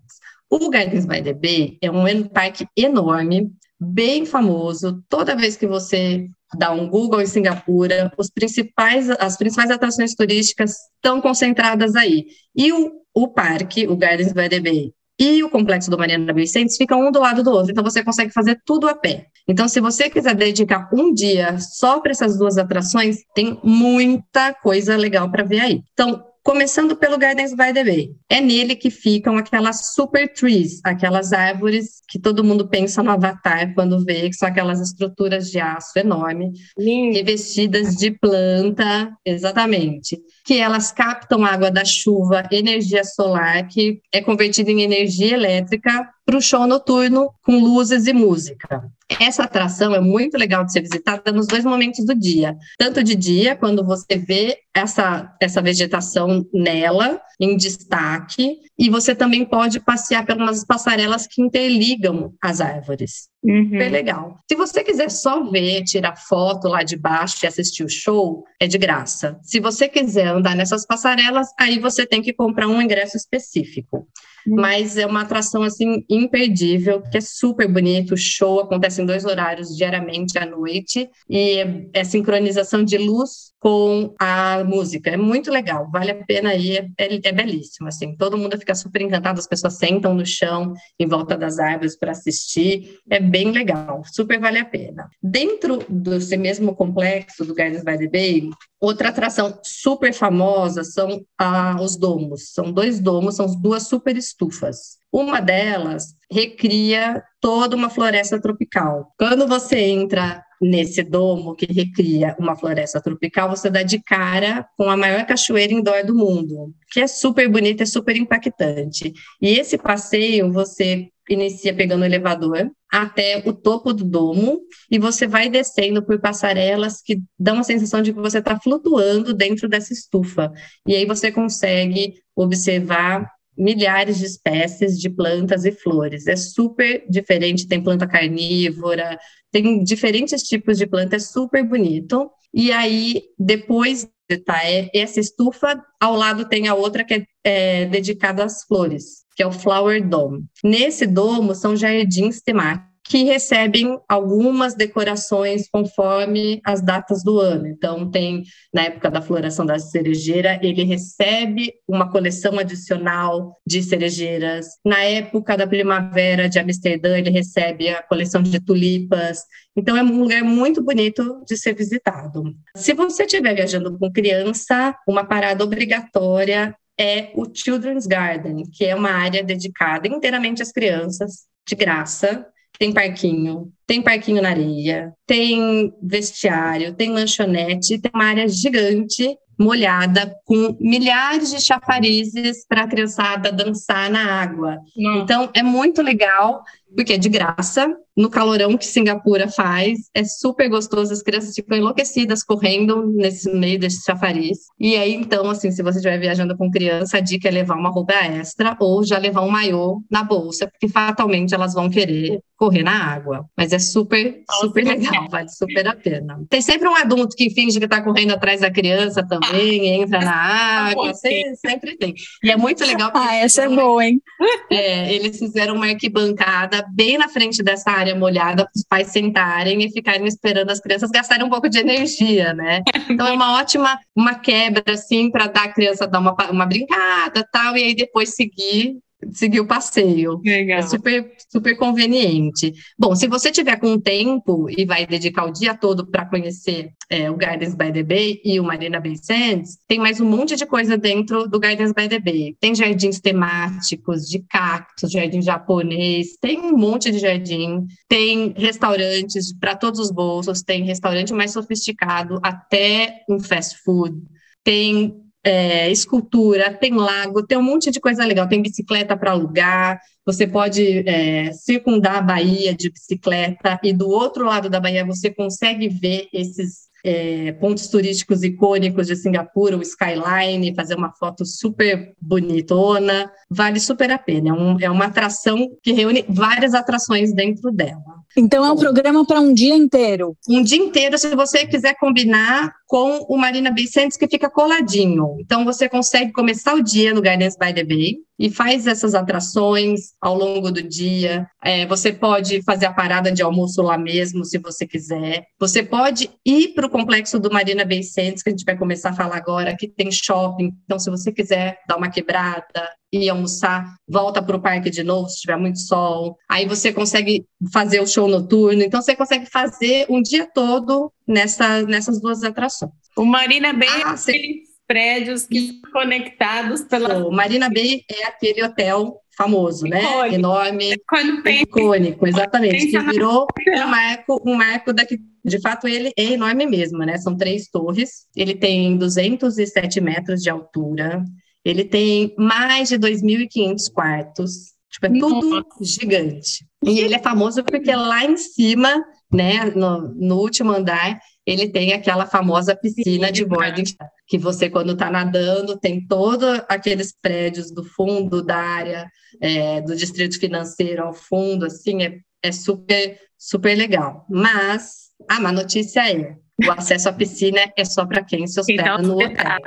O 0.49 0.69
Gardens 0.69 1.05
by 1.05 1.21
the 1.21 1.33
Bay 1.33 1.77
é 1.79 1.91
um 1.91 2.23
parque 2.23 2.65
enorme, 2.75 3.51
bem 3.79 4.25
famoso. 4.25 5.03
Toda 5.07 5.35
vez 5.35 5.55
que 5.55 5.67
você 5.67 6.27
dá 6.55 6.71
um 6.71 6.87
Google 6.89 7.21
em 7.21 7.25
Singapura, 7.25 8.11
os 8.17 8.29
principais, 8.29 9.09
as 9.09 9.37
principais 9.37 9.71
atrações 9.71 10.13
turísticas 10.13 10.75
estão 10.95 11.19
concentradas 11.19 11.95
aí. 11.95 12.27
E 12.55 12.71
o, 12.71 12.91
o 13.13 13.27
parque, 13.27 13.87
o 13.87 13.95
Gardens 13.95 14.33
by 14.33 14.49
the 14.49 14.59
Bay, 14.59 14.93
e 15.19 15.43
o 15.43 15.49
complexo 15.49 15.89
do 15.89 15.97
Mariana 15.97 16.33
Sands 16.45 16.77
ficam 16.77 17.07
um 17.07 17.11
do 17.11 17.19
lado 17.19 17.41
do 17.41 17.49
outro, 17.51 17.71
então 17.71 17.83
você 17.83 18.03
consegue 18.03 18.31
fazer 18.31 18.61
tudo 18.63 18.87
a 18.87 18.93
pé. 18.93 19.25
Então, 19.47 19.67
se 19.67 19.79
você 19.79 20.09
quiser 20.09 20.35
dedicar 20.35 20.89
um 20.93 21.11
dia 21.11 21.57
só 21.59 21.99
para 21.99 22.11
essas 22.11 22.37
duas 22.37 22.57
atrações, 22.57 23.17
tem 23.33 23.59
muita 23.63 24.53
coisa 24.53 24.95
legal 24.95 25.31
para 25.31 25.43
ver 25.43 25.61
aí. 25.61 25.81
Então, 25.93 26.23
Começando 26.47 26.95
pelo 26.95 27.17
Gardens 27.17 27.53
by 27.53 27.73
the 27.73 27.83
Bay. 27.83 28.15
É 28.29 28.39
nele 28.39 28.73
que 28.73 28.89
ficam 28.89 29.35
aquelas 29.35 29.93
super 29.93 30.31
trees, 30.31 30.79
aquelas 30.81 31.33
árvores 31.33 32.01
que 32.07 32.17
todo 32.17 32.41
mundo 32.41 32.69
pensa 32.69 33.03
no 33.03 33.11
Avatar 33.11 33.73
quando 33.75 34.05
vê, 34.05 34.29
que 34.29 34.33
são 34.33 34.47
aquelas 34.47 34.79
estruturas 34.79 35.51
de 35.51 35.59
aço 35.59 35.99
enorme, 35.99 36.53
revestidas 36.77 37.97
de 37.97 38.11
planta, 38.11 39.11
exatamente. 39.25 40.17
Que 40.45 40.57
elas 40.57 40.89
captam 40.89 41.43
água 41.43 41.69
da 41.69 41.83
chuva, 41.83 42.47
energia 42.49 43.03
solar, 43.03 43.67
que 43.67 43.99
é 44.09 44.21
convertida 44.21 44.71
em 44.71 44.83
energia 44.83 45.33
elétrica 45.33 46.09
para 46.25 46.37
o 46.37 46.41
show 46.41 46.65
noturno 46.65 47.29
com 47.43 47.59
luzes 47.59 48.07
e 48.07 48.13
música. 48.13 48.89
Essa 49.19 49.43
atração 49.43 49.95
é 49.95 50.01
muito 50.01 50.37
legal 50.37 50.65
de 50.65 50.73
ser 50.73 50.81
visitada 50.81 51.31
nos 51.31 51.47
dois 51.47 51.63
momentos 51.63 52.05
do 52.05 52.13
dia. 52.13 52.55
Tanto 52.77 53.01
de 53.03 53.15
dia, 53.15 53.55
quando 53.55 53.85
você 53.85 54.17
vê 54.17 54.57
essa, 54.73 55.33
essa 55.41 55.61
vegetação 55.61 56.45
nela, 56.53 57.19
em 57.39 57.55
destaque, 57.55 58.59
e 58.77 58.89
você 58.89 59.15
também 59.15 59.45
pode 59.45 59.79
passear 59.79 60.25
pelas 60.25 60.65
passarelas 60.65 61.25
que 61.25 61.41
interligam 61.41 62.33
as 62.43 62.61
árvores. 62.61 63.29
Uhum. 63.43 63.77
Legal. 63.77 64.37
Se 64.49 64.57
você 64.57 64.83
quiser 64.83 65.09
só 65.09 65.43
ver, 65.49 65.83
tirar 65.83 66.15
foto 66.15 66.67
lá 66.67 66.83
de 66.83 66.97
baixo 66.97 67.37
e 67.43 67.47
assistir 67.47 67.83
o 67.83 67.89
show, 67.89 68.43
é 68.59 68.67
de 68.67 68.77
graça. 68.77 69.39
Se 69.41 69.59
você 69.59 69.87
quiser 69.87 70.27
andar 70.27 70.55
nessas 70.55 70.85
passarelas, 70.85 71.47
aí 71.59 71.79
você 71.79 72.05
tem 72.05 72.21
que 72.21 72.33
comprar 72.33 72.67
um 72.67 72.81
ingresso 72.81 73.15
específico. 73.15 74.07
Uhum. 74.45 74.55
Mas 74.55 74.97
é 74.97 75.05
uma 75.05 75.21
atração 75.21 75.63
assim 75.63 76.03
imperdível, 76.09 77.01
que 77.01 77.17
é 77.17 77.21
super 77.21 77.67
bonito. 77.71 78.13
O 78.13 78.17
show 78.17 78.59
acontece 78.59 78.96
em 78.99 79.05
dois 79.05 79.25
horários 79.25 79.75
diariamente 79.75 80.37
à 80.37 80.45
noite 80.45 81.09
e 81.29 81.89
é 81.93 82.03
sincronização 82.03 82.83
de 82.83 82.97
luz 82.97 83.47
com 83.59 84.13
a 84.19 84.63
música. 84.63 85.09
É 85.09 85.17
muito 85.17 85.51
legal, 85.51 85.89
vale 85.91 86.11
a 86.11 86.25
pena 86.25 86.53
ir, 86.53 86.91
é, 86.97 87.27
é 87.27 87.31
belíssimo, 87.31 87.87
assim, 87.87 88.15
todo 88.15 88.37
mundo 88.37 88.57
fica 88.57 88.75
super 88.75 89.01
encantado, 89.01 89.39
as 89.39 89.47
pessoas 89.47 89.77
sentam 89.77 90.13
no 90.13 90.25
chão, 90.25 90.73
em 90.99 91.07
volta 91.07 91.35
das 91.35 91.59
árvores 91.59 91.97
para 91.97 92.11
assistir, 92.11 92.99
é 93.09 93.19
bem 93.19 93.51
legal, 93.51 94.03
super 94.05 94.39
vale 94.39 94.59
a 94.59 94.65
pena. 94.65 95.09
Dentro 95.21 95.79
desse 95.89 96.37
mesmo 96.37 96.75
complexo 96.75 97.43
do 97.43 97.55
Gardens 97.55 97.83
by 97.83 97.97
the 97.97 98.07
Bay, 98.07 98.49
outra 98.79 99.09
atração 99.09 99.59
super 99.63 100.13
famosa 100.13 100.83
são 100.83 101.25
ah, 101.37 101.77
os 101.81 101.97
domos, 101.97 102.53
são 102.53 102.71
dois 102.71 102.99
domos, 102.99 103.35
são 103.35 103.47
duas 103.59 103.87
super 103.87 104.15
estufas. 104.15 104.97
Uma 105.11 105.39
delas 105.39 106.15
recria 106.31 107.23
toda 107.39 107.75
uma 107.75 107.89
floresta 107.89 108.41
tropical. 108.41 109.13
Quando 109.17 109.47
você 109.47 109.79
entra 109.79 110.43
nesse 110.61 111.03
domo 111.03 111.55
que 111.55 111.71
recria 111.71 112.35
uma 112.39 112.55
floresta 112.55 113.01
tropical, 113.01 113.49
você 113.49 113.69
dá 113.69 113.83
de 113.83 114.01
cara 114.01 114.67
com 114.77 114.89
a 114.89 114.97
maior 114.97 115.25
cachoeira 115.25 115.73
indoor 115.73 116.05
do 116.05 116.15
mundo, 116.15 116.73
que 116.91 116.99
é 116.99 117.07
super 117.07 117.47
bonita, 117.47 117.83
é 117.83 117.85
super 117.85 118.15
impactante. 118.15 119.13
E 119.41 119.59
esse 119.59 119.77
passeio 119.77 120.51
você 120.51 121.09
inicia 121.29 121.73
pegando 121.73 122.01
o 122.01 122.05
elevador 122.05 122.71
até 122.89 123.43
o 123.45 123.53
topo 123.53 123.93
do 123.93 124.05
domo 124.05 124.61
e 124.89 124.97
você 124.97 125.27
vai 125.27 125.49
descendo 125.49 126.01
por 126.01 126.19
passarelas 126.19 127.01
que 127.01 127.21
dão 127.37 127.59
a 127.59 127.63
sensação 127.63 128.01
de 128.01 128.13
que 128.13 128.19
você 128.19 128.39
está 128.39 128.57
flutuando 128.59 129.33
dentro 129.33 129.67
dessa 129.67 129.91
estufa. 129.91 130.51
E 130.87 130.95
aí 130.95 131.05
você 131.05 131.31
consegue 131.31 132.13
observar 132.35 133.29
milhares 133.57 134.19
de 134.19 134.25
espécies 134.25 134.99
de 134.99 135.09
plantas 135.09 135.65
e 135.65 135.71
flores. 135.71 136.27
É 136.27 136.35
super 136.35 137.05
diferente, 137.09 137.67
tem 137.67 137.81
planta 137.81 138.07
carnívora, 138.07 139.19
tem 139.51 139.83
diferentes 139.83 140.43
tipos 140.43 140.77
de 140.77 140.85
planta, 140.85 141.15
é 141.15 141.19
super 141.19 141.63
bonito. 141.63 142.29
E 142.53 142.71
aí, 142.71 143.23
depois 143.37 144.07
tá, 144.45 144.63
é, 144.65 144.89
essa 144.93 145.19
estufa, 145.19 145.81
ao 146.01 146.15
lado 146.15 146.47
tem 146.49 146.67
a 146.67 146.75
outra 146.75 147.03
que 147.03 147.13
é, 147.13 147.25
é 147.43 147.85
dedicada 147.85 148.43
às 148.43 148.63
flores, 148.63 149.25
que 149.35 149.43
é 149.43 149.47
o 149.47 149.51
Flower 149.51 150.05
Dome. 150.05 150.45
Nesse 150.63 151.05
domo 151.05 151.55
são 151.55 151.75
jardins 151.75 152.41
temáticos 152.41 152.96
que 153.07 153.23
recebem 153.23 153.97
algumas 154.07 154.75
decorações 154.75 155.69
conforme 155.69 156.59
as 156.65 156.81
datas 156.81 157.23
do 157.23 157.39
ano. 157.39 157.67
Então, 157.67 158.09
tem, 158.11 158.43
na 158.73 158.83
época 158.83 159.09
da 159.09 159.21
floração 159.21 159.65
da 159.65 159.79
cerejeira, 159.79 160.59
ele 160.61 160.83
recebe 160.83 161.73
uma 161.87 162.11
coleção 162.11 162.59
adicional 162.59 163.57
de 163.65 163.81
cerejeiras. 163.81 164.67
Na 164.85 165.01
época 165.03 165.55
da 165.55 165.65
primavera 165.65 166.49
de 166.49 166.59
Amsterdã, 166.59 167.17
ele 167.17 167.29
recebe 167.29 167.89
a 167.89 168.03
coleção 168.03 168.43
de 168.43 168.59
tulipas. 168.59 169.39
Então, 169.75 169.95
é 169.95 170.03
um 170.03 170.19
lugar 170.19 170.43
muito 170.43 170.83
bonito 170.83 171.43
de 171.47 171.55
ser 171.55 171.73
visitado. 171.73 172.43
Se 172.75 172.93
você 172.93 173.23
estiver 173.23 173.55
viajando 173.55 173.97
com 173.97 174.11
criança, 174.11 174.93
uma 175.07 175.23
parada 175.23 175.63
obrigatória 175.63 176.75
é 176.99 177.31
o 177.35 177.45
Children's 177.53 178.07
Garden, 178.07 178.63
que 178.73 178.83
é 178.83 178.95
uma 178.95 179.11
área 179.11 179.43
dedicada 179.43 180.07
inteiramente 180.07 180.63
às 180.63 180.71
crianças, 180.71 181.45
de 181.67 181.75
graça 181.75 182.45
tem 182.79 182.93
parquinho, 182.93 183.71
tem 183.85 184.01
parquinho 184.01 184.41
na 184.41 184.49
areia, 184.49 185.13
tem 185.25 185.93
vestiário, 186.01 186.93
tem 186.93 187.09
lanchonete, 187.09 187.99
tem 187.99 188.11
uma 188.13 188.25
área 188.25 188.47
gigante 188.47 189.37
molhada 189.59 190.35
com 190.45 190.77
milhares 190.79 191.49
de 191.49 191.59
chafarizes 191.59 192.65
para 192.67 192.83
a 192.83 192.87
criançada 192.87 193.51
dançar 193.51 194.09
na 194.09 194.39
água. 194.41 194.77
Então 194.95 195.49
é 195.53 195.63
muito 195.63 196.01
legal 196.01 196.61
porque 196.95 197.13
é 197.13 197.17
de 197.17 197.29
graça, 197.29 197.87
no 198.15 198.29
calorão 198.29 198.75
que 198.75 198.85
Singapura 198.85 199.47
faz, 199.47 200.09
é 200.13 200.23
super 200.23 200.67
gostoso, 200.69 201.13
as 201.13 201.21
crianças 201.21 201.53
ficam 201.53 201.77
enlouquecidas 201.77 202.43
correndo 202.43 203.05
nesse 203.13 203.51
meio 203.53 203.79
desse 203.79 204.03
chafariz. 204.03 204.57
E 204.79 204.95
aí, 204.95 205.13
então, 205.13 205.49
assim, 205.49 205.69
se 205.71 205.83
você 205.83 205.99
estiver 205.99 206.17
viajando 206.17 206.57
com 206.57 206.71
criança, 206.71 207.17
a 207.17 207.21
dica 207.21 207.47
é 207.47 207.51
levar 207.51 207.75
uma 207.75 207.89
roupa 207.89 208.13
extra 208.13 208.75
ou 208.79 209.05
já 209.05 209.19
levar 209.19 209.41
um 209.41 209.49
maiô 209.49 210.01
na 210.09 210.23
bolsa, 210.23 210.67
porque 210.67 210.87
fatalmente 210.87 211.53
elas 211.53 211.73
vão 211.73 211.89
querer 211.89 212.39
correr 212.57 212.81
na 212.81 213.13
água. 213.13 213.45
Mas 213.55 213.71
é 213.71 213.77
super, 213.77 214.41
super 214.59 214.83
legal, 214.83 215.27
vale 215.29 215.49
super 215.49 215.87
a 215.87 215.95
pena. 215.95 216.43
Tem 216.49 216.59
sempre 216.59 216.87
um 216.87 216.95
adulto 216.95 217.35
que 217.35 217.51
finge 217.51 217.77
que 217.77 217.85
está 217.85 218.01
correndo 218.01 218.31
atrás 218.31 218.61
da 218.61 218.71
criança 218.71 219.25
também, 219.25 220.01
entra 220.01 220.19
na 220.19 220.33
água, 220.89 221.13
sempre 221.13 221.95
tem. 221.97 222.15
E 222.43 222.49
é 222.49 222.57
muito 222.57 222.83
legal. 222.83 223.11
Ah, 223.17 223.35
essa 223.35 223.63
é 223.63 223.69
boa, 223.69 224.05
hein? 224.05 224.21
É, 224.71 225.13
eles 225.13 225.39
fizeram 225.39 225.75
uma 225.75 225.87
arquibancada 225.87 226.76
bem 226.81 227.17
na 227.17 227.27
frente 227.29 227.63
dessa 227.63 227.91
área 227.91 228.15
molhada 228.15 228.63
para 228.63 228.71
os 228.75 228.83
pais 228.87 229.07
sentarem 229.07 229.83
e 229.83 229.91
ficarem 229.91 230.25
esperando 230.25 230.71
as 230.71 230.79
crianças 230.79 231.09
gastarem 231.09 231.45
um 231.45 231.49
pouco 231.49 231.69
de 231.69 231.79
energia, 231.79 232.53
né? 232.53 232.83
Então 233.09 233.25
é 233.25 233.31
uma 233.31 233.57
ótima 233.57 233.97
uma 234.15 234.35
quebra 234.35 234.83
assim 234.93 235.31
para 235.31 235.47
dar 235.47 235.63
a 235.63 235.73
criança 235.73 236.07
dar 236.07 236.19
uma, 236.19 236.35
uma 236.51 236.65
brincada, 236.65 237.47
tal, 237.51 237.75
e 237.77 237.83
aí 237.83 237.95
depois 237.95 238.35
seguir 238.35 238.97
seguir 239.33 239.59
o 239.59 239.67
passeio. 239.67 240.41
Legal. 240.43 240.79
É 240.79 240.81
super, 240.83 241.31
super 241.51 241.77
conveniente. 241.77 242.73
Bom, 242.97 243.15
se 243.15 243.27
você 243.27 243.51
tiver 243.51 243.77
com 243.77 243.99
tempo 243.99 244.69
e 244.69 244.85
vai 244.85 245.05
dedicar 245.05 245.45
o 245.45 245.51
dia 245.51 245.75
todo 245.75 246.05
para 246.07 246.25
conhecer 246.25 246.91
é, 247.09 247.29
o 247.29 247.35
Gardens 247.35 247.75
by 247.75 247.91
the 247.91 248.03
Bay 248.03 248.41
e 248.43 248.59
o 248.59 248.63
Marina 248.63 248.99
Bay 248.99 249.15
Sands, 249.17 249.77
tem 249.87 249.99
mais 249.99 250.19
um 250.19 250.25
monte 250.25 250.55
de 250.55 250.65
coisa 250.65 250.97
dentro 250.97 251.47
do 251.47 251.59
Gardens 251.59 251.93
by 251.93 252.07
the 252.07 252.19
Bay. 252.19 252.55
Tem 252.59 252.75
jardins 252.75 253.19
temáticos, 253.19 254.27
de 254.27 254.39
cactos, 254.39 255.11
jardim 255.11 255.41
japonês, 255.41 256.37
tem 256.41 256.59
um 256.59 256.77
monte 256.77 257.11
de 257.11 257.19
jardim, 257.19 257.85
tem 258.07 258.53
restaurantes 258.57 259.53
para 259.57 259.75
todos 259.75 259.99
os 259.99 260.11
bolsos, 260.11 260.61
tem 260.61 260.83
restaurante 260.83 261.33
mais 261.33 261.51
sofisticado, 261.51 262.39
até 262.43 263.23
um 263.29 263.39
fast 263.39 263.77
food, 263.83 264.15
tem 264.63 265.26
é, 265.47 265.89
escultura, 265.89 266.73
tem 266.73 266.93
lago, 266.93 267.41
tem 267.41 267.57
um 267.57 267.63
monte 267.63 267.89
de 267.89 268.01
coisa 268.01 268.25
legal, 268.25 268.49
tem 268.49 268.61
bicicleta 268.61 269.15
para 269.15 269.31
alugar, 269.31 269.97
você 270.25 270.45
pode 270.45 271.07
é, 271.07 271.53
circundar 271.53 272.17
a 272.17 272.21
Bahia 272.21 272.75
de 272.75 272.89
bicicleta 272.91 273.79
e 273.81 273.93
do 273.93 274.09
outro 274.09 274.45
lado 274.45 274.69
da 274.69 274.77
Bahia 274.77 275.05
você 275.05 275.29
consegue 275.29 275.87
ver 275.87 276.27
esses 276.33 276.87
é, 277.01 277.53
pontos 277.53 277.87
turísticos 277.87 278.43
icônicos 278.43 279.07
de 279.07 279.15
Singapura, 279.15 279.77
o 279.77 279.81
Skyline, 279.81 280.75
fazer 280.75 280.95
uma 280.95 281.13
foto 281.13 281.45
super 281.45 282.13
bonitona, 282.19 283.31
vale 283.49 283.79
super 283.79 284.11
a 284.11 284.17
pena. 284.17 284.49
É, 284.49 284.53
um, 284.53 284.77
é 284.81 284.89
uma 284.89 285.05
atração 285.05 285.69
que 285.81 285.93
reúne 285.93 286.25
várias 286.27 286.73
atrações 286.73 287.33
dentro 287.33 287.71
dela. 287.71 288.01
Então 288.35 288.65
é 288.65 288.71
um 288.71 288.75
programa 288.75 289.25
para 289.25 289.39
um 289.39 289.53
dia 289.53 289.75
inteiro. 289.75 290.35
Um 290.49 290.63
dia 290.63 290.77
inteiro, 290.77 291.17
se 291.17 291.35
você 291.35 291.65
quiser 291.65 291.95
combinar 291.95 292.71
com 292.87 293.25
o 293.27 293.37
Marina 293.37 293.69
Bay 293.69 293.85
Sands, 293.85 294.17
que 294.17 294.27
fica 294.27 294.49
coladinho. 294.49 295.35
Então, 295.39 295.65
você 295.65 295.89
consegue 295.89 296.31
começar 296.31 296.73
o 296.73 296.81
dia 296.81 297.13
no 297.13 297.21
Gardens 297.21 297.57
by 297.57 297.73
the 297.73 297.83
Bay 297.83 298.15
e 298.39 298.49
faz 298.49 298.87
essas 298.87 299.13
atrações 299.13 300.13
ao 300.21 300.35
longo 300.35 300.71
do 300.71 300.81
dia. 300.81 301.45
É, 301.61 301.85
você 301.85 302.13
pode 302.13 302.63
fazer 302.63 302.85
a 302.85 302.93
parada 302.93 303.31
de 303.31 303.41
almoço 303.41 303.81
lá 303.81 303.97
mesmo, 303.97 304.45
se 304.45 304.57
você 304.57 304.87
quiser. 304.87 305.43
Você 305.59 305.83
pode 305.83 306.29
ir 306.45 306.69
para 306.69 306.87
o 306.87 306.89
complexo 306.89 307.39
do 307.39 307.51
Marina 307.51 307.83
Bay 307.83 308.03
Sands, 308.03 308.41
que 308.41 308.49
a 308.49 308.51
gente 308.51 308.63
vai 308.63 308.77
começar 308.77 309.09
a 309.09 309.15
falar 309.15 309.35
agora, 309.35 309.75
que 309.75 309.87
tem 309.87 310.09
shopping. 310.09 310.71
Então, 310.85 310.97
se 310.97 311.09
você 311.09 311.31
quiser 311.31 311.79
dar 311.87 311.97
uma 311.97 312.09
quebrada, 312.09 312.89
ir 313.11 313.29
almoçar, 313.29 313.85
volta 314.07 314.41
para 314.41 314.55
o 314.55 314.61
parque 314.61 314.89
de 314.89 315.03
novo 315.03 315.29
se 315.29 315.41
tiver 315.41 315.57
muito 315.57 315.79
sol. 315.79 316.37
Aí 316.49 316.65
você 316.65 316.91
consegue 316.91 317.45
fazer 317.71 318.01
o 318.01 318.07
show 318.07 318.27
noturno. 318.27 318.83
Então, 318.83 319.01
você 319.01 319.15
consegue 319.15 319.45
fazer 319.45 320.05
um 320.09 320.21
dia 320.21 320.47
todo 320.53 321.11
nessa, 321.27 321.83
nessas 321.83 322.19
duas 322.21 322.43
atrações. 322.43 322.91
O 323.15 323.25
Marina 323.25 323.73
Bay 323.73 323.89
ah, 323.89 323.99
é 323.99 324.13
aqueles 324.13 324.67
prédios 324.85 325.45
que 325.45 325.81
conectados 325.91 326.81
pela. 326.83 327.27
O 327.27 327.31
Marina 327.31 327.69
Bay 327.69 328.03
é 328.09 328.25
aquele 328.25 328.63
hotel 328.63 329.21
famoso, 329.37 329.85
né? 329.85 330.01
icônico. 330.03 330.35
Enorme, 330.35 330.95
Quando 331.07 331.43
pensa, 331.43 331.61
icônico, 331.61 332.27
exatamente, 332.27 332.87
que 332.87 332.99
virou 332.99 333.45
um 333.67 333.87
marco, 333.87 334.43
um 334.45 334.55
marco 334.55 334.91
daqui. 334.91 335.19
De 335.45 335.61
fato, 335.61 335.87
ele 335.87 336.11
é 336.17 336.33
enorme 336.33 336.65
mesmo, 336.65 336.99
né? 336.99 337.17
São 337.17 337.37
três 337.37 337.69
torres. 337.69 338.27
Ele 338.35 338.55
tem 338.55 338.97
207 338.97 340.01
metros 340.01 340.41
de 340.41 340.49
altura. 340.49 341.23
Ele 341.67 341.83
tem 341.83 342.33
mais 342.37 342.87
de 342.87 342.97
2.500 342.97 343.91
quartos. 343.91 344.51
Tipo, 344.89 345.07
é 345.07 345.19
tudo 345.19 345.65
gigante. 345.81 346.65
E 346.81 346.99
ele 346.99 347.13
é 347.13 347.19
famoso 347.19 347.61
porque 347.61 347.93
lá 347.93 348.23
em 348.23 348.37
cima, 348.37 349.03
né, 349.29 349.65
no, 349.75 350.13
no 350.15 350.37
último 350.37 350.71
andar, 350.71 351.19
ele 351.45 351.67
tem 351.67 351.91
aquela 351.91 352.25
famosa 352.25 352.73
piscina 352.73 353.29
de 353.33 353.43
boarding 353.43 353.83
que 354.25 354.37
você, 354.37 354.69
quando 354.69 354.93
está 354.93 355.11
nadando, 355.11 355.77
tem 355.77 356.07
todos 356.07 356.61
aqueles 356.69 357.13
prédios 357.21 357.69
do 357.69 357.83
fundo 357.83 358.41
da 358.41 358.55
área 358.55 359.05
é, 359.41 359.81
do 359.81 359.93
distrito 359.93 360.39
financeiro 360.39 361.03
ao 361.03 361.13
fundo, 361.13 361.65
assim, 361.65 362.01
é, 362.01 362.17
é 362.41 362.51
super, 362.53 363.19
super 363.37 363.77
legal. 363.77 364.25
Mas 364.29 365.09
a 365.29 365.37
má 365.41 365.51
notícia 365.51 366.09
é 366.09 366.37
o 366.65 366.71
acesso 366.71 367.07
à 367.07 367.13
piscina 367.13 367.59
é 367.77 367.85
só 367.85 368.05
para 368.05 368.23
quem 368.23 368.47
se 368.47 368.59
hospeda 368.59 368.81
então, 368.81 369.01
no 369.03 369.13
hotel. 369.15 369.59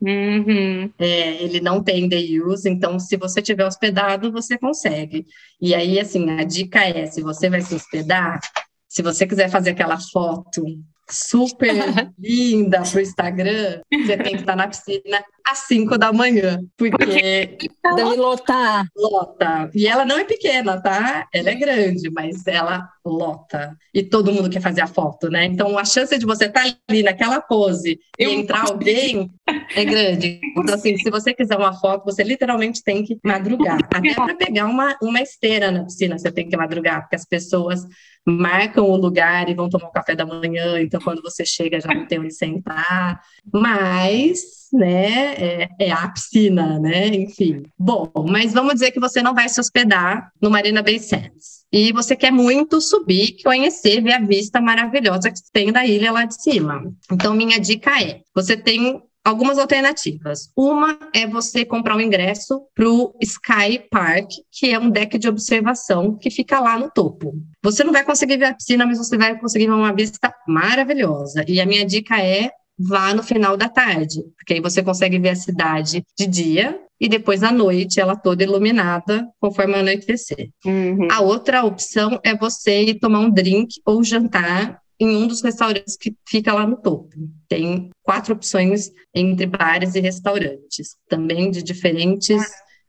Uhum. 0.00 0.90
É, 0.98 1.42
ele 1.42 1.60
não 1.60 1.82
tem 1.82 2.06
day 2.08 2.40
use, 2.40 2.68
então 2.68 2.98
se 2.98 3.16
você 3.16 3.40
tiver 3.40 3.66
hospedado, 3.66 4.30
você 4.30 4.58
consegue. 4.58 5.26
E 5.60 5.74
aí, 5.74 5.98
assim, 5.98 6.30
a 6.30 6.44
dica 6.44 6.84
é, 6.84 7.06
se 7.06 7.22
você 7.22 7.48
vai 7.48 7.62
se 7.62 7.74
hospedar, 7.74 8.40
se 8.86 9.02
você 9.02 9.26
quiser 9.26 9.48
fazer 9.48 9.70
aquela 9.70 9.98
foto 9.98 10.62
super 11.10 11.72
linda 12.18 12.82
para 12.82 12.98
o 12.98 13.00
Instagram, 13.00 13.80
você 13.90 14.16
tem 14.18 14.34
que 14.34 14.40
estar 14.40 14.56
na 14.56 14.68
piscina 14.68 15.24
às 15.46 15.58
5 15.60 15.98
da 15.98 16.12
manhã, 16.12 16.60
porque 16.76 17.58
deve 17.96 18.16
lotar. 18.16 18.86
Lota. 18.96 19.70
E 19.74 19.86
ela 19.86 20.04
não 20.04 20.18
é 20.18 20.24
pequena, 20.24 20.80
tá? 20.80 21.26
Ela 21.32 21.50
é 21.50 21.54
grande, 21.54 22.10
mas 22.10 22.46
ela 22.46 22.88
lota. 23.04 23.76
E 23.92 24.02
todo 24.02 24.32
mundo 24.32 24.48
quer 24.48 24.60
fazer 24.60 24.80
a 24.80 24.86
foto, 24.86 25.28
né? 25.28 25.44
Então 25.44 25.76
a 25.76 25.84
chance 25.84 26.16
de 26.18 26.24
você 26.24 26.46
estar 26.46 26.64
ali 26.88 27.02
naquela 27.02 27.40
pose 27.40 28.00
Eu... 28.18 28.30
e 28.30 28.34
entrar 28.34 28.68
alguém 28.68 29.30
é 29.74 29.84
grande. 29.84 30.40
Então, 30.56 30.74
assim, 30.74 30.96
se 30.96 31.10
você 31.10 31.34
quiser 31.34 31.56
uma 31.56 31.74
foto, 31.74 32.04
você 32.04 32.22
literalmente 32.22 32.82
tem 32.82 33.04
que 33.04 33.18
madrugar. 33.22 33.78
Até 33.94 34.14
para 34.14 34.34
pegar 34.34 34.66
uma, 34.66 34.96
uma 35.02 35.20
esteira 35.20 35.70
na 35.70 35.84
piscina, 35.84 36.18
você 36.18 36.32
tem 36.32 36.48
que 36.48 36.56
madrugar, 36.56 37.02
porque 37.02 37.16
as 37.16 37.26
pessoas 37.26 37.84
marcam 38.26 38.84
o 38.84 38.96
lugar 38.96 39.48
e 39.50 39.54
vão 39.54 39.68
tomar 39.68 39.88
um 39.88 39.92
café 39.92 40.16
da 40.16 40.24
manhã, 40.24 40.80
então 40.80 40.98
quando 41.00 41.20
você 41.20 41.44
chega 41.44 41.78
já 41.80 41.92
não 41.92 42.06
tem 42.06 42.18
onde 42.18 42.32
sentar. 42.32 43.20
Mas 43.52 44.63
né? 44.74 45.34
É, 45.34 45.68
é, 45.78 45.92
a 45.92 46.08
piscina, 46.08 46.78
né? 46.78 47.08
Enfim. 47.08 47.62
Bom, 47.78 48.10
mas 48.28 48.52
vamos 48.52 48.74
dizer 48.74 48.90
que 48.90 49.00
você 49.00 49.22
não 49.22 49.34
vai 49.34 49.48
se 49.48 49.60
hospedar 49.60 50.30
no 50.40 50.50
Marina 50.50 50.82
Bay 50.82 50.98
Sands. 50.98 51.64
E 51.72 51.92
você 51.92 52.14
quer 52.14 52.30
muito 52.30 52.80
subir, 52.80 53.36
conhecer, 53.42 54.00
ver 54.00 54.12
a 54.12 54.20
vista 54.20 54.60
maravilhosa 54.60 55.30
que 55.30 55.40
tem 55.52 55.72
da 55.72 55.84
ilha 55.84 56.12
lá 56.12 56.24
de 56.24 56.40
cima. 56.40 56.82
Então, 57.10 57.34
minha 57.34 57.58
dica 57.58 58.00
é: 58.00 58.20
você 58.34 58.56
tem 58.56 59.02
algumas 59.24 59.58
alternativas. 59.58 60.50
Uma 60.56 60.98
é 61.14 61.26
você 61.26 61.64
comprar 61.64 61.96
um 61.96 62.00
ingresso 62.00 62.60
para 62.74 62.88
o 62.88 63.14
Sky 63.22 63.82
Park, 63.90 64.30
que 64.52 64.70
é 64.70 64.78
um 64.78 64.90
deck 64.90 65.18
de 65.18 65.28
observação 65.28 66.16
que 66.16 66.30
fica 66.30 66.60
lá 66.60 66.78
no 66.78 66.90
topo. 66.90 67.34
Você 67.62 67.82
não 67.82 67.92
vai 67.92 68.04
conseguir 68.04 68.36
ver 68.36 68.46
a 68.46 68.54
piscina, 68.54 68.84
mas 68.84 68.98
você 68.98 69.16
vai 69.16 69.38
conseguir 69.38 69.66
ver 69.66 69.72
uma 69.72 69.94
vista 69.94 70.32
maravilhosa. 70.46 71.44
E 71.48 71.60
a 71.60 71.66
minha 71.66 71.86
dica 71.86 72.20
é 72.20 72.50
vá 72.78 73.14
no 73.14 73.22
final 73.22 73.56
da 73.56 73.68
tarde, 73.68 74.22
porque 74.36 74.54
aí 74.54 74.60
você 74.60 74.82
consegue 74.82 75.18
ver 75.18 75.30
a 75.30 75.36
cidade 75.36 76.04
de 76.18 76.26
dia 76.26 76.78
e 77.00 77.08
depois 77.08 77.42
à 77.42 77.52
noite 77.52 78.00
ela 78.00 78.16
toda 78.16 78.42
iluminada 78.42 79.28
conforme 79.40 79.74
anoitecer. 79.74 80.50
Uhum. 80.64 81.08
A 81.10 81.20
outra 81.20 81.64
opção 81.64 82.20
é 82.22 82.34
você 82.36 82.82
ir 82.82 82.98
tomar 82.98 83.20
um 83.20 83.30
drink 83.30 83.80
ou 83.84 84.02
jantar 84.02 84.80
em 84.98 85.16
um 85.16 85.26
dos 85.26 85.42
restaurantes 85.42 85.96
que 85.96 86.14
fica 86.26 86.52
lá 86.52 86.66
no 86.66 86.76
topo. 86.76 87.10
Tem 87.48 87.90
quatro 88.02 88.34
opções 88.34 88.90
entre 89.14 89.46
bares 89.46 89.94
e 89.94 90.00
restaurantes, 90.00 90.96
também 91.08 91.50
de 91.50 91.62
diferentes 91.62 92.42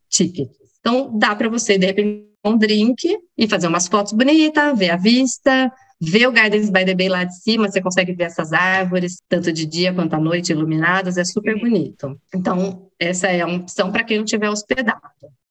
tickets. 0.09 0.55
Então 0.79 1.17
dá 1.17 1.35
para 1.35 1.49
você 1.49 1.77
de 1.77 1.87
repente 1.87 2.25
um 2.45 2.57
drink 2.57 3.17
e 3.35 3.47
fazer 3.47 3.67
umas 3.67 3.87
fotos 3.87 4.13
bonitas, 4.13 4.77
ver 4.77 4.91
a 4.91 4.97
vista, 4.97 5.71
ver 6.05 6.27
o 6.27 6.31
Gardens 6.31 6.69
by 6.69 6.85
the 6.85 6.95
Bay 6.95 7.09
lá 7.09 7.23
de 7.23 7.35
cima, 7.41 7.69
você 7.69 7.81
consegue 7.81 8.13
ver 8.13 8.25
essas 8.25 8.53
árvores, 8.53 9.17
tanto 9.27 9.51
de 9.51 9.65
dia 9.65 9.93
quanto 9.93 10.13
à 10.13 10.19
noite, 10.19 10.51
iluminadas, 10.51 11.17
é 11.17 11.23
super 11.23 11.59
bonito. 11.59 12.19
Então, 12.33 12.89
essa 12.99 13.27
é 13.27 13.43
uma 13.43 13.57
opção 13.57 13.91
para 13.91 14.03
quem 14.03 14.17
não 14.17 14.25
tiver 14.25 14.49
hospedado. 14.49 15.01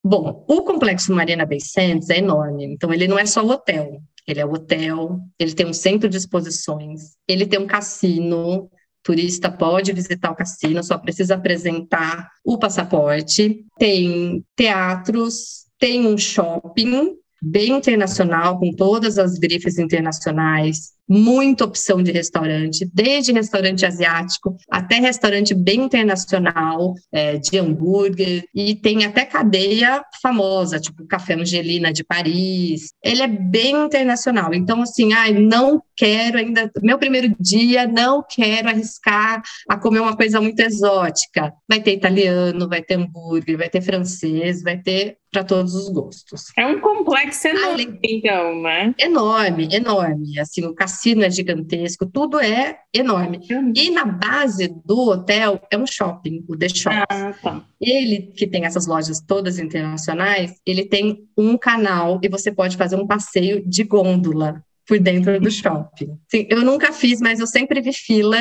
Bom, 0.03 0.45
o 0.49 0.62
complexo 0.62 1.14
Marina 1.14 1.47
Bay 1.47 1.61
Sands 1.61 2.11
é 2.11 2.19
enorme, 2.19 2.64
então 2.64 2.93
ele 2.93 3.09
não 3.09 3.19
é 3.19 3.25
só 3.25 3.43
o 3.43 3.51
hotel, 3.51 4.03
ele 4.27 4.40
é 4.40 4.45
o 4.45 4.53
hotel, 4.53 5.19
ele 5.38 5.55
tem 5.55 5.67
um 5.67 5.73
centro 5.73 6.09
de 6.09 6.19
exposições, 6.19 7.12
ele 7.27 7.47
tem 7.47 7.59
um 7.59 7.67
cassino, 7.67 8.71
turista 9.03 9.51
pode 9.51 9.93
visitar 9.93 10.31
o 10.31 10.35
cassino, 10.35 10.83
só 10.83 10.99
precisa 10.99 11.35
apresentar 11.35 12.31
o 12.45 12.59
passaporte, 12.59 13.64
tem 13.79 14.45
teatros, 14.57 15.67
tem 15.79 16.07
um 16.07 16.19
shopping, 16.19 17.17
bem 17.45 17.73
internacional, 17.73 18.59
com 18.59 18.73
todas 18.73 19.19
as 19.19 19.39
grifes 19.39 19.79
internacionais, 19.79 20.94
muita 21.09 21.64
opção 21.64 22.03
de 22.03 22.11
restaurante, 22.12 22.88
desde 22.93 23.33
restaurante 23.33 23.85
asiático 23.85 24.57
até 24.71 24.97
restaurante 24.97 25.55
bem 25.55 25.83
internacional, 25.83 26.95
é, 27.12 27.37
de 27.37 27.59
hambúrguer, 27.59 28.45
e 28.55 28.75
tem 28.75 29.05
até 29.05 29.25
cadeia 29.25 30.03
famosa, 30.23 30.81
tipo 30.81 31.07
Café 31.07 31.35
Angelina 31.35 31.93
de 31.93 32.05
Paris. 32.05 32.93
Ele 33.03 33.23
é 33.23 33.29
bem 33.29 33.85
internacional. 33.85 34.55
Então, 34.55 34.83
assim, 34.83 35.12
ai, 35.12 35.33
não 35.33 35.83
quero 35.97 36.38
ainda, 36.38 36.71
meu 36.83 36.99
primeiro 36.99 37.35
dia, 37.38 37.87
não 37.87 38.25
quero 38.29 38.69
arriscar 38.69 39.43
a 39.69 39.77
comer 39.77 40.01
uma 40.01 40.17
coisa 40.17 40.40
muito 40.40 40.61
exótica. 40.61 41.53
Vai 41.69 41.81
ter 41.81 41.93
italiano, 41.93 42.69
vai 42.69 42.83
ter 42.83 42.95
hambúrguer, 42.95 43.57
vai 43.57 43.69
ter 43.69 43.81
francês, 43.81 44.62
vai 44.62 44.79
ter 44.79 45.19
para 45.35 45.43
todos 45.43 45.75
os 45.75 45.88
gostos. 45.88 46.45
É 46.57 46.64
um 46.64 46.81
complexo 46.81 47.49
enorme, 47.49 47.99
então, 48.05 48.62
né? 48.62 48.95
Enorme, 48.97 49.69
enorme. 49.73 50.38
Assim, 50.38 50.64
o 50.64 50.75
cassino 50.95 51.25
é 51.25 51.31
gigantesco, 51.31 52.07
tudo 52.07 52.39
é 52.39 52.79
enorme. 52.93 53.41
E 53.75 53.91
na 53.91 54.05
base 54.05 54.73
do 54.85 55.11
hotel 55.11 55.61
é 55.71 55.77
um 55.77 55.87
shopping, 55.87 56.45
o 56.49 56.57
The 56.57 56.69
Shop. 56.69 57.07
Ah, 57.11 57.35
tá. 57.43 57.65
Ele, 57.81 58.33
que 58.37 58.47
tem 58.47 58.65
essas 58.65 58.87
lojas 58.87 59.21
todas 59.21 59.59
internacionais, 59.59 60.53
ele 60.65 60.85
tem 60.85 61.29
um 61.37 61.59
canal 61.59 62.21
e 62.23 62.29
você 62.29 62.53
pode 62.53 62.77
fazer 62.77 62.97
um 62.97 63.07
passeio 63.07 63.69
de 63.69 63.83
gôndola 63.83 64.63
por 64.87 65.01
dentro 65.01 65.41
do 65.41 65.51
shopping. 65.51 66.17
Sim, 66.29 66.47
eu 66.49 66.63
nunca 66.63 66.93
fiz, 66.93 67.21
mas 67.21 67.41
eu 67.41 67.47
sempre 67.47 67.81
vi 67.81 67.93
fila 67.93 68.39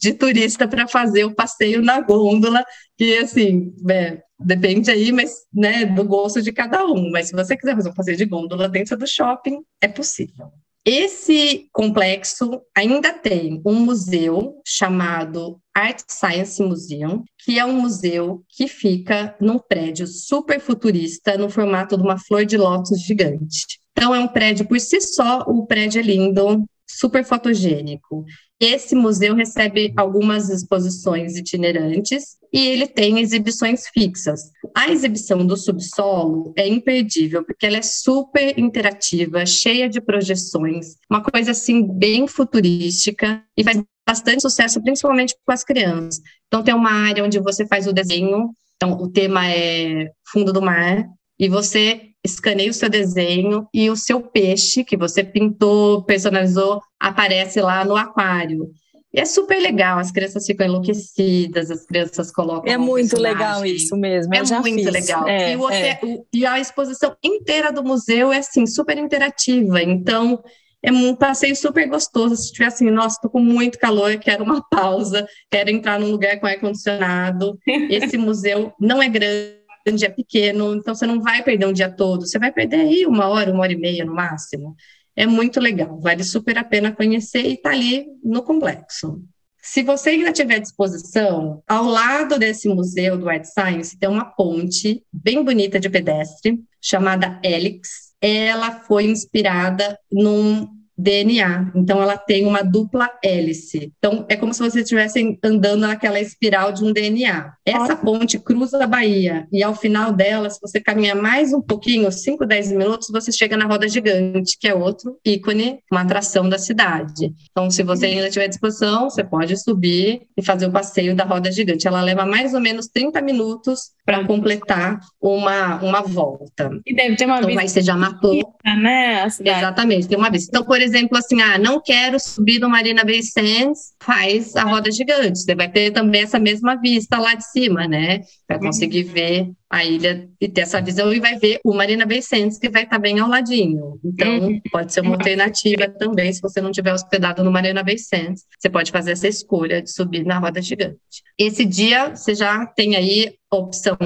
de 0.00 0.14
turista 0.14 0.66
para 0.66 0.88
fazer 0.88 1.24
o 1.24 1.34
passeio 1.34 1.82
na 1.82 2.00
gôndola, 2.00 2.64
que 2.96 3.18
assim, 3.18 3.74
é, 3.90 4.22
depende 4.38 4.90
aí, 4.90 5.12
mas 5.12 5.32
né, 5.52 5.84
do 5.84 6.04
gosto 6.04 6.40
de 6.40 6.52
cada 6.52 6.84
um. 6.86 7.10
Mas 7.10 7.28
se 7.28 7.32
você 7.34 7.56
quiser 7.56 7.74
fazer 7.74 7.90
um 7.90 7.94
passeio 7.94 8.16
de 8.16 8.24
gôndola 8.24 8.68
dentro 8.68 8.96
do 8.96 9.06
shopping, 9.06 9.62
é 9.80 9.88
possível. 9.88 10.50
Esse 10.84 11.68
complexo 11.72 12.62
ainda 12.74 13.12
tem 13.12 13.60
um 13.66 13.80
museu 13.80 14.60
chamado 14.66 15.60
Art 15.74 16.00
Science 16.08 16.62
Museum, 16.62 17.22
que 17.38 17.58
é 17.58 17.64
um 17.64 17.80
museu 17.82 18.42
que 18.48 18.66
fica 18.66 19.36
num 19.38 19.58
prédio 19.58 20.06
super 20.06 20.58
futurista, 20.58 21.36
no 21.36 21.50
formato 21.50 21.98
de 21.98 22.02
uma 22.02 22.18
flor 22.18 22.46
de 22.46 22.56
lótus 22.56 23.02
gigante. 23.02 23.78
Então, 23.92 24.14
é 24.14 24.20
um 24.20 24.28
prédio 24.28 24.66
por 24.66 24.80
si 24.80 25.00
só, 25.02 25.40
o 25.40 25.66
prédio 25.66 26.00
é 26.00 26.02
lindo, 26.02 26.64
super 26.88 27.24
fotogênico. 27.24 28.24
Esse 28.60 28.94
museu 28.94 29.34
recebe 29.34 29.92
algumas 29.96 30.50
exposições 30.50 31.34
itinerantes 31.36 32.36
e 32.52 32.66
ele 32.66 32.86
tem 32.86 33.18
exibições 33.18 33.86
fixas. 33.88 34.50
A 34.76 34.90
exibição 34.90 35.46
do 35.46 35.56
subsolo 35.56 36.52
é 36.56 36.68
imperdível, 36.68 37.42
porque 37.44 37.64
ela 37.64 37.78
é 37.78 37.82
super 37.82 38.58
interativa, 38.58 39.46
cheia 39.46 39.88
de 39.88 40.00
projeções, 40.00 40.96
uma 41.08 41.22
coisa 41.22 41.52
assim 41.52 41.82
bem 41.82 42.28
futurística 42.28 43.42
e 43.56 43.64
faz 43.64 43.82
bastante 44.06 44.42
sucesso, 44.42 44.82
principalmente 44.82 45.34
com 45.46 45.52
as 45.52 45.64
crianças. 45.64 46.20
Então, 46.48 46.62
tem 46.62 46.74
uma 46.74 46.90
área 46.90 47.24
onde 47.24 47.38
você 47.38 47.66
faz 47.66 47.86
o 47.86 47.92
desenho, 47.92 48.50
então 48.76 48.92
o 48.94 49.08
tema 49.08 49.48
é 49.48 50.10
fundo 50.32 50.52
do 50.52 50.60
mar, 50.60 51.06
e 51.40 51.48
você 51.48 52.10
escaneia 52.22 52.70
o 52.70 52.74
seu 52.74 52.90
desenho 52.90 53.66
e 53.72 53.88
o 53.88 53.96
seu 53.96 54.20
peixe 54.20 54.84
que 54.84 54.94
você 54.94 55.24
pintou, 55.24 56.04
personalizou, 56.04 56.82
aparece 57.00 57.62
lá 57.62 57.82
no 57.82 57.96
aquário. 57.96 58.68
E 59.12 59.18
é 59.18 59.24
super 59.24 59.58
legal, 59.58 59.98
as 59.98 60.12
crianças 60.12 60.44
ficam 60.44 60.66
enlouquecidas, 60.66 61.70
as 61.70 61.86
crianças 61.86 62.30
colocam. 62.30 62.70
É 62.70 62.76
muito 62.76 63.18
legal 63.18 63.64
isso 63.64 63.96
mesmo. 63.96 64.34
É 64.34 64.42
muito 64.42 64.84
fiz. 64.84 64.92
legal. 64.92 65.26
É, 65.26 65.54
e, 65.54 65.56
o, 65.56 65.70
é. 65.70 65.98
e, 66.32 66.46
a 66.46 66.60
exposição 66.60 67.16
inteira 67.24 67.72
do 67.72 67.82
museu 67.82 68.30
é 68.30 68.38
assim, 68.38 68.66
super 68.66 68.98
interativa. 68.98 69.82
Então, 69.82 70.40
é 70.82 70.92
um 70.92 71.16
passeio 71.16 71.56
super 71.56 71.88
gostoso. 71.88 72.36
Se 72.36 72.52
tiver 72.52 72.66
assim, 72.66 72.88
nossa, 72.90 73.18
tô 73.20 73.30
com 73.30 73.40
muito 73.40 73.78
calor, 73.78 74.16
quero 74.18 74.44
uma 74.44 74.62
pausa, 74.70 75.26
quero 75.50 75.70
entrar 75.70 75.98
num 75.98 76.10
lugar 76.10 76.38
com 76.38 76.46
ar-condicionado. 76.46 77.58
Esse 77.90 78.18
museu 78.18 78.72
não 78.78 79.02
é 79.02 79.08
grande 79.08 79.59
é 79.86 80.08
pequeno, 80.08 80.74
então 80.74 80.94
você 80.94 81.06
não 81.06 81.20
vai 81.20 81.42
perder 81.42 81.66
um 81.66 81.72
dia 81.72 81.90
todo, 81.90 82.26
você 82.26 82.38
vai 82.38 82.52
perder 82.52 82.80
aí 82.80 83.06
uma 83.06 83.28
hora, 83.28 83.52
uma 83.52 83.62
hora 83.62 83.72
e 83.72 83.76
meia 83.76 84.04
no 84.04 84.14
máximo. 84.14 84.76
É 85.16 85.26
muito 85.26 85.60
legal, 85.60 86.00
vale 86.00 86.24
super 86.24 86.56
a 86.58 86.64
pena 86.64 86.92
conhecer 86.92 87.46
e 87.46 87.56
tá 87.56 87.70
ali 87.70 88.06
no 88.22 88.42
complexo. 88.42 89.22
Se 89.62 89.82
você 89.82 90.10
ainda 90.10 90.32
tiver 90.32 90.58
disposição, 90.58 91.62
ao 91.68 91.84
lado 91.84 92.38
desse 92.38 92.68
museu 92.68 93.18
do 93.18 93.28
Art 93.28 93.44
Science 93.44 93.98
tem 93.98 94.08
uma 94.08 94.24
ponte 94.24 95.04
bem 95.12 95.44
bonita 95.44 95.78
de 95.78 95.90
pedestre 95.90 96.58
chamada 96.80 97.38
Helix. 97.44 98.14
Ela 98.20 98.80
foi 98.80 99.04
inspirada 99.04 99.98
num 100.10 100.66
DNA. 101.00 101.72
Então, 101.74 102.02
ela 102.02 102.16
tem 102.16 102.46
uma 102.46 102.62
dupla 102.62 103.10
hélice. 103.22 103.92
Então, 103.98 104.26
é 104.28 104.36
como 104.36 104.52
se 104.52 104.60
vocês 104.60 104.84
estivessem 104.84 105.38
andando 105.42 105.86
naquela 105.86 106.20
espiral 106.20 106.72
de 106.72 106.84
um 106.84 106.92
DNA. 106.92 107.52
Essa 107.64 107.96
ponte 107.96 108.38
cruza 108.38 108.82
a 108.82 108.86
Bahia 108.86 109.46
e, 109.52 109.62
ao 109.62 109.74
final 109.74 110.12
dela, 110.12 110.50
se 110.50 110.60
você 110.60 110.80
caminhar 110.80 111.16
mais 111.16 111.52
um 111.52 111.60
pouquinho, 111.60 112.10
5, 112.10 112.46
10 112.46 112.72
minutos, 112.72 113.08
você 113.10 113.32
chega 113.32 113.56
na 113.56 113.66
Roda 113.66 113.88
Gigante, 113.88 114.56
que 114.58 114.68
é 114.68 114.74
outro 114.74 115.18
ícone, 115.24 115.78
uma 115.90 116.02
atração 116.02 116.48
da 116.48 116.58
cidade. 116.58 117.32
Então, 117.50 117.70
se 117.70 117.82
você 117.82 118.06
ainda 118.06 118.30
tiver 118.30 118.48
disposição, 118.48 119.08
você 119.08 119.24
pode 119.24 119.56
subir 119.56 120.22
e 120.36 120.44
fazer 120.44 120.66
o 120.66 120.72
passeio 120.72 121.14
da 121.14 121.24
Roda 121.24 121.50
Gigante. 121.50 121.86
Ela 121.86 122.02
leva 122.02 122.26
mais 122.26 122.54
ou 122.54 122.60
menos 122.60 122.88
30 122.88 123.20
minutos 123.22 123.92
para 124.04 124.24
completar 124.24 124.98
uma, 125.20 125.76
uma 125.82 126.02
volta. 126.02 126.70
E 126.84 126.94
deve 126.94 127.16
ter 127.16 127.26
uma 127.26 127.36
então, 127.36 127.46
vista. 127.46 127.62
Aí 127.62 127.68
você 127.68 127.82
já 127.82 127.96
matou. 127.96 128.54
Né, 128.64 129.24
Exatamente, 129.24 130.08
tem 130.08 130.18
uma 130.18 130.30
vista. 130.30 130.50
Então, 130.50 130.64
por 130.64 130.80
exemplo, 130.80 130.89
assim, 131.12 131.40
ah, 131.40 131.58
não 131.58 131.80
quero 131.80 132.18
subir 132.18 132.58
no 132.58 132.68
Marina 132.68 133.04
Bay 133.04 133.22
Sands, 133.22 133.92
faz 134.02 134.56
a 134.56 134.64
roda 134.64 134.90
gigante. 134.90 135.40
Você 135.40 135.54
vai 135.54 135.70
ter 135.70 135.90
também 135.90 136.22
essa 136.22 136.38
mesma 136.38 136.76
vista 136.76 137.18
lá 137.18 137.34
de 137.34 137.44
cima, 137.44 137.86
né? 137.86 138.20
Vai 138.48 138.58
uhum. 138.58 138.66
conseguir 138.66 139.04
ver 139.04 139.50
a 139.68 139.84
ilha 139.84 140.28
e 140.40 140.48
ter 140.48 140.62
essa 140.62 140.80
visão 140.80 141.12
e 141.12 141.20
vai 141.20 141.38
ver 141.38 141.60
o 141.64 141.72
Marina 141.72 142.04
Bay 142.04 142.20
Sands, 142.20 142.58
que 142.58 142.68
vai 142.68 142.82
estar 142.82 142.96
tá 142.96 143.00
bem 143.00 143.18
ao 143.20 143.28
ladinho. 143.28 144.00
Então, 144.04 144.38
uhum. 144.38 144.60
pode 144.72 144.92
ser 144.92 145.00
uma 145.00 145.14
alternativa 145.14 145.88
também, 145.88 146.32
se 146.32 146.40
você 146.40 146.60
não 146.60 146.72
tiver 146.72 146.92
hospedado 146.92 147.44
no 147.44 147.52
Marina 147.52 147.82
Bay 147.82 147.98
Sands, 147.98 148.44
você 148.58 148.68
pode 148.68 148.90
fazer 148.90 149.12
essa 149.12 149.28
escolha 149.28 149.80
de 149.80 149.92
subir 149.92 150.24
na 150.24 150.38
roda 150.38 150.60
gigante. 150.60 150.98
Esse 151.38 151.64
dia, 151.64 152.14
você 152.14 152.34
já 152.34 152.66
tem 152.66 152.96
aí 152.96 153.34
a 153.50 153.56
opção 153.56 153.96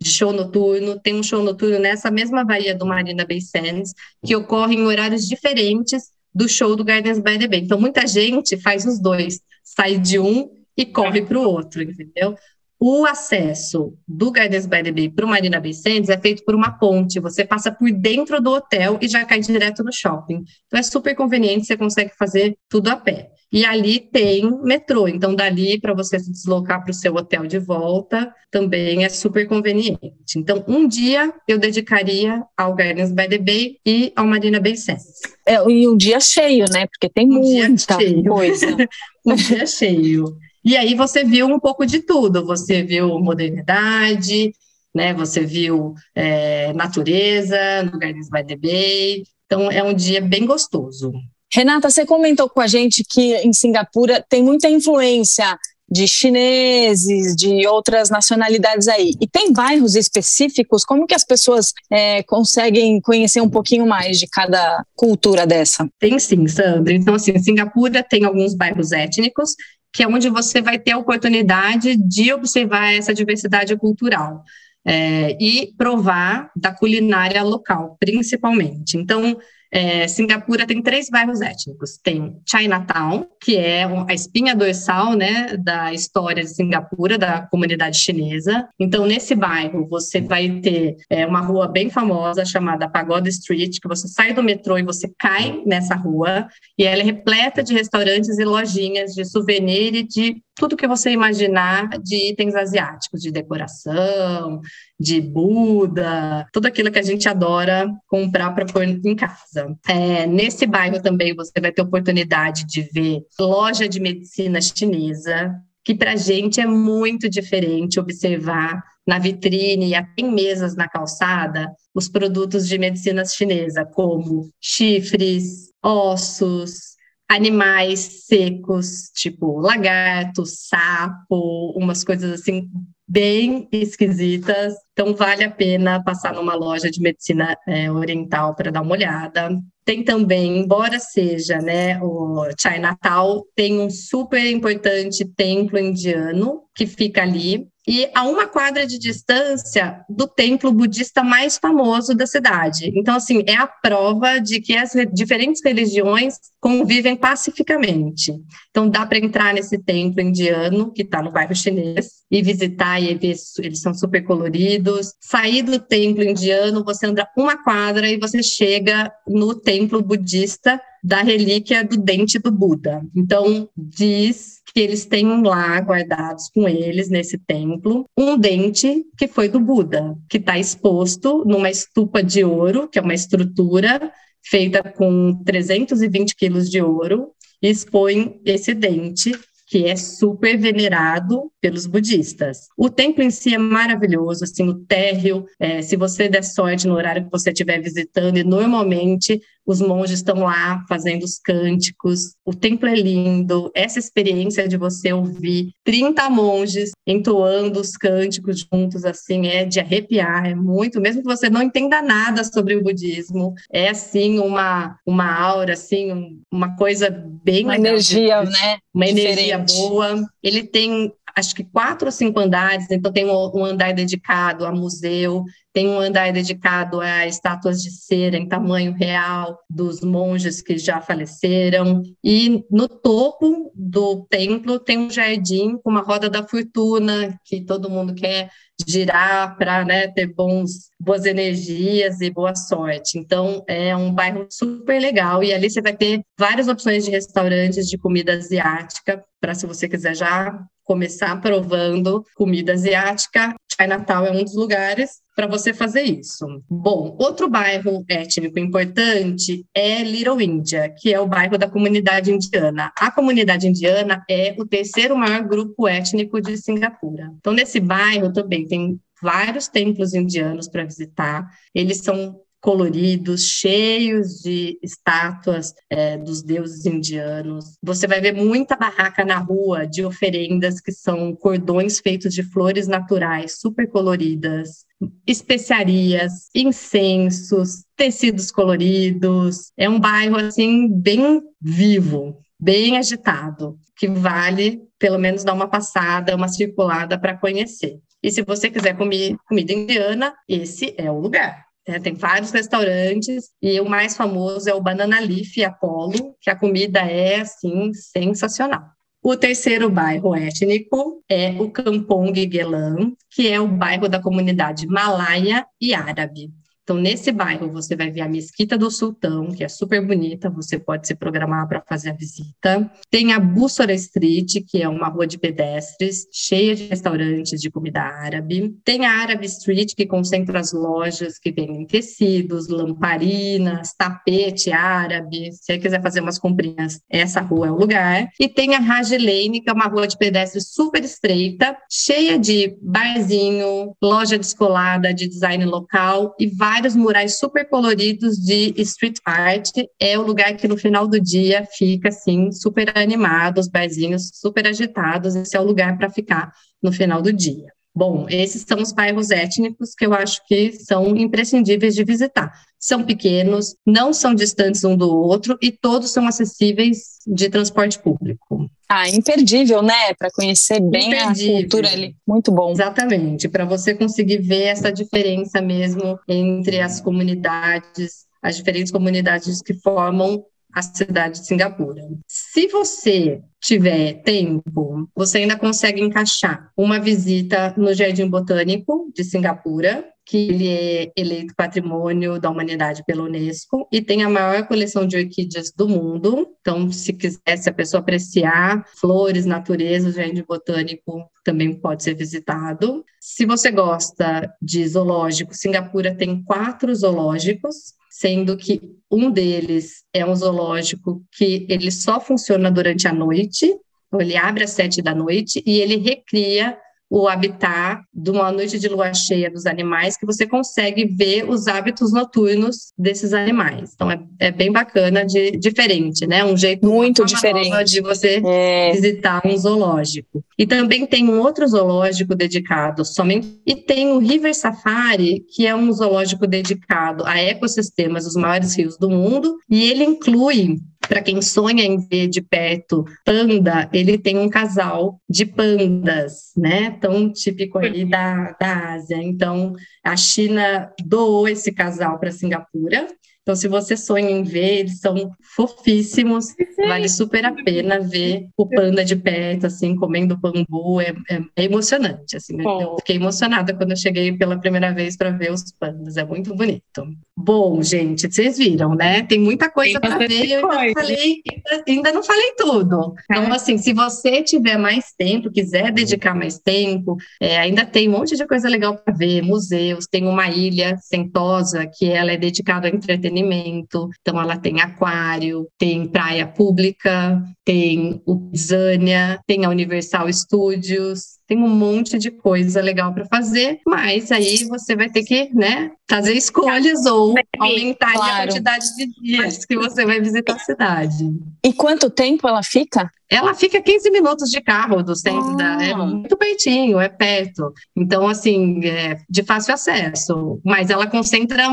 de 0.00 0.10
show 0.10 0.32
noturno, 0.32 0.98
tem 1.00 1.14
um 1.14 1.22
show 1.22 1.42
noturno 1.42 1.78
nessa 1.78 2.10
mesma 2.10 2.44
Bahia 2.44 2.74
do 2.74 2.86
Marina 2.86 3.26
Bay 3.26 3.40
Sands, 3.40 3.92
que 4.24 4.36
ocorre 4.36 4.76
em 4.76 4.82
horários 4.82 5.26
diferentes 5.26 6.04
do 6.34 6.48
show 6.48 6.76
do 6.76 6.84
Gardens 6.84 7.18
by 7.18 7.38
the 7.38 7.48
Bay. 7.48 7.60
Então, 7.60 7.80
muita 7.80 8.06
gente 8.06 8.56
faz 8.56 8.84
os 8.84 9.00
dois, 9.00 9.40
sai 9.62 9.98
de 9.98 10.18
um 10.18 10.50
e 10.76 10.86
corre 10.86 11.22
para 11.22 11.38
o 11.38 11.42
outro, 11.42 11.82
entendeu? 11.82 12.36
O 12.80 13.04
acesso 13.04 13.98
do 14.06 14.30
Gardens 14.30 14.64
by 14.64 14.84
the 14.84 14.92
Bay 14.92 15.10
para 15.10 15.26
o 15.26 15.28
Marina 15.28 15.58
Bay 15.58 15.74
Sands 15.74 16.08
é 16.08 16.16
feito 16.16 16.44
por 16.44 16.54
uma 16.54 16.78
ponte. 16.78 17.18
Você 17.18 17.44
passa 17.44 17.72
por 17.72 17.90
dentro 17.90 18.40
do 18.40 18.52
hotel 18.52 18.98
e 19.00 19.08
já 19.08 19.24
cai 19.24 19.40
direto 19.40 19.82
no 19.82 19.92
shopping. 19.92 20.44
Então 20.66 20.78
é 20.78 20.82
super 20.82 21.16
conveniente, 21.16 21.66
você 21.66 21.76
consegue 21.76 22.12
fazer 22.16 22.56
tudo 22.68 22.88
a 22.88 22.96
pé. 22.96 23.30
E 23.50 23.64
ali 23.64 23.98
tem 23.98 24.50
metrô, 24.62 25.08
então 25.08 25.34
dali 25.34 25.80
para 25.80 25.94
você 25.94 26.18
se 26.18 26.30
deslocar 26.30 26.82
para 26.82 26.90
o 26.90 26.94
seu 26.94 27.14
hotel 27.14 27.46
de 27.46 27.58
volta 27.58 28.30
também 28.50 29.04
é 29.04 29.08
super 29.08 29.46
conveniente. 29.46 30.12
Então, 30.36 30.64
um 30.68 30.86
dia 30.86 31.32
eu 31.46 31.58
dedicaria 31.58 32.42
ao 32.56 32.74
Gardens 32.74 33.10
by 33.10 33.28
the 33.28 33.38
Bay 33.38 33.76
e 33.84 34.12
ao 34.16 34.26
Marina 34.26 34.60
Bay 34.60 34.76
Sands. 34.76 35.20
É, 35.46 35.56
e 35.70 35.88
um 35.88 35.96
dia 35.96 36.20
cheio, 36.20 36.66
né? 36.70 36.86
Porque 36.86 37.08
tem 37.08 37.26
um 37.26 37.40
muita 37.40 37.96
coisa. 38.26 38.76
um 39.26 39.34
dia 39.34 39.66
cheio. 39.66 40.36
E 40.64 40.76
aí 40.76 40.94
você 40.94 41.24
viu 41.24 41.46
um 41.46 41.58
pouco 41.58 41.86
de 41.86 42.00
tudo. 42.00 42.44
Você 42.44 42.82
viu 42.82 43.18
modernidade, 43.18 44.52
né? 44.94 45.14
Você 45.14 45.40
viu 45.40 45.94
é, 46.14 46.72
natureza 46.74 47.82
no 47.82 47.98
Gardens 47.98 48.28
by 48.30 48.44
the 48.46 48.56
Bay. 48.56 49.22
Então, 49.46 49.70
é 49.70 49.82
um 49.82 49.94
dia 49.94 50.20
bem 50.20 50.44
gostoso. 50.46 51.12
Renata, 51.52 51.90
você 51.90 52.04
comentou 52.04 52.48
com 52.48 52.60
a 52.60 52.66
gente 52.66 53.02
que 53.08 53.36
em 53.36 53.52
Singapura 53.52 54.24
tem 54.28 54.42
muita 54.42 54.68
influência 54.68 55.58
de 55.90 56.06
chineses, 56.06 57.34
de 57.34 57.66
outras 57.66 58.10
nacionalidades 58.10 58.88
aí. 58.88 59.12
E 59.20 59.26
tem 59.26 59.52
bairros 59.52 59.94
específicos? 59.94 60.84
Como 60.84 61.06
que 61.06 61.14
as 61.14 61.24
pessoas 61.24 61.72
é, 61.90 62.22
conseguem 62.24 63.00
conhecer 63.00 63.40
um 63.40 63.48
pouquinho 63.48 63.86
mais 63.86 64.18
de 64.18 64.26
cada 64.26 64.84
cultura 64.94 65.46
dessa? 65.46 65.88
Tem 65.98 66.18
sim, 66.18 66.46
Sandra. 66.46 66.92
Então, 66.92 67.14
assim, 67.14 67.38
Singapura 67.38 68.02
tem 68.02 68.24
alguns 68.24 68.54
bairros 68.54 68.92
étnicos, 68.92 69.54
que 69.90 70.02
é 70.02 70.08
onde 70.08 70.28
você 70.28 70.60
vai 70.60 70.78
ter 70.78 70.90
a 70.90 70.98
oportunidade 70.98 71.96
de 71.96 72.32
observar 72.34 72.92
essa 72.92 73.14
diversidade 73.14 73.74
cultural. 73.76 74.42
É, 74.86 75.36
e 75.38 75.74
provar 75.76 76.50
da 76.56 76.72
culinária 76.72 77.42
local, 77.42 77.96
principalmente. 78.00 78.96
Então, 78.96 79.36
é, 79.70 80.08
Singapura 80.08 80.66
tem 80.66 80.82
três 80.82 81.08
bairros 81.10 81.40
étnicos. 81.40 81.98
Tem 82.02 82.36
Chinatown, 82.46 83.26
que 83.40 83.56
é 83.56 83.84
a 83.84 84.14
espinha 84.14 84.54
dorsal 84.54 85.14
né, 85.14 85.56
da 85.56 85.92
história 85.92 86.42
de 86.42 86.50
Singapura, 86.50 87.18
da 87.18 87.42
comunidade 87.42 87.98
chinesa. 87.98 88.68
Então, 88.78 89.06
nesse 89.06 89.34
bairro, 89.34 89.86
você 89.88 90.20
vai 90.20 90.60
ter 90.60 90.96
é, 91.10 91.26
uma 91.26 91.40
rua 91.40 91.68
bem 91.68 91.90
famosa 91.90 92.44
chamada 92.44 92.88
Pagoda 92.88 93.28
Street, 93.28 93.78
que 93.80 93.88
você 93.88 94.08
sai 94.08 94.32
do 94.32 94.42
metrô 94.42 94.78
e 94.78 94.82
você 94.82 95.10
cai 95.18 95.62
nessa 95.66 95.94
rua, 95.94 96.48
e 96.78 96.84
ela 96.84 97.02
é 97.02 97.04
repleta 97.04 97.62
de 97.62 97.74
restaurantes 97.74 98.38
e 98.38 98.44
lojinhas 98.44 99.12
de 99.12 99.24
souvenir 99.24 99.94
e 99.94 100.02
de 100.02 100.42
tudo 100.58 100.76
que 100.76 100.88
você 100.88 101.10
imaginar 101.10 101.88
de 102.02 102.30
itens 102.30 102.54
asiáticos, 102.54 103.22
de 103.22 103.30
decoração, 103.30 104.60
de 104.98 105.20
Buda, 105.20 106.46
tudo 106.52 106.66
aquilo 106.66 106.90
que 106.90 106.98
a 106.98 107.02
gente 107.02 107.28
adora 107.28 107.88
comprar 108.06 108.50
para 108.50 108.66
pôr 108.66 108.82
em 108.82 109.14
casa. 109.14 109.76
É, 109.88 110.26
nesse 110.26 110.66
bairro 110.66 111.00
também 111.00 111.34
você 111.34 111.60
vai 111.60 111.72
ter 111.72 111.82
oportunidade 111.82 112.66
de 112.66 112.82
ver 112.82 113.20
loja 113.38 113.88
de 113.88 114.00
medicina 114.00 114.60
chinesa, 114.60 115.54
que 115.84 115.94
para 115.94 116.12
a 116.12 116.16
gente 116.16 116.60
é 116.60 116.66
muito 116.66 117.30
diferente 117.30 118.00
observar 118.00 118.82
na 119.06 119.18
vitrine 119.18 119.88
e 119.88 119.94
até 119.94 120.20
em 120.20 120.30
mesas 120.30 120.76
na 120.76 120.86
calçada 120.86 121.72
os 121.94 122.08
produtos 122.08 122.68
de 122.68 122.76
medicina 122.78 123.24
chinesa, 123.24 123.86
como 123.86 124.50
chifres, 124.60 125.72
ossos, 125.82 126.97
animais 127.28 128.24
secos, 128.26 129.10
tipo 129.14 129.60
lagarto, 129.60 130.44
sapo, 130.46 131.72
umas 131.76 132.02
coisas 132.02 132.40
assim 132.40 132.70
bem 133.06 133.68
esquisitas. 133.70 134.74
Então 134.98 135.14
vale 135.14 135.44
a 135.44 135.50
pena 135.50 136.02
passar 136.02 136.34
numa 136.34 136.56
loja 136.56 136.90
de 136.90 137.00
medicina 137.00 137.56
é, 137.68 137.88
oriental 137.88 138.52
para 138.56 138.72
dar 138.72 138.82
uma 138.82 138.94
olhada. 138.94 139.48
Tem 139.84 140.02
também, 140.02 140.58
embora 140.58 140.98
seja 140.98 141.58
né, 141.58 142.02
o 142.02 142.44
Chinatown, 142.60 143.44
tem 143.54 143.80
um 143.80 143.88
super 143.88 144.44
importante 144.50 145.24
templo 145.36 145.78
indiano 145.78 146.62
que 146.74 146.84
fica 146.84 147.22
ali 147.22 147.68
e 147.88 148.06
a 148.14 148.22
uma 148.24 148.46
quadra 148.46 148.86
de 148.86 148.98
distância 148.98 150.04
do 150.10 150.28
templo 150.28 150.70
budista 150.70 151.24
mais 151.24 151.56
famoso 151.56 152.14
da 152.14 152.26
cidade. 152.26 152.92
Então, 152.94 153.16
assim, 153.16 153.42
é 153.46 153.56
a 153.56 153.66
prova 153.66 154.38
de 154.38 154.60
que 154.60 154.76
as 154.76 154.92
diferentes 155.10 155.62
religiões 155.64 156.34
convivem 156.60 157.16
pacificamente. 157.16 158.34
Então, 158.68 158.90
dá 158.90 159.06
para 159.06 159.18
entrar 159.18 159.54
nesse 159.54 159.78
templo 159.78 160.20
indiano, 160.20 160.92
que 160.92 161.00
está 161.00 161.22
no 161.22 161.32
bairro 161.32 161.56
chinês, 161.56 162.18
e 162.30 162.42
visitar 162.42 163.00
e 163.00 163.14
ver, 163.14 163.34
eles 163.58 163.80
são 163.80 163.94
super 163.94 164.22
coloridos. 164.22 164.87
Sair 165.20 165.62
do 165.62 165.78
templo 165.78 166.22
indiano, 166.22 166.84
você 166.84 167.06
anda 167.06 167.28
uma 167.36 167.62
quadra 167.62 168.08
e 168.08 168.18
você 168.18 168.42
chega 168.42 169.12
no 169.26 169.54
templo 169.54 170.02
budista 170.02 170.80
da 171.02 171.22
relíquia 171.22 171.84
do 171.84 171.96
dente 171.96 172.38
do 172.38 172.50
Buda. 172.50 173.02
Então, 173.14 173.68
diz 173.76 174.60
que 174.72 174.80
eles 174.80 175.06
têm 175.06 175.42
lá 175.42 175.78
guardados 175.80 176.48
com 176.50 176.68
eles 176.68 177.08
nesse 177.08 177.38
templo 177.38 178.06
um 178.16 178.36
dente 178.36 179.04
que 179.16 179.28
foi 179.28 179.48
do 179.48 179.60
Buda, 179.60 180.16
que 180.28 180.38
está 180.38 180.58
exposto 180.58 181.44
numa 181.46 181.70
estupa 181.70 182.22
de 182.22 182.44
ouro, 182.44 182.88
que 182.88 182.98
é 182.98 183.02
uma 183.02 183.14
estrutura 183.14 184.12
feita 184.42 184.82
com 184.82 185.42
320 185.44 186.34
quilos 186.36 186.70
de 186.70 186.80
ouro, 186.80 187.32
e 187.60 187.68
expõe 187.68 188.40
esse 188.44 188.72
dente 188.72 189.32
que 189.68 189.84
é 189.84 189.94
super 189.96 190.56
venerado 190.56 191.52
pelos 191.60 191.86
budistas. 191.86 192.68
O 192.76 192.88
templo 192.88 193.22
em 193.22 193.30
si 193.30 193.54
é 193.54 193.58
maravilhoso, 193.58 194.44
assim, 194.44 194.66
o 194.66 194.74
térreo, 194.74 195.44
é, 195.60 195.82
se 195.82 195.94
você 195.94 196.26
der 196.26 196.42
sorte 196.42 196.88
no 196.88 196.94
horário 196.94 197.24
que 197.24 197.30
você 197.30 197.50
estiver 197.50 197.78
visitando, 197.80 198.38
e 198.38 198.44
normalmente 198.44 199.40
os 199.68 199.82
monges 199.82 200.20
estão 200.20 200.44
lá 200.44 200.82
fazendo 200.88 201.24
os 201.24 201.38
cânticos, 201.38 202.34
o 202.42 202.54
templo 202.54 202.88
é 202.88 202.94
lindo, 202.94 203.70
essa 203.74 203.98
experiência 203.98 204.66
de 204.66 204.78
você 204.78 205.12
ouvir 205.12 205.72
30 205.84 206.30
monges 206.30 206.92
entoando 207.06 207.78
os 207.78 207.94
cânticos 207.94 208.66
juntos, 208.72 209.04
assim, 209.04 209.46
é 209.46 209.66
de 209.66 209.78
arrepiar, 209.78 210.46
é 210.46 210.54
muito, 210.54 211.02
mesmo 211.02 211.20
que 211.20 211.28
você 211.28 211.50
não 211.50 211.62
entenda 211.62 212.00
nada 212.00 212.42
sobre 212.44 212.76
o 212.76 212.82
budismo, 212.82 213.52
é 213.70 213.90
assim 213.90 214.38
uma, 214.38 214.96
uma 215.06 215.30
aura, 215.30 215.74
assim, 215.74 216.40
uma 216.50 216.74
coisa 216.74 217.10
bem 217.44 217.64
uma 217.64 217.74
legal, 217.74 217.92
energia, 217.92 218.42
né? 218.44 218.78
Uma 218.94 219.04
Diferente. 219.04 219.32
energia 219.32 219.58
boa. 219.58 220.26
Ele 220.42 220.62
tem 220.62 221.12
acho 221.38 221.54
que 221.54 221.64
quatro 221.64 222.06
ou 222.06 222.12
cinco 222.12 222.40
andares, 222.40 222.90
então 222.90 223.12
tem 223.12 223.24
um 223.26 223.64
andar 223.64 223.94
dedicado 223.94 224.66
a 224.66 224.72
museu, 224.72 225.44
tem 225.72 225.88
um 225.88 226.00
andar 226.00 226.32
dedicado 226.32 227.00
a 227.00 227.26
estátuas 227.26 227.80
de 227.80 227.90
cera 227.92 228.36
em 228.36 228.48
tamanho 228.48 228.92
real 228.92 229.56
dos 229.70 230.00
monges 230.00 230.60
que 230.60 230.76
já 230.76 231.00
faleceram. 231.00 232.02
E 232.24 232.64
no 232.70 232.88
topo 232.88 233.70
do 233.74 234.26
templo 234.28 234.80
tem 234.80 234.98
um 234.98 235.10
jardim 235.10 235.78
com 235.78 235.90
uma 235.90 236.02
roda 236.02 236.28
da 236.28 236.42
fortuna, 236.46 237.38
que 237.44 237.64
todo 237.64 237.90
mundo 237.90 238.14
quer 238.14 238.50
girar 238.86 239.56
para 239.56 239.84
né, 239.84 240.08
ter 240.08 240.26
bons, 240.26 240.90
boas 240.98 241.24
energias 241.24 242.20
e 242.20 242.30
boa 242.30 242.54
sorte. 242.54 243.18
Então, 243.18 243.64
é 243.68 243.94
um 243.96 244.12
bairro 244.12 244.46
super 244.50 245.00
legal. 245.00 245.42
E 245.42 245.52
ali 245.52 245.68
você 245.70 245.80
vai 245.80 245.96
ter 245.96 246.22
várias 246.38 246.68
opções 246.68 247.04
de 247.04 247.10
restaurantes 247.10 247.86
de 247.86 247.98
comida 247.98 248.32
asiática, 248.34 249.24
para 249.40 249.54
se 249.54 249.66
você 249.66 249.88
quiser 249.88 250.14
já 250.14 250.60
começar 250.88 251.38
provando 251.42 252.24
comida 252.34 252.72
asiática. 252.72 253.54
Chinatown 253.70 254.24
é 254.24 254.30
um 254.32 254.42
dos 254.42 254.56
lugares 254.56 255.20
para 255.36 255.46
você 255.46 255.74
fazer 255.74 256.00
isso. 256.00 256.46
Bom, 256.68 257.14
outro 257.20 257.46
bairro 257.46 258.02
étnico 258.08 258.58
importante 258.58 259.66
é 259.74 260.02
Little 260.02 260.40
India, 260.40 260.92
que 260.98 261.12
é 261.12 261.20
o 261.20 261.26
bairro 261.26 261.58
da 261.58 261.68
comunidade 261.68 262.32
indiana. 262.32 262.90
A 262.98 263.10
comunidade 263.10 263.68
indiana 263.68 264.24
é 264.28 264.56
o 264.58 264.66
terceiro 264.66 265.14
maior 265.14 265.42
grupo 265.42 265.86
étnico 265.86 266.40
de 266.40 266.56
Singapura. 266.56 267.30
Então, 267.38 267.52
nesse 267.52 267.78
bairro 267.78 268.32
também 268.32 268.66
tem 268.66 268.98
vários 269.22 269.68
templos 269.68 270.14
indianos 270.14 270.68
para 270.68 270.84
visitar. 270.84 271.46
Eles 271.74 271.98
são 271.98 272.40
coloridos, 272.60 273.42
cheios 273.44 274.40
de 274.40 274.78
estátuas 274.82 275.72
é, 275.88 276.16
dos 276.16 276.42
deuses 276.42 276.84
indianos. 276.86 277.76
Você 277.82 278.06
vai 278.06 278.20
ver 278.20 278.32
muita 278.32 278.76
barraca 278.76 279.24
na 279.24 279.38
rua 279.38 279.86
de 279.86 280.04
oferendas 280.04 280.80
que 280.80 280.92
são 280.92 281.34
cordões 281.34 282.00
feitos 282.00 282.34
de 282.34 282.42
flores 282.42 282.88
naturais, 282.88 283.58
super 283.60 283.88
coloridas, 283.88 284.84
especiarias, 285.26 286.48
incensos, 286.54 287.84
tecidos 287.96 288.50
coloridos. 288.50 289.70
É 289.76 289.88
um 289.88 290.00
bairro 290.00 290.36
assim 290.36 290.88
bem 290.88 291.40
vivo, 291.60 292.40
bem 292.58 292.98
agitado, 292.98 293.78
que 293.96 294.08
vale 294.08 294.82
pelo 294.98 295.18
menos 295.18 295.44
dar 295.44 295.54
uma 295.54 295.68
passada, 295.68 296.34
uma 296.34 296.48
circulada 296.48 297.18
para 297.18 297.36
conhecer. 297.36 298.00
E 298.20 298.32
se 298.32 298.42
você 298.42 298.68
quiser 298.68 298.96
comer 298.96 299.36
comida 299.46 299.72
indiana, 299.72 300.34
esse 300.48 300.92
é 300.98 301.08
o 301.10 301.20
lugar. 301.20 301.67
É, 301.88 301.98
tem 301.98 302.12
vários 302.12 302.50
restaurantes 302.50 303.48
e 303.62 303.80
o 303.80 303.88
mais 303.88 304.14
famoso 304.14 304.68
é 304.68 304.74
o 304.74 304.80
Banana 304.80 305.18
Leaf 305.20 305.56
Apollo, 305.64 306.36
que 306.38 306.50
a 306.50 306.54
comida 306.54 307.00
é 307.00 307.40
assim 307.40 307.94
sensacional. 307.94 308.82
O 309.22 309.34
terceiro 309.34 309.88
bairro 309.88 310.36
étnico 310.36 311.24
é 311.26 311.52
o 311.58 311.70
Kampong 311.70 312.34
Gelam, 312.52 313.16
que 313.30 313.48
é 313.48 313.58
o 313.58 313.66
bairro 313.66 314.06
da 314.06 314.20
comunidade 314.20 314.86
malaia 314.86 315.66
e 315.80 315.94
árabe. 315.94 316.50
Então, 316.88 316.96
nesse 316.96 317.30
bairro, 317.30 317.70
você 317.70 317.94
vai 317.94 318.10
ver 318.10 318.22
a 318.22 318.28
Mesquita 318.30 318.78
do 318.78 318.90
Sultão, 318.90 319.48
que 319.48 319.62
é 319.62 319.68
super 319.68 320.00
bonita, 320.06 320.48
você 320.48 320.78
pode 320.78 321.06
se 321.06 321.14
programar 321.14 321.68
para 321.68 321.82
fazer 321.86 322.08
a 322.08 322.14
visita. 322.14 322.90
Tem 323.10 323.34
a 323.34 323.38
Bússola 323.38 323.92
Street, 323.92 324.64
que 324.66 324.80
é 324.80 324.88
uma 324.88 325.08
rua 325.08 325.26
de 325.26 325.36
pedestres, 325.36 326.26
cheia 326.32 326.74
de 326.74 326.84
restaurantes 326.84 327.60
de 327.60 327.70
comida 327.70 328.00
árabe. 328.00 328.74
Tem 328.82 329.04
a 329.04 329.20
Arab 329.20 329.44
Street, 329.44 329.92
que 329.94 330.06
concentra 330.06 330.60
as 330.60 330.72
lojas 330.72 331.38
que 331.38 331.52
vendem 331.52 331.84
tecidos, 331.84 332.68
lamparinas, 332.68 333.92
tapete 333.92 334.72
árabe. 334.72 335.52
Se 335.52 335.64
você 335.64 335.78
quiser 335.78 336.00
fazer 336.00 336.22
umas 336.22 336.38
comprinhas, 336.38 337.02
essa 337.10 337.42
rua 337.42 337.66
é 337.66 337.70
o 337.70 337.76
lugar. 337.76 338.30
E 338.40 338.48
tem 338.48 338.74
a 338.74 338.78
Raj 338.78 339.10
Lane, 339.10 339.60
que 339.60 339.68
é 339.68 339.74
uma 339.74 339.88
rua 339.88 340.08
de 340.08 340.16
pedestres 340.16 340.70
super 340.72 341.04
estreita, 341.04 341.76
cheia 341.90 342.38
de 342.38 342.74
barzinho, 342.80 343.94
loja 344.02 344.38
descolada 344.38 345.12
de 345.12 345.28
design 345.28 345.66
local 345.66 346.34
e 346.40 346.46
vários 346.46 346.77
vários 346.78 346.94
murais 346.94 347.38
super 347.38 347.68
coloridos 347.68 348.36
de 348.36 348.72
street 348.82 349.18
art. 349.24 349.70
É 349.98 350.16
o 350.16 350.22
lugar 350.22 350.56
que 350.56 350.68
no 350.68 350.76
final 350.76 351.08
do 351.08 351.20
dia 351.20 351.66
fica 351.76 352.08
assim 352.08 352.52
super 352.52 352.96
animado, 352.96 353.58
os 353.58 353.68
barzinhos 353.68 354.30
super 354.34 354.64
agitados. 354.64 355.34
Esse 355.34 355.56
é 355.56 355.60
o 355.60 355.64
lugar 355.64 355.98
para 355.98 356.08
ficar 356.08 356.52
no 356.80 356.92
final 356.92 357.20
do 357.20 357.32
dia. 357.32 357.66
Bom, 357.92 358.26
esses 358.30 358.62
são 358.62 358.80
os 358.80 358.92
bairros 358.92 359.32
étnicos 359.32 359.92
que 359.92 360.06
eu 360.06 360.14
acho 360.14 360.40
que 360.46 360.70
são 360.70 361.16
imprescindíveis 361.16 361.96
de 361.96 362.04
visitar. 362.04 362.52
São 362.78 363.04
pequenos, 363.04 363.74
não 363.84 364.12
são 364.12 364.34
distantes 364.34 364.84
um 364.84 364.96
do 364.96 365.08
outro 365.08 365.58
e 365.60 365.72
todos 365.72 366.10
são 366.10 366.26
acessíveis 366.26 367.18
de 367.26 367.50
transporte 367.50 367.98
público. 367.98 368.70
Ah, 368.88 369.08
imperdível, 369.08 369.82
né? 369.82 370.14
Para 370.18 370.30
conhecer 370.30 370.80
bem 370.80 371.08
imperdível. 371.08 371.56
a 371.56 371.60
cultura 371.60 371.92
ali. 371.92 372.16
Muito 372.26 372.50
bom. 372.50 372.70
Exatamente, 372.72 373.48
para 373.48 373.64
você 373.64 373.94
conseguir 373.94 374.38
ver 374.38 374.64
essa 374.64 374.90
diferença 374.90 375.60
mesmo 375.60 376.18
entre 376.26 376.80
as 376.80 377.00
comunidades, 377.00 378.26
as 378.40 378.56
diferentes 378.56 378.90
comunidades 378.90 379.60
que 379.60 379.74
formam 379.74 380.44
a 380.72 380.82
cidade 380.82 381.40
de 381.40 381.46
Singapura. 381.46 382.02
Se 382.26 382.68
você 382.68 383.40
tiver 383.60 384.22
tempo, 384.22 385.08
você 385.14 385.38
ainda 385.38 385.56
consegue 385.56 386.00
encaixar 386.00 386.70
uma 386.76 387.00
visita 387.00 387.74
no 387.76 387.92
Jardim 387.92 388.28
Botânico 388.28 389.10
de 389.14 389.24
Singapura, 389.24 390.04
que 390.28 390.36
ele 390.36 390.68
é 390.68 391.12
eleito 391.16 391.54
Patrimônio 391.56 392.38
da 392.38 392.50
Humanidade 392.50 393.02
pela 393.06 393.24
Unesco 393.24 393.88
e 393.90 394.02
tem 394.02 394.22
a 394.22 394.28
maior 394.28 394.68
coleção 394.68 395.06
de 395.06 395.16
orquídeas 395.16 395.72
do 395.72 395.88
mundo. 395.88 396.46
Então, 396.60 396.92
se 396.92 397.14
quiser, 397.14 397.56
se 397.56 397.70
a 397.70 397.72
pessoa 397.72 398.02
apreciar 398.02 398.84
flores, 399.00 399.46
natureza, 399.46 400.12
Jardim 400.12 400.44
Botânico 400.46 401.30
também 401.42 401.72
pode 401.72 402.02
ser 402.02 402.14
visitado. 402.14 403.02
Se 403.18 403.46
você 403.46 403.70
gosta 403.70 404.52
de 404.60 404.86
zoológico, 404.86 405.54
Singapura 405.54 406.14
tem 406.14 406.44
quatro 406.44 406.94
zoológicos, 406.94 407.94
sendo 408.10 408.54
que 408.58 408.82
um 409.10 409.30
deles 409.30 410.04
é 410.12 410.26
um 410.26 410.36
zoológico 410.36 411.24
que 411.32 411.64
ele 411.70 411.90
só 411.90 412.20
funciona 412.20 412.70
durante 412.70 413.08
a 413.08 413.14
noite, 413.14 413.74
então 414.08 414.20
ele 414.20 414.36
abre 414.36 414.64
às 414.64 414.72
sete 414.72 415.00
da 415.00 415.14
noite 415.14 415.62
e 415.64 415.80
ele 415.80 415.96
recria 415.96 416.76
o 417.10 417.26
habitat 417.26 418.02
de 418.12 418.30
uma 418.30 418.52
noite 418.52 418.78
de 418.78 418.88
lua 418.88 419.14
cheia 419.14 419.50
dos 419.50 419.66
animais, 419.66 420.16
que 420.16 420.26
você 420.26 420.46
consegue 420.46 421.06
ver 421.06 421.48
os 421.48 421.66
hábitos 421.66 422.12
noturnos 422.12 422.92
desses 422.98 423.32
animais. 423.32 423.92
Então 423.94 424.10
é, 424.10 424.20
é 424.38 424.50
bem 424.50 424.70
bacana, 424.70 425.24
de, 425.24 425.52
diferente, 425.52 426.26
né? 426.26 426.44
Um 426.44 426.56
jeito 426.56 426.86
muito 426.86 427.24
diferente 427.24 427.84
de 427.84 428.00
você 428.00 428.42
é. 428.44 428.92
visitar 428.92 429.40
um 429.44 429.56
zoológico. 429.56 430.44
E 430.58 430.66
também 430.66 431.06
tem 431.06 431.28
um 431.28 431.40
outro 431.40 431.66
zoológico 431.66 432.34
dedicado 432.34 433.04
somente 433.04 433.58
e 433.66 433.74
tem 433.74 434.08
o 434.08 434.18
River 434.18 434.54
Safari, 434.54 435.44
que 435.54 435.66
é 435.66 435.74
um 435.74 435.90
zoológico 435.92 436.46
dedicado 436.46 437.24
a 437.26 437.40
ecossistemas 437.40 438.24
dos 438.24 438.34
maiores 438.34 438.76
rios 438.76 438.98
do 438.98 439.08
mundo, 439.08 439.56
e 439.70 439.90
ele 439.90 440.04
inclui 440.04 440.78
para 441.08 441.22
quem 441.22 441.40
sonha 441.40 441.82
em 441.82 441.96
ver 441.96 442.28
de 442.28 442.42
perto 442.42 443.04
panda, 443.24 443.88
ele 443.92 444.18
tem 444.18 444.38
um 444.38 444.48
casal 444.48 445.20
de 445.28 445.46
pandas, 445.46 446.52
né? 446.56 446.90
Tão 447.00 447.32
típico 447.32 447.78
aí 447.78 448.04
da, 448.04 448.52
da 448.60 448.92
Ásia. 448.92 449.16
Então, 449.16 449.72
a 450.04 450.16
China 450.16 450.92
doou 451.04 451.48
esse 451.48 451.72
casal 451.72 452.18
para 452.18 452.30
Singapura. 452.30 453.06
Então, 453.48 453.56
se 453.56 453.66
você 453.66 453.96
sonha 453.96 454.30
em 454.30 454.42
ver, 454.42 454.80
eles 454.80 455.00
são 455.00 455.32
fofíssimos, 455.56 456.54
vale 456.86 457.08
super 457.08 457.46
a 457.46 457.52
pena 457.52 457.98
ver 457.98 458.46
o 458.54 458.68
panda 458.68 459.02
de 459.02 459.16
perto, 459.16 459.66
assim, 459.68 459.96
comendo 459.96 460.36
bambu, 460.36 461.00
é, 461.00 461.14
é, 461.30 461.40
é 461.56 461.64
emocionante, 461.64 462.36
assim, 462.36 462.58
eu 462.60 462.96
fiquei 462.98 463.16
emocionada 463.16 463.72
quando 463.72 463.92
eu 463.92 463.96
cheguei 463.96 464.36
pela 464.36 464.58
primeira 464.60 464.92
vez 464.92 465.16
para 465.16 465.30
ver 465.30 465.50
os 465.50 465.72
pandas, 465.72 466.18
é 466.18 466.24
muito 466.26 466.54
bonito. 466.54 467.08
Bom, 467.34 467.80
gente, 467.80 468.30
vocês 468.30 468.58
viram, 468.58 468.94
né? 468.94 469.22
Tem 469.22 469.38
muita 469.38 469.70
coisa 469.70 469.98
para 469.98 470.18
ver, 470.18 470.50
eu 470.50 470.70
ainda, 470.70 471.00
falei, 471.00 471.42
ainda, 471.50 471.84
ainda, 471.88 472.12
não 472.12 472.22
falei 472.22 472.52
tudo. 472.54 473.14
Então, 473.30 473.44
é. 473.44 473.56
assim, 473.56 473.78
se 473.78 473.94
você 473.94 474.42
tiver 474.42 474.76
mais 474.76 475.14
tempo, 475.16 475.50
quiser 475.50 475.90
dedicar 475.92 476.34
mais 476.34 476.58
tempo, 476.58 477.16
é, 477.40 477.56
ainda 477.58 477.86
tem 477.86 478.08
um 478.08 478.12
monte 478.12 478.36
de 478.36 478.46
coisa 478.46 478.68
legal 478.68 478.98
para 478.98 479.14
ver, 479.14 479.40
museus, 479.40 480.06
tem 480.06 480.26
uma 480.26 480.50
ilha 480.50 480.98
Sentosa, 481.00 481.86
que 481.86 482.10
ela 482.10 482.32
é 482.32 482.36
dedicada 482.36 482.88
ao 482.88 482.94
entretenimento, 482.94 483.37
então 483.46 484.40
ela 484.40 484.56
tem 484.56 484.80
aquário, 484.80 485.66
tem 485.78 486.06
praia 486.06 486.46
pública, 486.46 487.42
tem 487.64 488.22
o 488.26 488.50
Pisânia, 488.50 489.40
tem 489.46 489.64
a 489.64 489.70
Universal 489.70 490.32
Studios, 490.32 491.38
tem 491.46 491.58
um 491.58 491.68
monte 491.68 492.18
de 492.18 492.30
coisa 492.30 492.80
legal 492.80 493.12
para 493.12 493.24
fazer, 493.24 493.80
mas 493.86 494.30
aí 494.30 494.64
você 494.64 494.94
vai 494.94 495.08
ter 495.08 495.24
que, 495.24 495.48
né, 495.54 495.90
fazer 496.08 496.34
escolhas 496.34 497.06
ou 497.06 497.34
aumentar 497.58 498.12
claro. 498.12 498.32
a 498.32 498.46
quantidade 498.46 498.84
de 498.96 499.06
dias 499.20 499.64
que 499.64 499.76
você 499.76 500.04
vai 500.04 500.20
visitar 500.20 500.54
a 500.54 500.58
cidade. 500.58 501.24
E 501.64 501.72
quanto 501.72 502.10
tempo 502.10 502.46
ela 502.46 502.62
fica? 502.62 503.10
Ela 503.30 503.54
fica 503.54 503.82
15 503.82 504.10
minutos 504.10 504.50
de 504.50 504.60
carro 504.60 505.02
do 505.02 505.14
centro 505.14 505.54
da. 505.56 505.82
É 505.82 505.92
ah. 505.92 505.96
muito 505.98 506.36
pertinho, 506.36 506.98
é 506.98 507.08
perto. 507.08 507.72
Então, 507.94 508.26
assim, 508.26 508.84
é 508.86 509.18
de 509.28 509.42
fácil 509.42 509.74
acesso. 509.74 510.60
Mas 510.64 510.88
ela 510.88 511.06
concentra 511.06 511.68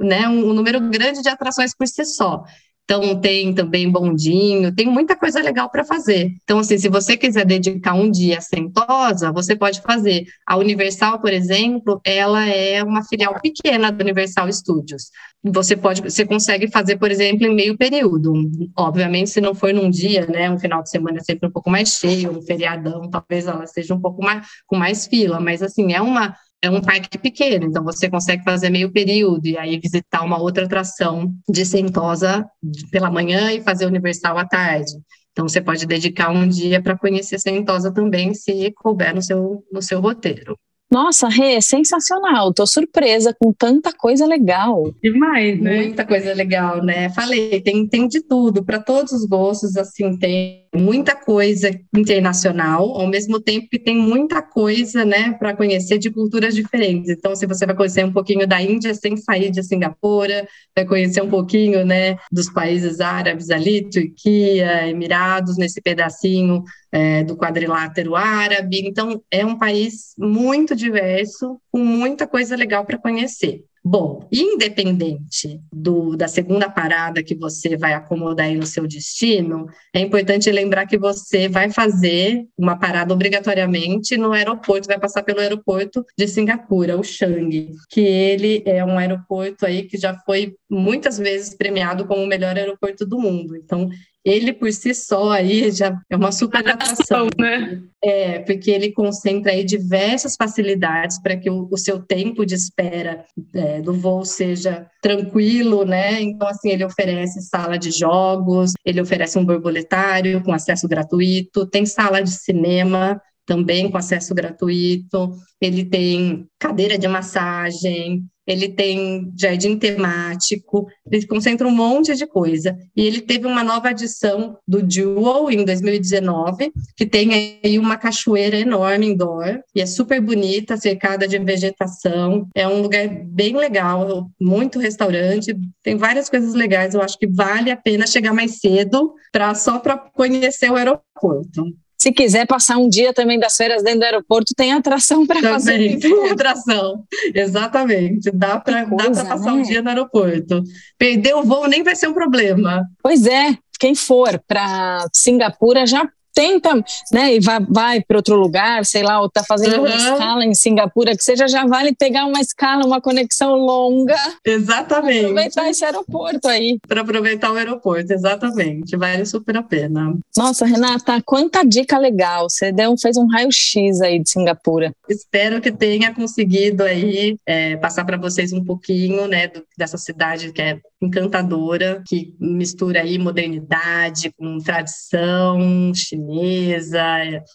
né, 0.00 0.28
um, 0.28 0.50
um 0.50 0.52
número 0.54 0.80
grande 0.90 1.22
de 1.22 1.28
atrações 1.28 1.74
por 1.74 1.86
si 1.86 2.04
só. 2.04 2.44
Então, 2.88 3.20
tem 3.20 3.52
também 3.52 3.90
bondinho, 3.90 4.72
tem 4.72 4.86
muita 4.86 5.16
coisa 5.16 5.42
legal 5.42 5.68
para 5.68 5.84
fazer. 5.84 6.30
Então, 6.44 6.60
assim, 6.60 6.78
se 6.78 6.88
você 6.88 7.16
quiser 7.16 7.44
dedicar 7.44 7.94
um 7.94 8.08
dia 8.08 8.38
a 8.38 8.40
Sentosa, 8.40 9.32
você 9.32 9.56
pode 9.56 9.80
fazer. 9.82 10.24
A 10.46 10.56
Universal, 10.56 11.20
por 11.20 11.32
exemplo, 11.32 12.00
ela 12.04 12.46
é 12.46 12.84
uma 12.84 13.02
filial 13.02 13.40
pequena 13.40 13.90
da 13.90 14.04
Universal 14.04 14.52
Studios. 14.52 15.10
Você 15.42 15.76
pode, 15.76 16.00
você 16.00 16.24
consegue 16.24 16.70
fazer, 16.70 16.96
por 16.96 17.10
exemplo, 17.10 17.44
em 17.44 17.54
meio 17.56 17.76
período. 17.76 18.32
Obviamente, 18.76 19.30
se 19.30 19.40
não 19.40 19.52
for 19.52 19.74
num 19.74 19.90
dia, 19.90 20.24
né, 20.26 20.48
um 20.48 20.58
final 20.58 20.80
de 20.80 20.88
semana 20.88 21.18
é 21.18 21.24
sempre 21.24 21.48
um 21.48 21.52
pouco 21.52 21.68
mais 21.68 21.88
cheio, 21.88 22.38
um 22.38 22.42
feriadão, 22.42 23.10
talvez 23.10 23.48
ela 23.48 23.66
seja 23.66 23.94
um 23.94 24.00
pouco 24.00 24.22
mais 24.22 24.46
com 24.64 24.76
mais 24.76 25.08
fila, 25.08 25.40
mas 25.40 25.60
assim, 25.60 25.92
é 25.92 26.00
uma 26.00 26.36
é 26.62 26.70
um 26.70 26.80
parque 26.80 27.18
pequeno, 27.18 27.66
então 27.66 27.84
você 27.84 28.08
consegue 28.08 28.42
fazer 28.42 28.70
meio 28.70 28.90
período 28.90 29.46
e 29.46 29.56
aí 29.58 29.78
visitar 29.78 30.22
uma 30.22 30.40
outra 30.40 30.64
atração 30.64 31.32
de 31.48 31.64
Sentosa 31.64 32.46
pela 32.90 33.10
manhã 33.10 33.52
e 33.52 33.62
fazer 33.62 33.86
Universal 33.86 34.38
à 34.38 34.44
tarde. 34.44 34.92
Então 35.32 35.46
você 35.46 35.60
pode 35.60 35.86
dedicar 35.86 36.30
um 36.30 36.48
dia 36.48 36.82
para 36.82 36.96
conhecer 36.96 37.38
Sentosa 37.38 37.92
também, 37.92 38.32
se 38.32 38.72
couber 38.72 39.14
no 39.14 39.22
seu, 39.22 39.62
no 39.70 39.82
seu 39.82 40.00
roteiro. 40.00 40.56
Nossa, 40.90 41.28
Rê, 41.28 41.60
sensacional. 41.60 42.54
Tô 42.54 42.64
surpresa 42.66 43.34
com 43.38 43.52
tanta 43.52 43.92
coisa 43.92 44.24
legal. 44.24 44.84
Demais, 45.02 45.60
né? 45.60 45.82
Muita 45.82 46.06
coisa 46.06 46.32
legal, 46.32 46.82
né? 46.82 47.10
Falei, 47.10 47.60
tem, 47.60 47.86
tem 47.88 48.06
de 48.06 48.22
tudo, 48.22 48.64
para 48.64 48.80
todos 48.80 49.12
os 49.12 49.26
gostos, 49.26 49.76
assim, 49.76 50.16
tem 50.16 50.65
muita 50.76 51.14
coisa 51.14 51.70
internacional, 51.96 53.00
ao 53.00 53.06
mesmo 53.06 53.40
tempo 53.40 53.68
que 53.70 53.78
tem 53.78 53.96
muita 53.96 54.42
coisa, 54.42 55.04
né, 55.04 55.32
para 55.32 55.56
conhecer 55.56 55.98
de 55.98 56.10
culturas 56.10 56.54
diferentes. 56.54 57.10
Então, 57.10 57.34
se 57.34 57.46
você 57.46 57.66
vai 57.66 57.74
conhecer 57.74 58.04
um 58.04 58.12
pouquinho 58.12 58.46
da 58.46 58.60
Índia 58.60 58.94
sem 58.94 59.16
sair 59.16 59.50
de 59.50 59.62
Singapura, 59.62 60.46
vai 60.74 60.84
conhecer 60.84 61.22
um 61.22 61.28
pouquinho, 61.28 61.84
né, 61.84 62.16
dos 62.30 62.50
países 62.50 63.00
árabes 63.00 63.50
ali, 63.50 63.88
Turquia, 63.88 64.88
Emirados, 64.88 65.56
nesse 65.56 65.80
pedacinho 65.80 66.62
é, 66.92 67.24
do 67.24 67.36
quadrilátero 67.36 68.14
árabe. 68.14 68.80
Então, 68.86 69.22
é 69.30 69.44
um 69.44 69.58
país 69.58 70.14
muito 70.18 70.74
diverso, 70.74 71.58
com 71.70 71.78
muita 71.78 72.26
coisa 72.26 72.56
legal 72.56 72.84
para 72.84 72.98
conhecer. 72.98 73.64
Bom, 73.88 74.26
independente 74.32 75.60
do, 75.72 76.16
da 76.16 76.26
segunda 76.26 76.68
parada 76.68 77.22
que 77.22 77.36
você 77.36 77.76
vai 77.76 77.94
acomodar 77.94 78.46
aí 78.46 78.56
no 78.56 78.66
seu 78.66 78.84
destino, 78.84 79.68
é 79.94 80.00
importante 80.00 80.50
lembrar 80.50 80.86
que 80.86 80.98
você 80.98 81.48
vai 81.48 81.70
fazer 81.70 82.48
uma 82.58 82.76
parada 82.76 83.14
obrigatoriamente 83.14 84.16
no 84.16 84.32
aeroporto, 84.32 84.88
vai 84.88 84.98
passar 84.98 85.22
pelo 85.22 85.38
aeroporto 85.38 86.04
de 86.18 86.26
Singapura, 86.26 86.98
o 86.98 87.04
Changi, 87.04 87.70
que 87.88 88.00
ele 88.00 88.60
é 88.66 88.84
um 88.84 88.98
aeroporto 88.98 89.64
aí 89.64 89.84
que 89.84 89.96
já 89.96 90.18
foi 90.26 90.56
muitas 90.68 91.16
vezes 91.16 91.54
premiado 91.54 92.06
como 92.06 92.24
o 92.24 92.26
melhor 92.26 92.56
aeroporto 92.56 93.06
do 93.06 93.20
mundo. 93.20 93.54
Então, 93.54 93.88
ele 94.26 94.52
por 94.52 94.72
si 94.72 94.92
só 94.92 95.30
aí 95.30 95.70
já 95.70 95.96
é 96.10 96.16
uma 96.16 96.32
super 96.32 96.68
atração, 96.68 97.28
né? 97.38 97.80
É, 98.02 98.40
porque 98.40 98.72
ele 98.72 98.90
concentra 98.90 99.52
aí 99.52 99.62
diversas 99.62 100.34
facilidades 100.34 101.22
para 101.22 101.36
que 101.36 101.48
o, 101.48 101.68
o, 101.70 101.78
seu 101.78 102.00
tempo 102.00 102.44
de 102.44 102.56
espera 102.56 103.24
é, 103.54 103.80
do 103.80 103.94
voo 103.94 104.24
seja 104.24 104.90
tranquilo, 105.00 105.84
né? 105.84 106.20
Então, 106.20 106.48
assim, 106.48 106.70
ele 106.70 106.84
oferece 106.84 107.40
sala 107.42 107.78
de 107.78 107.92
jogos, 107.92 108.72
ele 108.84 109.00
oferece 109.00 109.38
um 109.38 109.44
borboletário 109.44 110.42
com 110.42 110.52
acesso 110.52 110.88
gratuito, 110.88 111.64
tem 111.64 111.86
sala 111.86 112.20
de 112.20 112.30
cinema, 112.30 113.22
também 113.46 113.88
com 113.88 113.96
acesso 113.96 114.34
gratuito, 114.34 115.30
ele 115.60 115.84
tem 115.84 116.48
cadeira 116.58 116.98
de 116.98 117.06
massagem, 117.06 118.24
ele 118.46 118.68
tem 118.68 119.32
jardim 119.36 119.76
temático, 119.76 120.86
ele 121.10 121.26
concentra 121.26 121.66
um 121.66 121.70
monte 121.70 122.14
de 122.14 122.26
coisa. 122.26 122.76
E 122.94 123.02
ele 123.02 123.20
teve 123.20 123.46
uma 123.46 123.64
nova 123.64 123.88
adição 123.88 124.56
do 124.66 124.88
Jewel 124.88 125.50
em 125.50 125.64
2019, 125.64 126.72
que 126.96 127.04
tem 127.04 127.58
aí 127.64 127.78
uma 127.78 127.96
cachoeira 127.96 128.56
enorme 128.56 129.06
indoor, 129.06 129.60
e 129.74 129.80
é 129.80 129.86
super 129.86 130.20
bonita, 130.20 130.76
cercada 130.76 131.26
de 131.26 131.38
vegetação. 131.38 132.48
É 132.54 132.68
um 132.68 132.82
lugar 132.82 133.08
bem 133.08 133.56
legal, 133.56 134.30
muito 134.40 134.78
restaurante, 134.78 135.56
tem 135.82 135.96
várias 135.96 136.28
coisas 136.28 136.54
legais. 136.54 136.94
Eu 136.94 137.02
acho 137.02 137.18
que 137.18 137.26
vale 137.26 137.70
a 137.70 137.76
pena 137.76 138.06
chegar 138.06 138.32
mais 138.32 138.60
cedo 138.60 139.14
para 139.32 139.54
só 139.54 139.78
para 139.78 139.96
conhecer 139.96 140.70
o 140.70 140.76
aeroporto. 140.76 141.64
Se 141.98 142.12
quiser 142.12 142.46
passar 142.46 142.76
um 142.76 142.88
dia 142.88 143.12
também 143.12 143.38
das 143.38 143.56
férias 143.56 143.82
dentro 143.82 144.00
do 144.00 144.04
aeroporto, 144.04 144.52
tem 144.54 144.72
atração 144.72 145.26
para 145.26 145.40
fazer. 145.40 145.98
Tem 145.98 146.12
atração, 146.30 147.04
exatamente. 147.34 148.30
Dá 148.30 148.60
para 148.60 148.86
passar 148.86 149.38
né? 149.38 149.52
um 149.52 149.62
dia 149.62 149.82
no 149.82 149.88
aeroporto. 149.88 150.62
Perder 150.98 151.34
o 151.34 151.42
voo 151.42 151.66
nem 151.66 151.82
vai 151.82 151.96
ser 151.96 152.08
um 152.08 152.14
problema. 152.14 152.84
Pois 153.02 153.26
é, 153.26 153.56
quem 153.78 153.94
for 153.94 154.40
para 154.46 155.06
Singapura 155.12 155.86
já 155.86 156.08
tenta, 156.36 156.74
né, 157.10 157.34
e 157.34 157.40
vai, 157.40 157.58
vai 157.66 158.00
para 158.02 158.18
outro 158.18 158.36
lugar, 158.36 158.84
sei 158.84 159.02
lá, 159.02 159.22
ou 159.22 159.30
tá 159.30 159.42
fazendo 159.42 159.76
uhum. 159.76 159.86
uma 159.86 159.96
escala 159.96 160.44
em 160.44 160.54
Singapura, 160.54 161.16
que 161.16 161.24
seja, 161.24 161.48
já 161.48 161.66
vale 161.66 161.94
pegar 161.94 162.26
uma 162.26 162.42
escala, 162.42 162.84
uma 162.84 163.00
conexão 163.00 163.54
longa. 163.54 164.14
Exatamente. 164.44 165.24
Aproveitar 165.24 165.70
esse 165.70 165.82
aeroporto 165.82 166.46
aí. 166.46 166.78
Para 166.86 167.00
aproveitar 167.00 167.50
o 167.50 167.56
aeroporto, 167.56 168.12
exatamente. 168.12 168.94
Vale 168.98 169.24
super 169.24 169.56
a 169.56 169.62
pena. 169.62 170.14
Nossa, 170.36 170.66
Renata, 170.66 171.22
quanta 171.24 171.64
dica 171.64 171.96
legal. 171.96 172.50
Você 172.50 172.70
deu, 172.70 172.94
fez 173.00 173.16
um 173.16 173.26
raio-x 173.26 174.02
aí 174.02 174.18
de 174.18 174.28
Singapura. 174.28 174.92
Espero 175.08 175.58
que 175.62 175.72
tenha 175.72 176.14
conseguido 176.14 176.82
aí 176.82 177.36
é, 177.46 177.76
passar 177.76 178.04
para 178.04 178.18
vocês 178.18 178.52
um 178.52 178.62
pouquinho, 178.62 179.26
né, 179.26 179.48
do, 179.48 179.64
dessa 179.78 179.96
cidade 179.96 180.52
que 180.52 180.60
é 180.60 180.78
encantadora, 181.00 182.02
que 182.06 182.34
mistura 182.40 183.00
aí 183.00 183.18
modernidade 183.18 184.30
com 184.36 184.58
tradição 184.58 185.92
chinesa. 185.94 186.25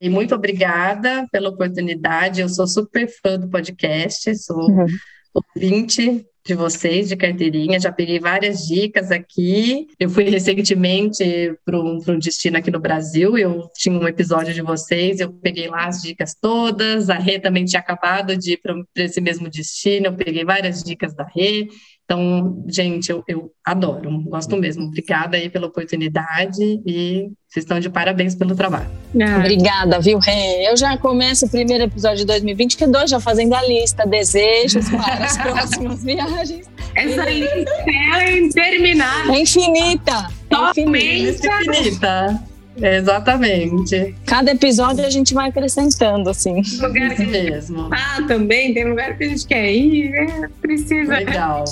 E 0.00 0.08
muito 0.08 0.34
obrigada 0.34 1.26
pela 1.30 1.50
oportunidade, 1.50 2.40
eu 2.40 2.48
sou 2.48 2.66
super 2.66 3.08
fã 3.20 3.38
do 3.38 3.50
podcast, 3.50 4.34
sou 4.36 4.70
uhum. 4.70 4.86
ouvinte 5.34 6.24
de 6.44 6.54
vocês 6.54 7.08
de 7.08 7.16
carteirinha, 7.16 7.78
já 7.78 7.92
peguei 7.92 8.18
várias 8.18 8.66
dicas 8.66 9.10
aqui. 9.10 9.86
Eu 9.98 10.08
fui 10.08 10.24
recentemente 10.24 11.54
para 11.64 11.78
um, 11.78 11.98
um, 12.08 12.18
destino 12.18 12.56
aqui 12.56 12.70
no 12.70 12.80
Brasil, 12.80 13.36
eu 13.36 13.68
tinha 13.74 13.98
um 13.98 14.08
episódio 14.08 14.54
de 14.54 14.62
vocês, 14.62 15.20
eu 15.20 15.32
peguei 15.32 15.68
lá 15.68 15.86
as 15.86 16.00
dicas 16.02 16.34
todas. 16.40 17.10
A 17.10 17.18
Rê 17.18 17.38
também 17.38 17.64
tinha 17.64 17.80
acabado 17.80 18.36
de 18.36 18.52
ir 18.52 18.60
para 18.62 18.74
esse 18.96 19.20
mesmo 19.20 19.50
destino, 19.50 20.06
eu 20.06 20.14
peguei 20.14 20.44
várias 20.44 20.82
dicas 20.82 21.14
da 21.14 21.24
Rê. 21.24 21.68
Então, 22.10 22.64
gente, 22.66 23.08
eu, 23.08 23.22
eu 23.28 23.52
adoro, 23.64 24.10
gosto 24.24 24.56
mesmo. 24.56 24.86
Obrigada 24.86 25.36
aí 25.36 25.48
pela 25.48 25.68
oportunidade 25.68 26.60
e 26.84 27.30
vocês 27.46 27.64
estão 27.64 27.78
de 27.78 27.88
parabéns 27.88 28.34
pelo 28.34 28.56
trabalho. 28.56 28.90
Ah. 29.14 29.38
Obrigada, 29.38 30.00
viu, 30.00 30.18
Rê? 30.18 30.68
Eu 30.68 30.76
já 30.76 30.98
começo 30.98 31.46
o 31.46 31.48
primeiro 31.48 31.84
episódio 31.84 32.18
de 32.18 32.24
2022 32.24 33.10
já 33.10 33.20
fazendo 33.20 33.54
a 33.54 33.62
lista, 33.62 34.04
desejos 34.04 34.90
para 34.90 35.24
as 35.24 35.38
próximas 35.38 36.02
viagens. 36.02 36.68
Essa 36.96 37.30
lista 37.30 37.70
é 37.86 38.38
interminável. 38.38 39.32
É 39.32 39.40
infinita. 39.42 40.30
Totalmente 40.48 41.46
é 41.46 41.62
infinita. 41.62 42.49
Exatamente. 42.80 44.14
Cada 44.26 44.52
episódio 44.52 45.04
a 45.04 45.10
gente 45.10 45.34
vai 45.34 45.48
acrescentando, 45.48 46.30
assim. 46.30 46.62
Lugar 46.80 47.14
que 47.14 47.26
mesmo. 47.26 47.88
Ah, 47.92 48.22
também 48.26 48.72
tem 48.74 48.88
lugar 48.88 49.16
que 49.16 49.24
a 49.24 49.28
gente 49.28 49.46
quer 49.46 49.72
ir, 49.72 50.14
é, 50.14 50.48
precisa. 50.60 51.14
Legal. 51.14 51.64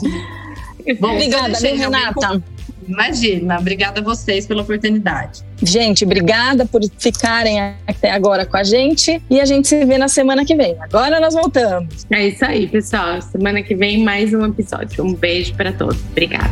Bom, 1.00 1.12
obrigada, 1.12 1.58
viu, 1.58 1.76
Renata? 1.76 2.42
Imagina, 2.88 3.58
obrigada 3.58 4.00
a 4.00 4.02
vocês 4.02 4.46
pela 4.46 4.62
oportunidade. 4.62 5.42
Gente, 5.62 6.04
obrigada 6.04 6.64
por 6.64 6.80
ficarem 6.98 7.60
até 7.86 8.10
agora 8.10 8.46
com 8.46 8.56
a 8.56 8.64
gente 8.64 9.22
e 9.28 9.40
a 9.40 9.44
gente 9.44 9.68
se 9.68 9.84
vê 9.84 9.98
na 9.98 10.08
semana 10.08 10.42
que 10.42 10.54
vem. 10.54 10.74
Agora 10.80 11.20
nós 11.20 11.34
voltamos. 11.34 12.06
É 12.10 12.28
isso 12.28 12.44
aí, 12.44 12.66
pessoal. 12.66 13.20
Semana 13.20 13.62
que 13.62 13.74
vem 13.74 14.02
mais 14.02 14.32
um 14.32 14.46
episódio. 14.46 15.04
Um 15.04 15.12
beijo 15.12 15.54
para 15.54 15.70
todos. 15.70 16.00
Obrigada. 16.10 16.50